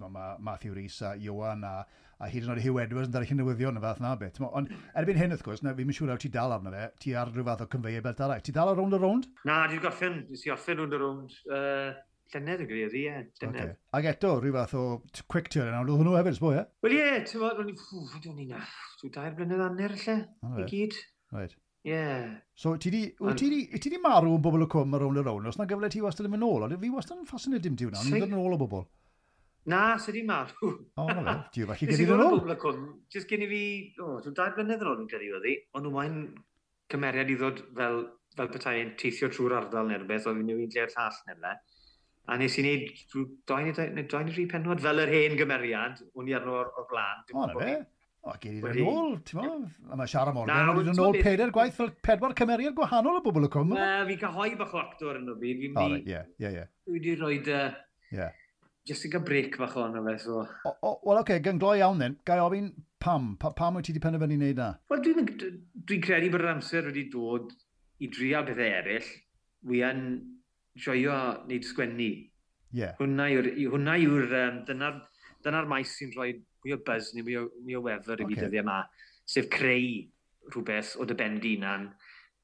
ma, 0.00 0.10
ma, 0.14 0.28
Matthew 0.48 0.76
Rhys 0.76 0.96
a 1.04 1.12
Iwan 1.20 1.66
a, 1.68 1.74
a 2.18 2.30
hyd 2.32 2.46
yn 2.46 2.54
oed 2.54 2.62
Hugh 2.64 2.80
Edwards 2.82 3.10
yn 3.10 3.14
darllen 3.14 3.40
newyddion 3.42 3.78
y 3.78 3.84
fath 3.84 4.00
na 4.02 4.14
beth. 4.18 4.40
Ond 4.48 4.72
erbyn 4.98 5.20
hyn, 5.20 5.36
wrth 5.36 5.44
gwrs, 5.44 5.62
na, 5.66 5.76
fi'n 5.76 5.92
siŵr 5.98 6.14
awr 6.14 6.24
ti 6.24 6.32
dal 6.32 6.56
arno 6.56 6.72
fe, 6.72 6.88
ti 7.04 7.14
ar 7.14 7.30
rhyw 7.34 7.46
fath 7.50 7.66
o 7.66 7.68
cyfeiau 7.76 8.06
belt 8.08 8.24
arall. 8.24 8.44
Ti 8.48 8.56
dal 8.56 8.72
ar 8.72 8.80
rownd 8.80 8.96
o 8.96 9.02
rownd? 9.04 9.28
Na, 9.48 9.60
dwi'n 9.68 9.84
gorffen, 9.84 10.20
dwi'n 10.32 10.56
orffen 10.56 10.80
rownd 10.80 10.96
o 10.96 11.02
rownd. 11.04 11.38
Uh, 11.52 11.92
llynedd 12.32 12.64
yn 12.64 12.68
gwir, 12.72 12.96
ie, 12.96 13.14
llynedd. 13.40 13.70
Okay. 13.76 13.78
Ac 14.00 14.10
eto, 14.14 14.34
rhyw 14.40 14.56
fath 14.56 14.74
o 14.80 14.82
quick 15.30 15.52
turn 15.52 15.76
out, 15.76 15.88
oedd 15.88 16.02
hwnnw 16.02 16.18
hefyd, 16.18 16.40
sbo, 16.40 16.56
ie? 16.56 16.64
Wel 16.84 16.96
ie, 16.96 17.06
ti'n 17.28 17.44
fawr, 17.44 17.62
o'n 17.62 17.70
i, 17.72 17.76
o'n 18.32 18.42
i 18.42 18.50
na, 18.50 18.64
dwi'n 19.00 19.14
dair 19.14 19.38
blynedd 19.38 19.64
anner, 19.64 19.96
lle, 20.02 20.18
i 20.58 20.68
gyd. 20.68 20.98
Right. 21.36 21.56
Yeah. 21.86 22.40
So, 22.54 22.76
ti 22.76 22.90
di, 22.90 23.02
wyt 23.22 23.38
ti 23.38 23.48
di, 23.48 23.78
ti 23.78 23.88
di 23.88 23.98
marw 24.02 24.32
yn 24.34 24.42
bobl 24.42 24.64
y 24.66 24.68
cwm 24.70 24.96
ar 24.98 25.04
ôl 25.06 25.20
yr 25.22 25.30
own? 25.30 25.46
Os 25.48 25.58
na 25.60 25.66
gyfle 25.70 25.90
ti 25.92 26.02
wastad 26.04 26.26
yn 26.26 26.34
mynd 26.34 26.44
nôl, 26.44 26.64
ond 26.66 26.74
fi 26.82 26.90
wastad 26.92 27.20
yn 27.20 27.28
ffasinaid 27.28 27.62
dim 27.64 27.76
ti 27.78 27.86
hwnna, 27.86 28.02
ond 28.02 28.16
yn 28.16 28.24
dod 28.24 28.34
yn 28.34 28.42
ôl 28.42 28.56
o 28.56 28.60
bobl. 28.60 28.84
Na, 29.68 29.80
sydd 30.00 30.18
di 30.18 30.24
marw. 30.26 30.52
O, 30.98 31.06
na 31.06 31.22
fe, 31.22 31.36
ti 31.54 31.62
yw 31.62 31.70
felly 31.70 31.88
gyrru 31.92 32.16
yn 32.16 32.24
ôl? 32.26 32.38
Bobl 32.40 32.54
y 32.54 32.58
cwm, 32.64 32.84
jyst 33.14 33.30
gen 33.30 33.44
i 33.46 33.48
fi, 33.52 33.62
o, 34.02 34.10
dwi'n 34.24 34.36
dau 34.38 34.54
blynedd 34.56 34.84
yn 34.84 34.90
ôl 34.92 35.02
yn 35.04 35.10
gyrru 35.12 35.32
oedd 35.38 35.48
i, 35.48 35.56
ond 35.76 35.86
nhw 35.86 35.94
mae'n 35.94 36.20
cymeriad 36.92 37.32
i 37.32 37.36
ddod 37.38 37.62
fel, 37.78 38.00
fel 38.36 38.52
petai 38.54 38.76
yn 38.82 38.94
teithio 39.00 39.30
trwy'r 39.32 39.58
ardal 39.62 39.90
neu 39.90 40.00
rhywbeth, 40.00 40.26
oedd 40.28 40.40
fi'n 40.40 40.50
newid 40.50 40.74
lle'r 40.74 40.94
llall 40.96 41.20
neu 41.28 41.42
le. 41.44 41.54
A 42.28 42.36
nes 42.36 42.58
i 42.60 42.64
wneud 42.64 42.90
2 43.48 43.62
neu 43.96 44.08
3 44.12 44.48
penod 44.50 44.82
fel 44.84 45.04
yr 45.04 45.12
hen 45.14 45.36
gymeriad, 45.38 46.02
o'n 46.16 46.28
i 46.28 46.34
arno 46.36 46.58
o'r 46.58 46.88
blaen. 46.90 47.22
O, 47.32 47.46
na 47.48 47.54
fe. 47.56 47.76
O, 48.28 48.34
gei 48.42 48.58
di 48.60 48.82
yn 48.82 48.88
ôl, 48.90 49.14
ti'n 49.24 49.38
mo? 49.40 49.52
A 49.88 49.96
mae 49.96 50.10
Siara 50.10 50.34
Morgan 50.36 50.74
wedi 50.76 50.92
yn 50.92 50.98
ôl 51.00 51.14
peder 51.24 51.52
gwaith 51.54 51.78
fel 51.78 51.88
pedwar 52.04 52.34
cymeriad 52.36 52.74
gwahanol 52.76 53.20
o 53.20 53.22
bobl 53.24 53.46
y 53.46 53.48
cwm. 53.54 53.70
Na, 53.78 54.02
fi 54.04 54.18
cyhoi 54.20 54.50
bach 54.60 54.74
o 54.76 54.80
actor 54.82 55.16
yn 55.16 55.30
o 55.32 55.36
byd. 55.40 55.62
Fi 55.78 56.66
wedi 56.92 57.14
rhoi 57.16 57.38
dy... 57.46 57.62
Just 58.88 59.06
i 59.08 59.12
gael 59.12 59.24
break 59.24 59.56
bach 59.60 59.78
o'n 59.80 59.96
o 59.96 60.02
fe, 60.04 60.14
so... 60.20 60.42
Wel, 60.82 61.22
oce, 61.22 61.38
gan 61.44 61.60
gloi 61.62 61.78
iawn 61.80 62.04
then. 62.04 62.18
Gai 62.28 62.36
ofyn 62.44 62.68
pam? 63.00 63.30
Pam 63.40 63.78
wyt 63.80 63.88
ti 63.88 63.94
wedi 63.94 64.04
penderfynu 64.04 64.36
wneud 64.36 64.60
na? 64.60 64.68
Wel, 64.92 65.02
dwi'n 65.06 65.32
dwi 65.88 66.00
credu 66.04 66.28
bod 66.34 66.44
yr 66.44 66.52
amser 66.52 66.90
wedi 66.90 67.06
dod 67.12 67.54
i 68.04 68.10
drio 68.12 68.44
bethau 68.44 68.74
eraill. 68.82 69.08
Wi 69.72 69.84
yn 69.88 70.04
joio 70.76 71.16
wneud 71.46 71.68
sgwennu. 71.70 72.10
Ie. 72.12 72.82
Yeah. 72.82 72.96
Hwna 73.00 73.30
yw'r... 73.32 73.54
Hwna 73.72 73.96
yw'r 74.04 74.36
um, 74.42 74.64
Dyna'r 74.68 75.00
dyna 75.44 75.64
mais 75.70 75.96
sy'n 75.96 76.12
rhoi 76.16 76.32
mwy 76.64 76.74
o 76.76 76.80
buzz 76.86 77.14
ni, 77.14 77.24
mwy 77.26 77.38
o, 77.40 77.46
mwy 77.64 77.78
o 77.78 77.82
wefr 77.86 78.18
i 78.18 78.26
okay. 78.26 78.34
fi 78.34 78.44
dyddiau 78.44 78.64
yma, 78.64 78.78
sef 79.28 79.48
creu 79.52 79.88
rhywbeth 80.52 80.94
o 80.98 81.06
dy 81.08 81.16
ben 81.18 81.38
dinan, 81.42 81.90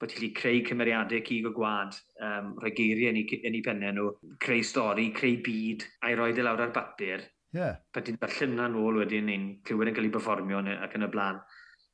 bod 0.01 0.13
ti'n 0.13 0.35
creu 0.37 0.63
cymeriadau 0.69 1.23
cig 1.27 1.47
o 1.49 1.53
gwad, 1.55 1.97
um, 2.23 2.55
rhoi 2.61 2.73
geiriau 2.77 3.15
yn 3.15 3.21
eu, 3.23 3.41
yn 3.49 3.59
eu 3.59 3.65
pennau 3.65 3.95
nhw, 3.97 4.35
creu 4.43 4.65
stori, 4.67 5.09
creu 5.17 5.39
byd, 5.45 5.87
a'i 6.05 6.19
roi 6.19 6.33
dy 6.35 6.43
e 6.43 6.47
lawr 6.47 6.67
ar 6.67 6.75
bapur. 6.75 7.25
Yeah. 7.55 7.79
Pa 7.95 8.03
ti'n 8.03 8.19
darllen 8.19 8.57
na 8.59 8.67
nôl 8.71 8.99
wedyn 8.99 9.31
ein 9.31 9.45
clywed 9.67 9.93
yn 9.93 9.97
cael 9.97 10.09
ei 10.09 10.15
performio 10.15 10.63
ac 10.75 10.97
yn 10.99 11.07
y 11.07 11.11
blaen. 11.13 11.39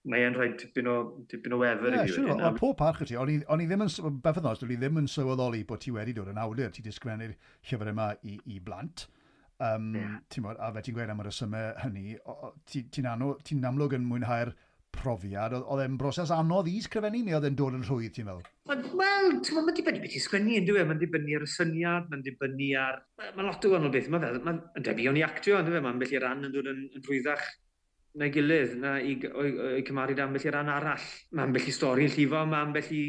Mae 0.09 0.25
e'n 0.25 0.33
rhoi 0.33 0.55
tipyn 0.57 0.89
o, 0.89 0.97
tipyn 1.29 1.53
o 1.53 1.59
wefr 1.61 1.93
yeah, 1.93 2.07
i 2.07 2.09
fi. 2.09 2.15
Sure, 2.15 2.31
wedyn, 2.33 2.47
o, 2.49 2.53
pob 2.57 2.79
parch 2.81 3.03
y 3.05 3.11
ti, 3.11 3.19
o'n 3.21 3.29
i 3.61 3.67
ddim 3.69 3.85
yn, 3.85 4.21
beth 4.25 4.41
yn 4.41 4.49
os, 4.49 4.65
ddim 4.65 5.03
yn 5.03 5.11
sylweddoli 5.13 5.61
bod 5.69 5.85
ti 5.85 5.93
wedi 5.93 6.17
dod 6.17 6.31
yn 6.33 6.41
awdur, 6.41 6.73
ti 6.73 6.85
disgwennu'r 6.87 7.37
llyfr 7.69 7.93
yma 7.93 8.15
i, 8.25 8.39
i 8.49 8.57
blant. 8.65 9.05
Um, 9.61 9.93
yeah. 9.93 10.17
Ti'n 10.33 10.45
bod, 10.47 10.57
a 10.57 10.73
fe 10.73 10.83
ti'n 10.87 10.97
gweud 10.97 11.11
am 11.13 11.21
y 11.21 11.25
resymau 11.27 11.71
hynny, 11.83 12.17
ti'n 12.71 12.91
ti 12.97 13.05
ti 13.45 13.57
amlwg 13.61 13.97
yn 13.99 14.07
mwynhau'r 14.09 14.55
profiad, 14.91 15.55
oedd 15.61 15.83
e'n 15.85 15.99
broses 16.01 16.33
anodd 16.35 16.69
i 16.71 16.81
sgrifennu 16.83 17.21
neu 17.27 17.37
oedd 17.37 17.47
e'n 17.51 17.59
dod 17.59 17.77
yn 17.77 17.85
rhwydd, 17.87 18.15
ti'n 18.17 18.27
meddwl? 18.27 18.49
Wel, 18.71 18.81
ti'n 18.97 19.57
meddwl, 19.57 19.67
mae'n 19.67 19.77
dibynnu 19.77 20.03
beth 20.03 20.17
i 20.17 20.23
sgwennu, 20.25 20.57
yn 20.59 20.67
dweud, 20.67 20.89
mae'n 20.89 21.03
dibynnu 21.03 21.37
ar 21.39 21.47
y 21.47 21.51
syniad, 21.53 22.09
mae'n 22.11 22.25
dibynnu 22.27 22.71
ar... 22.81 22.99
Mae'n 23.23 23.47
lot 23.47 23.67
o 23.69 23.73
wahanol 23.75 23.95
beth, 23.95 24.09
mae'n 24.13 24.41
ma 24.47 24.57
debyg 24.81 25.11
o'n 25.13 25.21
i 25.21 25.25
actio, 25.27 25.61
yn 25.61 25.69
dweud, 25.69 25.85
mae'n 25.87 26.01
bell 26.03 26.17
i 26.17 26.23
ran 26.25 26.49
yn 26.49 26.57
dod 26.57 26.71
yn, 26.73 26.83
yn 26.91 27.07
rhwyddach 27.07 27.47
na'i 28.19 28.33
gilydd, 28.35 28.77
na 28.83 28.97
i, 28.99 29.15
o'i, 29.31 29.55
oi 29.77 29.83
cymaru 29.87 30.17
dan 30.19 30.35
bell 30.35 30.49
i 30.49 30.55
ran 30.57 30.73
arall. 30.73 31.09
Mae'n 31.39 31.55
bell 31.55 31.71
i 31.71 31.75
stori 31.77 32.09
yn 32.09 32.15
llifo, 32.17 32.43
mae'n 32.51 32.75
bell 32.75 32.93
i 32.97 33.05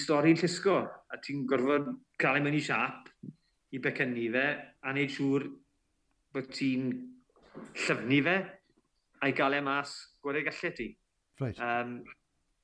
stori 0.00 0.32
yn 0.32 0.40
llusgo, 0.40 0.80
a 0.88 1.20
ti'n 1.20 1.44
gorfod 1.50 1.90
cael 2.22 2.40
ei 2.40 2.46
mewn 2.46 2.56
i 2.56 2.64
siap, 2.64 3.10
i 3.74 3.80
becynnu 3.82 4.26
fe 4.34 4.44
a 4.82 4.92
wneud 4.92 5.14
siŵr 5.14 5.46
bod 6.34 6.50
ti'n 6.54 6.90
llyfnu 7.84 8.20
fe 8.26 8.36
a'i 9.24 9.34
gael 9.38 9.58
e 9.58 9.62
mas 9.64 9.94
gwrdd 10.22 10.46
gallu 10.48 10.74
ti. 10.78 10.90
Right. 11.42 11.58
Um, 11.58 11.96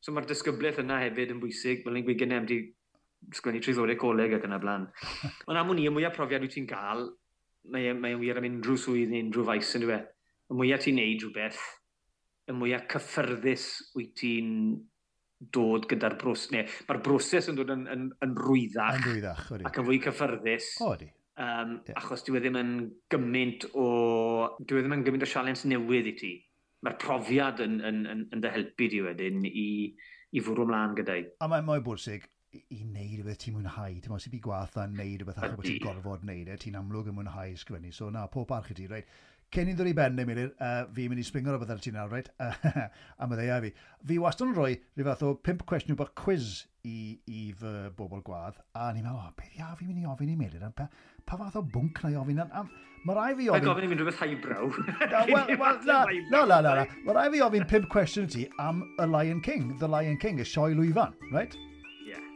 so 0.01 0.15
mae'r 0.15 0.29
disgyblaeth 0.31 0.83
yna 0.83 1.01
hefyd 1.05 1.35
yn 1.35 1.41
bwysig. 1.43 1.83
fel 1.85 1.97
ni'n 1.97 2.07
gweud 2.07 2.37
am 2.37 2.47
di 2.49 2.61
sgwennu 3.37 3.61
treiddodau 3.65 3.99
coleg 4.01 4.37
ac 4.37 4.47
yna 4.49 4.61
blaen. 4.63 4.87
Ond 5.49 5.59
am 5.59 5.71
hwn 5.71 5.83
y 5.83 5.91
mwyaf 5.93 6.17
profiad 6.17 6.45
wyt 6.45 6.55
ti'n 6.57 6.69
cael, 6.71 7.09
mae'n 7.71 8.01
mae 8.01 8.15
e, 8.15 8.19
e 8.19 8.21
wir 8.23 8.41
am 8.41 8.49
unrhyw 8.49 8.79
swydd 8.81 9.13
neu 9.13 9.27
unrhyw 9.27 9.47
faes 9.51 9.75
yn 9.77 9.85
dweud. 9.85 10.07
Y 10.51 10.59
mwyaf 10.59 10.87
ti'n 10.87 10.99
neud 10.99 11.27
rhywbeth, 11.27 11.61
y 12.51 12.57
mwyaf 12.57 12.87
cyffyrddus 12.95 13.67
wyt 13.97 14.15
ti'n 14.19 14.55
dod 15.41 15.87
gyda'r 15.89 16.19
bros 16.21 16.51
neu 16.53 16.67
mae'r 16.89 17.01
broses 17.05 17.49
yn 17.49 17.57
dod 17.57 17.73
yn, 17.73 17.87
yn, 17.89 18.11
yn 18.25 18.37
rwyddach, 18.37 18.99
yn 18.99 19.07
rwyddach 19.07 19.47
odi. 19.57 19.67
ac 19.69 19.81
yn 19.81 19.87
fwy 19.89 20.01
cyffyrddus. 20.05 20.69
O, 20.85 20.93
ydy. 20.99 21.09
Um, 21.41 21.79
yeah. 21.89 21.97
Achos 21.97 22.27
dwi 22.27 22.37
e 22.37 22.43
ddim 22.45 22.59
yn 22.61 22.73
gymaint 23.13 23.65
o, 23.73 23.87
dwi 24.61 24.83
e 24.83 24.85
ddim 24.85 24.99
yn 24.99 25.05
gymaint 25.07 25.25
o 25.25 25.31
sialens 25.31 25.65
newydd 25.71 26.11
i 26.11 26.17
ti. 26.19 26.35
Mae'r 26.85 26.99
profiad 27.01 27.63
yn, 27.65 27.79
yn, 27.85 28.03
yn, 28.09 28.27
yn 28.35 28.45
dy 28.45 28.53
helpu 28.53 28.91
di 28.93 29.01
wedyn 29.05 29.49
i, 29.49 29.65
i 30.37 30.45
fwrw 30.45 30.67
ymlaen 30.67 30.99
gyda'i. 30.99 31.25
A 31.41 31.49
mae'n 31.49 31.65
mwy 31.69 31.83
bwysig, 31.85 32.29
i 32.61 32.83
wneud 32.83 33.17
rhywbeth 33.17 33.41
ti'n 33.41 33.57
mwynhau. 33.57 33.97
Ti'n 33.97 34.13
mwyn 34.13 34.23
sy'n 34.25 34.35
byd 34.35 34.45
gwaith 34.45 34.77
a 34.77 34.87
wneud 34.91 35.21
rhywbeth 35.23 35.41
achos 35.41 35.57
bod 35.57 35.69
ti'n 35.69 35.83
gorfod 35.85 36.25
wneud 36.27 36.53
e. 36.53 36.57
Ti'n 36.61 36.79
amlwg 36.81 37.13
yn 37.13 37.17
mwynhau 37.17 37.57
sgwennu. 37.63 37.93
So 37.97 38.11
na, 38.13 38.27
pob 38.33 38.53
arch 38.57 38.73
i 38.75 38.77
ti, 38.77 38.89
reid. 38.91 39.09
Right? 39.09 39.30
Cyn 39.51 39.67
i 39.67 39.73
ddod 39.75 39.89
i 39.91 39.95
ben 39.99 40.15
neu 40.15 40.29
uh, 40.31 40.85
fi'n 40.95 41.11
mynd 41.11 41.19
i 41.19 41.25
swingo 41.27 41.51
rhywbeth 41.51 41.73
ar 41.75 41.81
ti 41.83 41.91
nawr, 41.91 42.13
reit? 42.13 42.29
a 42.39 43.27
meddai 43.27 43.49
ddeia 43.49 43.57
fi. 43.65 43.71
Fi 44.07 44.19
wastad 44.23 44.47
yn 44.47 44.53
rhoi 44.55 44.77
rhyw 44.79 45.07
fath 45.09 45.25
o 45.27 45.31
pimp 45.49 45.65
cwestiwn 45.67 45.97
bach 45.99 46.13
quiz 46.21 46.51
i, 46.87 47.17
i 47.27 47.49
fy 47.59 47.73
bobl 47.97 48.23
gwadd, 48.27 48.61
a 48.79 48.93
ni'n 48.95 49.09
meddwl, 49.09 49.25
o, 49.27 49.33
beth 49.41 49.57
ia 49.59 49.73
fi'n 49.79 49.89
mynd 49.89 50.05
i 50.05 50.07
ofyn 50.13 50.31
i 50.31 50.37
Meilir? 50.39 50.63
Pa, 50.79 50.87
pa 51.27 51.39
fath 51.41 51.57
o 51.59 51.63
bwnc 51.67 51.99
na 52.05 52.13
i 52.13 52.19
ofyn? 52.21 52.39
Mae 52.45 53.17
rai 53.17 53.33
fi 53.41 53.49
ofyn... 53.51 53.65
Mae 53.65 53.73
gofyn 53.73 53.89
i 53.89 53.89
fi'n 53.91 54.03
rhywbeth 54.05 54.21
highbrow. 54.23 54.71
Wel, 55.35 55.81
na, 55.89 56.45
na, 56.47 56.61
na, 56.61 56.75
na. 56.79 56.85
Mae 57.09 57.17
rai 57.19 57.25
fi 57.35 57.43
ofyn 57.49 57.67
pimp 57.73 57.89
cwestiwn 57.91 58.29
i 58.29 58.35
ti 58.37 58.45
am 58.63 58.85
y 59.03 59.09
Lion 59.11 59.41
King, 59.43 59.73
The 59.81 59.89
Lion 59.91 60.21
King, 60.23 60.39
y 60.39 60.47
sioe 60.47 60.77
lwyfan, 60.79 61.17
reit? 61.35 61.57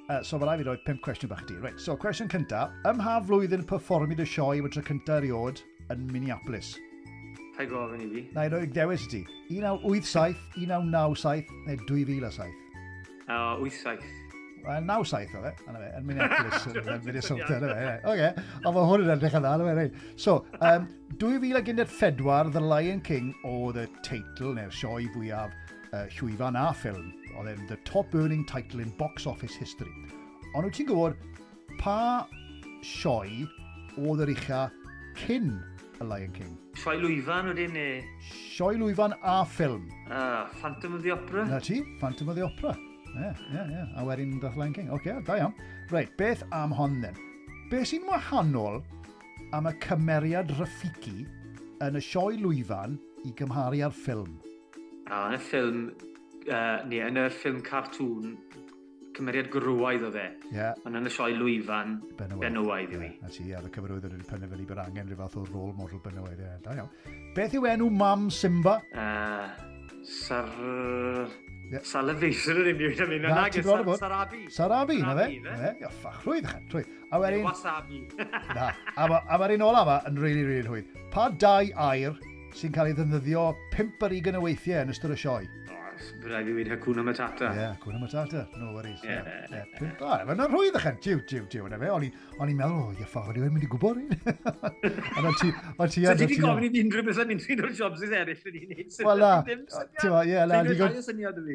Uh, 0.04 0.18
so 0.20 0.36
mae 0.36 0.50
rai 0.50 0.56
fi 0.58 0.66
roi 0.66 0.74
pimp 0.88 0.98
cwestiwn 1.06 1.30
bach 1.30 1.46
di. 1.46 1.54
Right, 1.62 1.78
so 1.80 1.94
cwestiwn 1.94 2.32
cynta. 2.34 2.66
Ym 2.90 2.98
mha 2.98 3.20
flwyddyn 3.30 3.62
perfformid 3.70 4.20
y 4.20 4.26
sioe 4.28 4.58
y 4.58 4.74
tro 4.74 4.82
cyntaf 4.90 5.22
eriod 5.22 5.62
yn 5.94 6.10
Minneapolis? 6.10 6.74
Rhaid 7.54 7.70
gofyn 7.70 8.02
i 8.02 8.10
fi. 8.10 8.26
Na 8.34 8.44
i 8.48 8.50
roi 8.50 8.66
dewis 8.66 9.06
i 9.06 9.10
ti. 9.12 9.22
1987, 9.54 10.38
1997 10.58 11.52
neu 11.68 11.80
2007? 11.86 12.54
O, 13.28 13.40
87. 13.62 14.12
Wel, 14.64 14.80
97 14.80 15.36
o 15.36 15.42
fe, 15.44 15.52
anna 15.68 15.80
fe, 15.82 15.90
yn 15.98 16.06
Minneapolis, 16.08 16.64
yn 16.80 17.04
Minnesota, 17.04 17.58
anna 17.58 17.74
fe. 17.76 17.96
Oce, 18.10 18.30
ond 18.62 18.76
mae 18.76 18.86
hwn 18.90 19.04
yn 19.04 19.12
edrych 19.14 19.36
yn 19.36 19.44
dda, 19.44 19.52
anna 19.58 19.68
fe, 19.68 19.74
reit. 19.78 19.98
So, 20.16 20.38
um, 20.64 20.88
2014, 21.20 22.50
The 22.54 22.62
Lion 22.64 23.02
King 23.04 23.30
oedd 23.46 23.78
y 23.82 23.86
teitl 24.06 24.54
neu'r 24.56 24.72
sioe 24.74 25.06
fwyaf 25.14 25.52
uh, 25.92 26.06
llwyfan 26.16 26.58
a 26.58 26.70
ffilm. 26.80 27.12
Oedd 27.36 27.52
e'n 27.52 27.68
the 27.68 27.78
top 27.86 28.16
earning 28.16 28.42
title 28.48 28.82
in 28.82 28.90
box 28.98 29.28
office 29.30 29.54
history. 29.60 29.92
Ond 30.54 30.66
wyt 30.66 30.80
ti'n 30.80 30.88
gwybod 30.90 31.20
pa 31.78 32.24
sioe 32.82 33.44
oedd 34.00 34.24
yr 34.24 34.34
ucha 34.34 34.64
cyn 35.20 35.52
The 36.04 36.10
Lion 36.10 36.32
King. 36.32 36.58
Sioe 36.76 36.98
Lwyfan 37.00 37.46
wedyn 37.48 37.72
ne? 37.72 38.04
Sioe 38.52 38.76
Lwyfan 38.76 39.14
a 39.22 39.44
ffilm. 39.44 39.88
Ah, 40.10 40.50
Phantom 40.60 40.94
of 40.94 41.02
the 41.02 41.12
Opera. 41.12 41.46
Na 41.46 41.58
ti, 41.58 41.82
Phantom 42.00 42.28
of 42.28 42.36
the 42.36 42.42
Opera. 42.42 42.76
Ie, 42.76 43.20
yeah, 43.20 43.34
ie, 43.40 43.54
yeah, 43.54 43.70
ie. 43.70 43.92
A 43.96 44.04
wedyn 44.04 44.40
The 44.40 44.50
Lion 44.56 44.74
King. 44.74 44.90
Oce, 44.90 45.00
okay, 45.08 45.22
da 45.24 45.38
iawn. 45.38 45.54
Reit, 45.90 46.16
beth 46.18 46.42
am 46.52 46.72
hon 46.72 47.00
then? 47.00 47.16
Beth 47.70 47.88
sy'n 47.88 48.04
wahanol 48.08 48.82
am 49.56 49.70
y 49.70 49.72
cymeriad 49.80 50.52
Rafiki 50.58 51.24
yn 51.84 51.96
y 51.96 52.04
sioe 52.04 52.36
Lwyfan 52.42 52.98
i 53.24 53.32
gymharu 53.38 53.80
ar 53.86 53.94
ffilm? 53.96 54.36
A, 55.08 55.30
yn 55.30 55.38
y 55.38 55.42
ffilm, 55.46 55.82
uh, 56.50 56.84
neu 56.90 57.06
yn 57.06 57.22
y 57.22 57.28
ffilm 57.32 57.64
cartŵn, 57.64 58.36
cymeriad 59.14 59.50
grwaidd 59.52 60.06
o 60.08 60.10
dde. 60.14 60.24
Yeah. 60.54 60.80
Ond 60.86 60.98
yn 60.98 61.08
y 61.08 61.12
sioe 61.14 61.36
lwyfan, 61.38 61.96
benywaidd 62.18 62.96
i 62.96 63.00
fi. 63.00 63.10
a 63.22 63.30
ti, 63.32 63.46
a 63.52 63.62
y 63.62 63.70
cyfarwydd 63.74 64.08
wedi 64.08 64.26
penderfynu 64.30 64.66
bod 64.70 64.82
angen 64.84 65.08
rhyw 65.10 65.20
fath 65.22 65.38
o 65.40 65.46
rôl 65.48 65.72
model 65.78 66.02
benywaidd. 66.04 66.42
Yeah, 66.42 66.58
da 66.64 66.76
iawn. 66.80 66.90
Beth 67.36 67.56
yw 67.58 67.70
enw 67.72 67.88
mam 68.02 68.28
Simba? 68.34 68.80
Uh, 68.92 69.48
sar... 70.02 70.50
Yeah. 71.64 71.80
Salivation 71.88 72.58
yn 72.60 72.74
unrhyw 72.74 72.92
un 72.92 73.06
am 73.06 73.14
un. 73.16 73.24
Na, 73.24 73.46
ti'n 73.48 73.64
gwybod 73.64 73.86
bod? 73.88 74.02
Sarabi. 74.02 74.42
Sarabi, 74.52 74.98
na 75.00 75.14
fe? 75.16 75.30
Na 75.42 75.54
fe? 75.62 75.88
Ffachrwydd, 76.02 76.50
chadrwydd. 76.50 76.92
A 77.08 77.20
wedyn... 77.22 77.46
Wasabi. 77.48 78.02
na. 78.58 78.68
A 78.98 79.38
mae'r 79.40 79.56
un 79.56 79.66
ola 79.70 79.82
yma 79.86 79.96
yn 80.10 80.20
rili, 80.20 80.44
rili 80.44 80.66
rhwydd. 80.66 80.92
Pa 81.14 81.30
dau 81.40 81.72
air 81.88 82.18
sy'n 82.54 82.74
cael 82.74 82.92
ei 82.92 82.96
ddefnyddio 82.98 83.48
pimp 83.72 84.04
ar 84.06 84.12
ugen 84.14 84.38
o 84.38 84.44
weithiau 84.44 84.84
yn 84.84 84.92
ystod 84.92 85.14
y 85.16 85.18
sioe? 85.18 85.48
Bydd 85.94 86.30
rhaid 86.30 86.48
i 86.50 86.54
wedi 86.56 86.72
Hakuna 86.72 87.04
Matata. 87.06 87.50
Ie, 87.52 87.60
yeah, 87.62 87.76
cwna 87.82 88.00
Matata. 88.02 88.44
No 88.60 88.72
worries. 88.74 89.02
Ie. 89.04 89.10
Yeah. 89.10 89.28
Yeah. 89.52 89.68
Pimp 89.78 90.00
bar. 90.00 90.24
Mae'n 90.28 90.42
rhwydd 90.50 90.78
ychan. 90.80 90.98
Tiw, 91.04 91.20
tiw, 91.30 91.46
tiw. 91.52 91.66
O'n 91.68 91.76
i'n 91.76 92.58
meddwl, 92.58 92.80
o, 92.80 92.88
ie 92.98 93.08
ffordd 93.10 93.38
i 93.38 93.44
wedi 93.44 93.54
mynd 93.54 93.66
i 93.66 93.70
gwybod 93.74 94.00
un. 94.02 94.10
Ond 95.24 95.40
ti... 95.40 95.52
Ond 95.76 95.94
ti... 95.94 96.04
Ond 96.10 96.24
ti... 96.24 96.40
gofyn 96.40 96.68
i 96.68 96.72
fi 96.74 96.84
unrhyw 96.84 97.06
beth 97.08 97.22
yn 97.24 97.36
un 97.36 97.64
o'r 97.68 97.78
jobs 97.78 98.04
idd 98.06 98.18
eraill 98.20 98.50
yn 98.50 98.60
i'n 98.60 98.74
neud. 98.74 98.98
Wel, 99.08 99.24
na. 99.24 99.32
Ie, 100.24 100.44
na. 100.50 100.62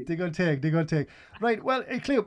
Digon 0.09 0.35
teg, 0.35 0.63
digon 0.63 0.89
teg. 0.89 1.13
Right, 1.41 1.63
well, 1.63 1.85
Cleo, 2.05 2.25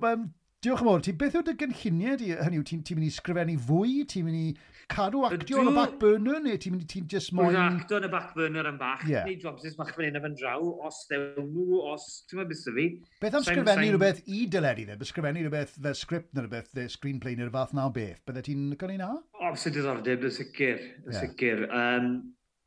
Diolch 0.63 0.79
yn 0.85 0.87
fawr, 0.87 1.01
ti 1.03 1.13
beth 1.19 1.35
yw 1.35 1.43
dy 1.43 1.53
gynlluniau 1.59 2.19
di 2.21 2.29
hynny 2.39 2.59
yw, 2.61 2.65
ti'n 2.69 2.83
ti 2.87 2.95
mynd 2.95 3.09
i 3.09 3.11
sgrifennu 3.11 3.57
fwy, 3.67 4.05
ti'n 4.07 4.29
mynd 4.29 4.39
i 4.39 4.85
cadw 4.93 5.25
actio 5.27 5.59
yn 5.59 5.71
y 5.73 5.75
back 5.75 5.97
burner, 5.99 6.37
neu 6.45 6.61
ti'n 6.63 6.77
mynd 6.77 6.85
i 6.85 6.87
ti'n 6.93 7.09
just 7.11 7.33
moyn... 7.35 7.57
Dwi'n 7.57 7.81
actio 7.81 7.99
yn 7.99 8.07
y 8.07 8.11
back 8.13 8.29
burner 8.37 8.69
yn 8.71 8.79
bach, 8.79 9.03
yeah. 9.11 9.27
neu 9.27 9.35
jobs 9.43 9.65
jobsys 9.65 9.75
bach 9.81 9.91
fan 9.97 10.07
hyn 10.07 10.21
a 10.21 10.31
draw, 10.39 10.69
os 10.87 11.01
ddew 11.11 11.43
nhw, 11.49 11.81
os, 11.91 12.05
ti'n 12.31 12.39
mynd 12.39 12.53
beth 12.53 12.63
fi. 12.77 12.85
Beth 13.25 13.39
am 13.41 13.47
sgrifennu 13.49 13.89
rhywbeth 13.89 14.21
i 14.23 14.45
dyledu 14.55 14.85
dde, 14.93 15.09
sgrifennu 15.11 15.43
rhywbeth 15.49 15.75
dde 15.81 15.95
sgript 15.99 16.31
neu 16.31 16.47
rhywbeth 16.47 16.71
dde 16.79 16.87
screenplay 16.95 17.35
neu 17.41 17.51
rhywbeth 17.51 17.75
na 17.75 17.89
o 17.91 17.95
beth, 17.99 18.23
bydde 18.31 18.47
ti'n 18.53 18.71
cael 18.79 18.95
ei 18.95 19.03
na? 19.03 19.11
O, 19.43 19.51
sy'n 19.59 19.75
diddordeb, 19.81 20.29
yn 20.31 20.37
sicr, 20.39 20.87
yn 21.03 21.19
sicr. 21.19 21.67
Um, 21.67 22.09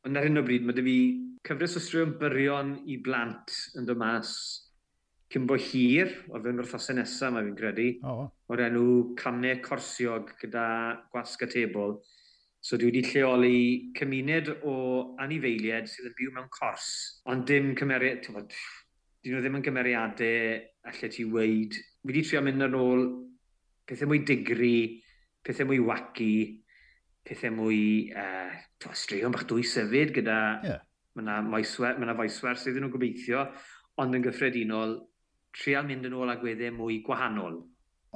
ond 0.04 0.20
ar 0.20 0.28
hyn 0.28 0.36
o 0.36 0.44
bryd, 0.44 0.68
mae 0.68 0.76
dy 0.76 0.84
fi 0.84 1.00
cyfres 1.48 1.80
o 1.80 1.86
straeon 1.88 2.18
byrion 2.20 2.76
i 2.84 3.00
blant 3.00 3.56
yn 3.80 3.88
dod 3.88 4.04
mas 4.04 4.36
cyn 5.32 5.46
bo 5.48 5.56
Hir, 5.58 6.12
o 6.30 6.38
fewn 6.42 6.62
wrthosau 6.62 6.96
nesaf, 6.96 7.32
mae 7.34 7.46
fi'n 7.48 7.56
credu, 7.58 7.86
oh. 8.06 8.26
o'r 8.52 8.62
enw 8.68 8.86
Canau 9.18 9.58
Corsiog 9.64 10.32
gyda 10.40 10.66
gwasg 11.10 11.42
a 11.42 11.48
tebol. 11.50 11.96
So 12.62 12.78
dwi 12.78 12.90
wedi 12.90 13.02
lleoli 13.06 13.58
cymuned 13.94 14.50
o 14.66 14.74
anifeiliaid 15.22 15.90
sydd 15.90 16.10
yn 16.10 16.16
byw 16.18 16.34
mewn 16.34 16.50
cors, 16.54 16.88
ond 17.30 17.46
dim 17.46 17.72
cymeriad, 17.78 18.22
tyfod, 18.24 18.54
dyn 19.22 19.36
nhw 19.36 19.42
ddim 19.42 19.58
yn 19.58 19.66
gymeriadau 19.66 20.56
allai 20.90 21.10
ti 21.14 21.26
weid. 21.30 21.74
Fi 21.74 22.10
wedi 22.10 22.22
trio 22.26 22.42
mynd 22.46 22.66
yn 22.66 22.78
ôl 22.78 23.04
pethau 23.86 24.10
mwy 24.10 24.22
digri, 24.26 24.76
pethau 25.46 25.66
mwy 25.70 25.80
wacky, 25.82 26.34
pethau 27.26 27.54
mwy 27.54 27.80
uh, 28.14 28.54
straeon 28.94 29.34
bach 29.34 29.48
dwy 29.50 29.66
sefyd 29.66 30.14
gyda... 30.20 30.38
Yeah. 30.66 30.82
Mae 31.16 31.64
yna 31.64 32.12
foeswer 32.12 32.58
sydd 32.60 32.76
yn 32.76 32.82
nhw'n 32.84 32.92
gobeithio, 32.92 33.46
ond 34.02 34.12
yn 34.18 34.24
gyffredinol, 34.26 34.98
trial 35.56 35.88
mynd 35.88 36.08
yn 36.08 36.16
ôl 36.16 36.32
agweddau 36.32 36.74
mwy 36.76 37.00
gwahanol. 37.06 37.62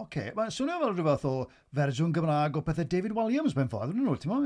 Oce, 0.01 0.07
okay. 0.07 0.31
mae'n 0.37 0.53
swnio 0.55 0.79
fel 0.81 0.93
rhywbeth 0.95 1.25
o 1.29 1.33
fersiwn 1.77 2.13
Gymraeg 2.15 2.57
o 2.57 2.63
pethau 2.65 2.87
David 2.89 3.13
Williams 3.17 3.57
mewn 3.57 3.69
ffordd, 3.69 3.93
yn 3.93 4.09
ôl, 4.09 4.19
ti'n 4.23 4.31
mo? 4.33 4.39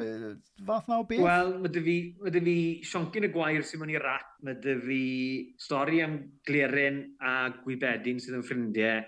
Fath 0.67 0.89
na 0.91 0.99
o 1.03 1.05
beth? 1.07 1.23
Wel, 1.23 1.53
mae 1.63 1.73
dy 1.75 1.83
fi, 1.85 1.97
ma 2.23 2.33
dy 2.35 2.43
fi 2.47 2.57
sioncyn 2.91 3.29
y 3.29 3.31
gwair 3.35 3.67
sy'n 3.67 3.83
mynd 3.83 3.95
i 3.95 4.01
rat, 4.03 4.33
mae 4.47 4.59
dy 4.65 4.75
fi 4.83 5.03
stori 5.63 6.01
am 6.03 6.17
gleren 6.49 7.01
a 7.23 7.35
gwybedin 7.61 8.19
sydd 8.23 8.41
yn 8.41 8.47
ffrindiau, 8.49 9.05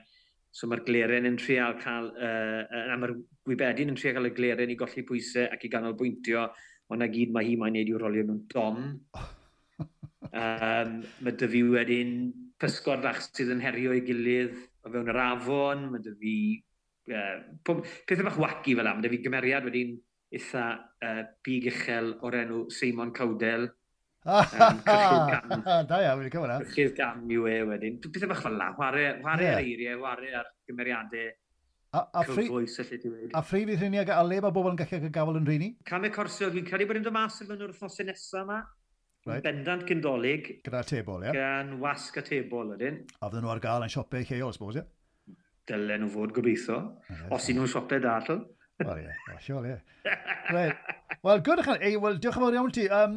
so 0.54 0.70
mae'r 0.70 0.84
gleren 0.86 1.28
yn 1.32 1.40
trial 1.40 1.76
cael, 1.82 2.12
uh, 2.14 2.62
a 2.92 3.00
mae'r 3.00 3.16
gwybedin 3.48 3.92
yn 3.92 3.98
trial 3.98 4.18
cael 4.20 4.30
y 4.30 4.34
gleren 4.36 4.72
i 4.72 4.78
golli 4.78 5.06
pwysau 5.08 5.50
ac 5.50 5.66
i 5.66 5.72
ganolbwyntio, 5.72 6.46
ond 6.92 7.02
na 7.02 7.10
gyd 7.10 7.34
mae 7.34 7.48
hi 7.48 7.58
mae'n 7.58 7.80
neud 7.80 7.90
i'w 7.90 8.02
rolio 8.04 8.28
mewn 8.28 8.44
dom. 8.52 8.82
um, 10.30 10.98
mae 11.26 11.38
dy 11.40 11.50
fi 11.56 11.66
wedyn 11.74 12.18
pysgod 12.62 13.04
fach 13.04 13.22
sydd 13.26 13.52
yn 13.54 13.62
herio 13.64 13.94
i 13.96 14.02
gilydd 14.06 14.56
o 14.86 14.92
fewn 14.92 15.12
yr 15.12 15.22
afon, 15.22 15.86
mae 15.92 16.04
dy 16.04 16.14
fi 16.20 16.34
uh, 17.12 17.38
pethau 17.66 18.28
bach 18.28 18.38
waci 18.42 18.76
fel 18.78 18.90
am, 18.90 19.00
mae 19.00 19.06
dy 19.06 19.14
fi 19.14 19.22
gymeriad 19.26 19.66
wedi'n 19.68 19.96
eitha 20.36 20.66
uh, 20.76 21.24
big 21.46 21.68
uchel 21.72 22.14
o'r 22.26 22.40
enw 22.42 22.62
Simon 22.74 23.14
Cawdel. 23.16 23.68
um, 24.26 24.80
da 24.86 26.02
iawn, 26.02 26.18
wedi 26.18 26.32
cymryd. 26.34 26.62
E. 26.62 26.70
Cychydd 26.72 26.94
gam 26.98 27.26
yw 27.30 27.50
e 27.50 27.58
wedyn. 27.72 27.98
Pethau 28.02 28.32
bach 28.32 28.44
fel 28.46 28.56
la, 28.58 28.72
ware, 28.78 29.10
ware 29.24 29.50
yeah. 29.50 29.58
ar 29.58 29.66
eiriau, 29.66 30.00
ware 30.06 30.32
ar 30.42 30.54
gymeriadau 30.66 31.34
A, 31.96 32.00
a 32.12 32.24
cyfoes, 32.24 32.78
allai 32.82 32.98
ti 33.00 33.08
wedi. 33.08 33.30
A 33.32 33.40
ffri 33.46 33.62
fydd 33.64 33.80
rhywun 33.80 33.94
i 33.96 34.00
a 34.12 34.22
le 34.26 34.40
mae 34.44 34.52
bobl 34.52 34.72
yn 34.74 34.78
gallu 34.80 35.08
gafel 35.12 35.38
yn 35.38 35.46
rhywun 35.46 35.64
i? 35.64 35.68
Cam 35.88 36.04
e 36.04 36.10
corsiol, 36.12 36.50
dwi'n 36.52 36.66
credu 36.66 36.88
bod 36.90 36.98
yn 37.00 37.06
dod 37.06 37.14
mas 37.14 37.38
yn 37.40 37.48
fynd 37.48 37.64
o'r 37.64 37.72
wrthnosau 37.72 38.08
nesaf 38.08 38.42
yma. 38.42 38.58
Right. 39.26 39.42
Bendant 39.42 39.82
gyndolig. 39.88 40.52
Gyda'r 40.66 40.86
tebol, 40.86 41.24
ie? 41.24 41.32
Yeah. 41.32 41.38
Gan 41.64 41.78
wasg 41.82 42.20
a 42.20 42.22
tebol, 42.26 42.68
ydyn. 42.76 43.00
A 43.18 43.26
fydden 43.26 43.42
nhw 43.42 43.54
ar 43.56 43.62
gael 43.64 43.86
yn 43.86 43.90
siopau 43.90 44.22
lleol, 44.22 44.52
suppose, 44.54 44.78
ie? 44.78 44.84
Yeah? 44.84 45.40
Dylen 45.66 46.04
nhw 46.04 46.12
fod 46.12 46.34
gobeithio. 46.36 46.76
Yeah, 47.10 47.24
os 47.34 47.48
i 47.50 47.56
nhw'n 47.56 47.72
siopau 47.72 47.98
darl. 48.04 48.44
Wel, 48.84 49.00
ie. 49.02 49.16
Allol, 49.34 49.70
ie. 49.72 49.80
Right. 50.46 50.78
Wel, 51.26 51.40
gwrdd 51.42 51.64
ychan. 51.64 51.80
Ei, 51.82 51.96
wel, 51.98 52.20
diolch 52.22 52.36
yn 52.38 52.44
fawr 52.44 52.54
iawn 52.54 52.70
ti. 52.76 52.84
Um, 52.92 53.16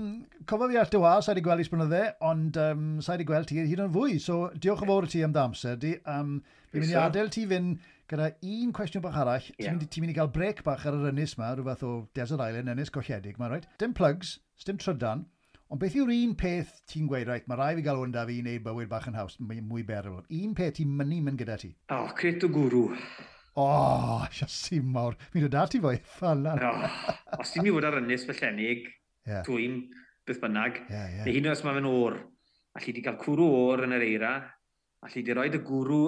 Cofio 0.49 0.71
fi 0.71 0.79
at 0.81 0.89
dy 0.95 1.01
wa, 1.03 1.11
sa'i 1.21 1.37
di 1.37 1.43
gweld 1.45 1.61
i 1.61 1.67
sbrynydde, 1.67 1.99
ond 2.25 2.57
um, 2.63 2.87
sa'i 3.05 3.21
di 3.21 3.27
gweld 3.29 3.45
ti 3.51 3.59
hyd 3.59 3.83
yn 3.85 3.93
fwy. 3.93 4.15
So, 4.23 4.47
diolch 4.57 4.81
yn 4.81 4.89
fawr 4.89 5.05
i 5.05 5.11
ti 5.13 5.21
am 5.27 5.35
dy 5.35 5.43
amser 5.43 5.77
di. 5.77 5.91
Um, 6.09 6.39
fi'n 6.71 6.81
mynd 6.81 6.95
i 6.95 6.97
adael 6.97 7.29
ti 7.35 7.45
fynd 7.51 7.85
gyda 8.09 8.31
un 8.49 8.73
cwestiwn 8.73 9.03
bach 9.05 9.19
arall. 9.21 9.45
Yeah. 9.61 9.77
Ti'n 9.77 10.07
mynd 10.07 10.15
i 10.15 10.17
gael 10.17 10.31
brec 10.33 10.63
bach 10.65 10.87
ar 10.89 10.97
yr 10.97 11.11
ynys 11.11 11.35
yma, 11.37 11.51
rhywbeth 11.53 11.85
o 11.85 11.91
Desert 12.17 12.41
Island, 12.41 12.73
ynys 12.73 12.89
golledig 12.95 13.37
yma, 13.37 13.51
right? 13.53 13.69
Dim 13.77 13.93
plugs, 13.93 14.39
dim 14.65 14.81
trydan. 14.81 15.27
Ond 15.69 15.77
beth 15.77 15.93
yw'r 15.99 16.09
un 16.09 16.31
peth 16.33 16.69
ti'n 16.89 17.05
gweud, 17.05 17.27
reit, 17.29 17.43
mae 17.45 17.57
rai 17.59 17.73
fi 17.77 17.83
gael 17.85 17.99
hwn 18.01 18.13
da 18.13 18.23
fi 18.25 18.39
i 18.39 18.41
wneud 18.41 18.63
bywyd 18.65 18.87
bach 18.89 19.03
yn 19.11 19.17
haws, 19.19 19.35
mae'n 19.37 19.67
mwy 19.69 19.83
berol. 19.85 20.23
Un 20.33 20.55
peth 20.57 20.79
ti'n 20.79 20.95
mynd 20.97 21.13
i 21.13 21.19
mynd 21.21 21.37
gyda 21.37 21.59
ti? 21.61 21.69
O, 21.93 21.99
oh, 21.99 22.07
cret 22.17 22.41
o 22.47 22.49
gwrw. 22.55 22.87
O, 23.53 23.65
oh, 23.67 24.23
siasi 24.33 24.79
mawr. 24.81 25.13
Mi'n 25.35 25.45
dod 25.45 25.57
ati 25.61 25.81
fwy. 25.83 25.99
ffala. 26.15 26.55
Oh, 26.57 26.87
os 27.37 27.53
ti'n 27.53 27.61
mynd 27.61 27.69
i 27.69 27.73
fod 27.75 27.85
ar 27.85 27.97
ynnes 27.99 28.25
fellenig, 28.25 28.87
yeah. 29.29 29.43
twym, 29.45 29.75
beth 30.25 30.39
bynnag, 30.41 30.79
yeah, 30.89 31.05
yeah. 31.19 31.27
neu 31.27 31.37
hyn 31.37 31.51
os 31.53 31.61
mae 31.67 31.77
fe'n 31.77 31.91
o'r, 31.91 32.17
a 32.73 32.81
chi 32.81 32.89
wedi 32.89 33.05
cael 33.05 33.21
cwrw 33.21 33.51
o'r 33.59 33.85
yn 33.85 33.95
yr 33.99 34.07
eira, 34.07 34.33
a 35.05 35.11
chi 35.13 35.21
wedi 35.21 35.37
rhoi 35.37 35.53
y 35.53 35.61
gwrw 35.69 36.01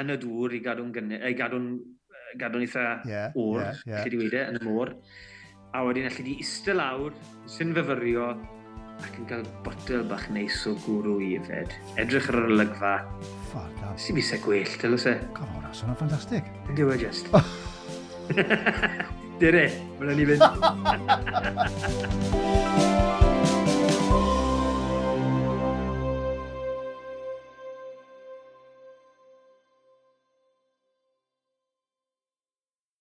yn 0.00 0.16
y 0.16 0.18
dŵr 0.24 0.56
i 0.56 0.62
gadw'n 0.70 0.96
gadw 0.96 1.60
gadw'n 2.40 2.64
eitha 2.64 2.88
yeah, 3.04 3.36
o'r, 3.36 3.60
yeah, 3.60 3.84
yeah. 3.84 4.00
allu 4.00 4.16
di 4.16 4.24
wedi 4.24 4.40
e, 4.40 4.48
yn 4.48 4.62
y 4.62 4.64
môr. 4.64 4.96
A 5.76 5.84
wedyn 5.84 6.08
allu 6.08 6.24
di 6.24 6.40
eistedd 6.40 6.80
lawr, 6.80 7.12
sy'n 7.58 7.76
fyfyrio, 7.76 8.32
ac 9.02 9.18
yn 9.20 9.26
cael 9.30 9.44
botel 9.66 10.02
bach 10.10 10.26
neis 10.34 10.58
o 10.70 10.72
gwrw 10.86 11.18
i 11.22 11.34
yfed. 11.40 11.70
Edrych 12.00 12.28
ar 12.32 12.36
yr 12.40 12.50
olygfa. 12.56 12.92
Ffordd 13.50 13.76
da. 13.82 13.88
Si 14.00 14.10
e 14.34 14.38
gwell, 14.44 14.72
tyl 14.82 14.96
e. 14.96 15.14
Come 15.36 15.52
on, 15.58 15.62
that's 15.66 15.82
o'n 15.84 15.96
ffantastig. 15.98 16.44
Ynddi 16.68 16.82
we 16.88 16.96
just. 17.02 17.26
Dere, 19.42 19.64
mae'n 19.98 20.16
ni 20.18 20.24
fynd. 20.32 20.42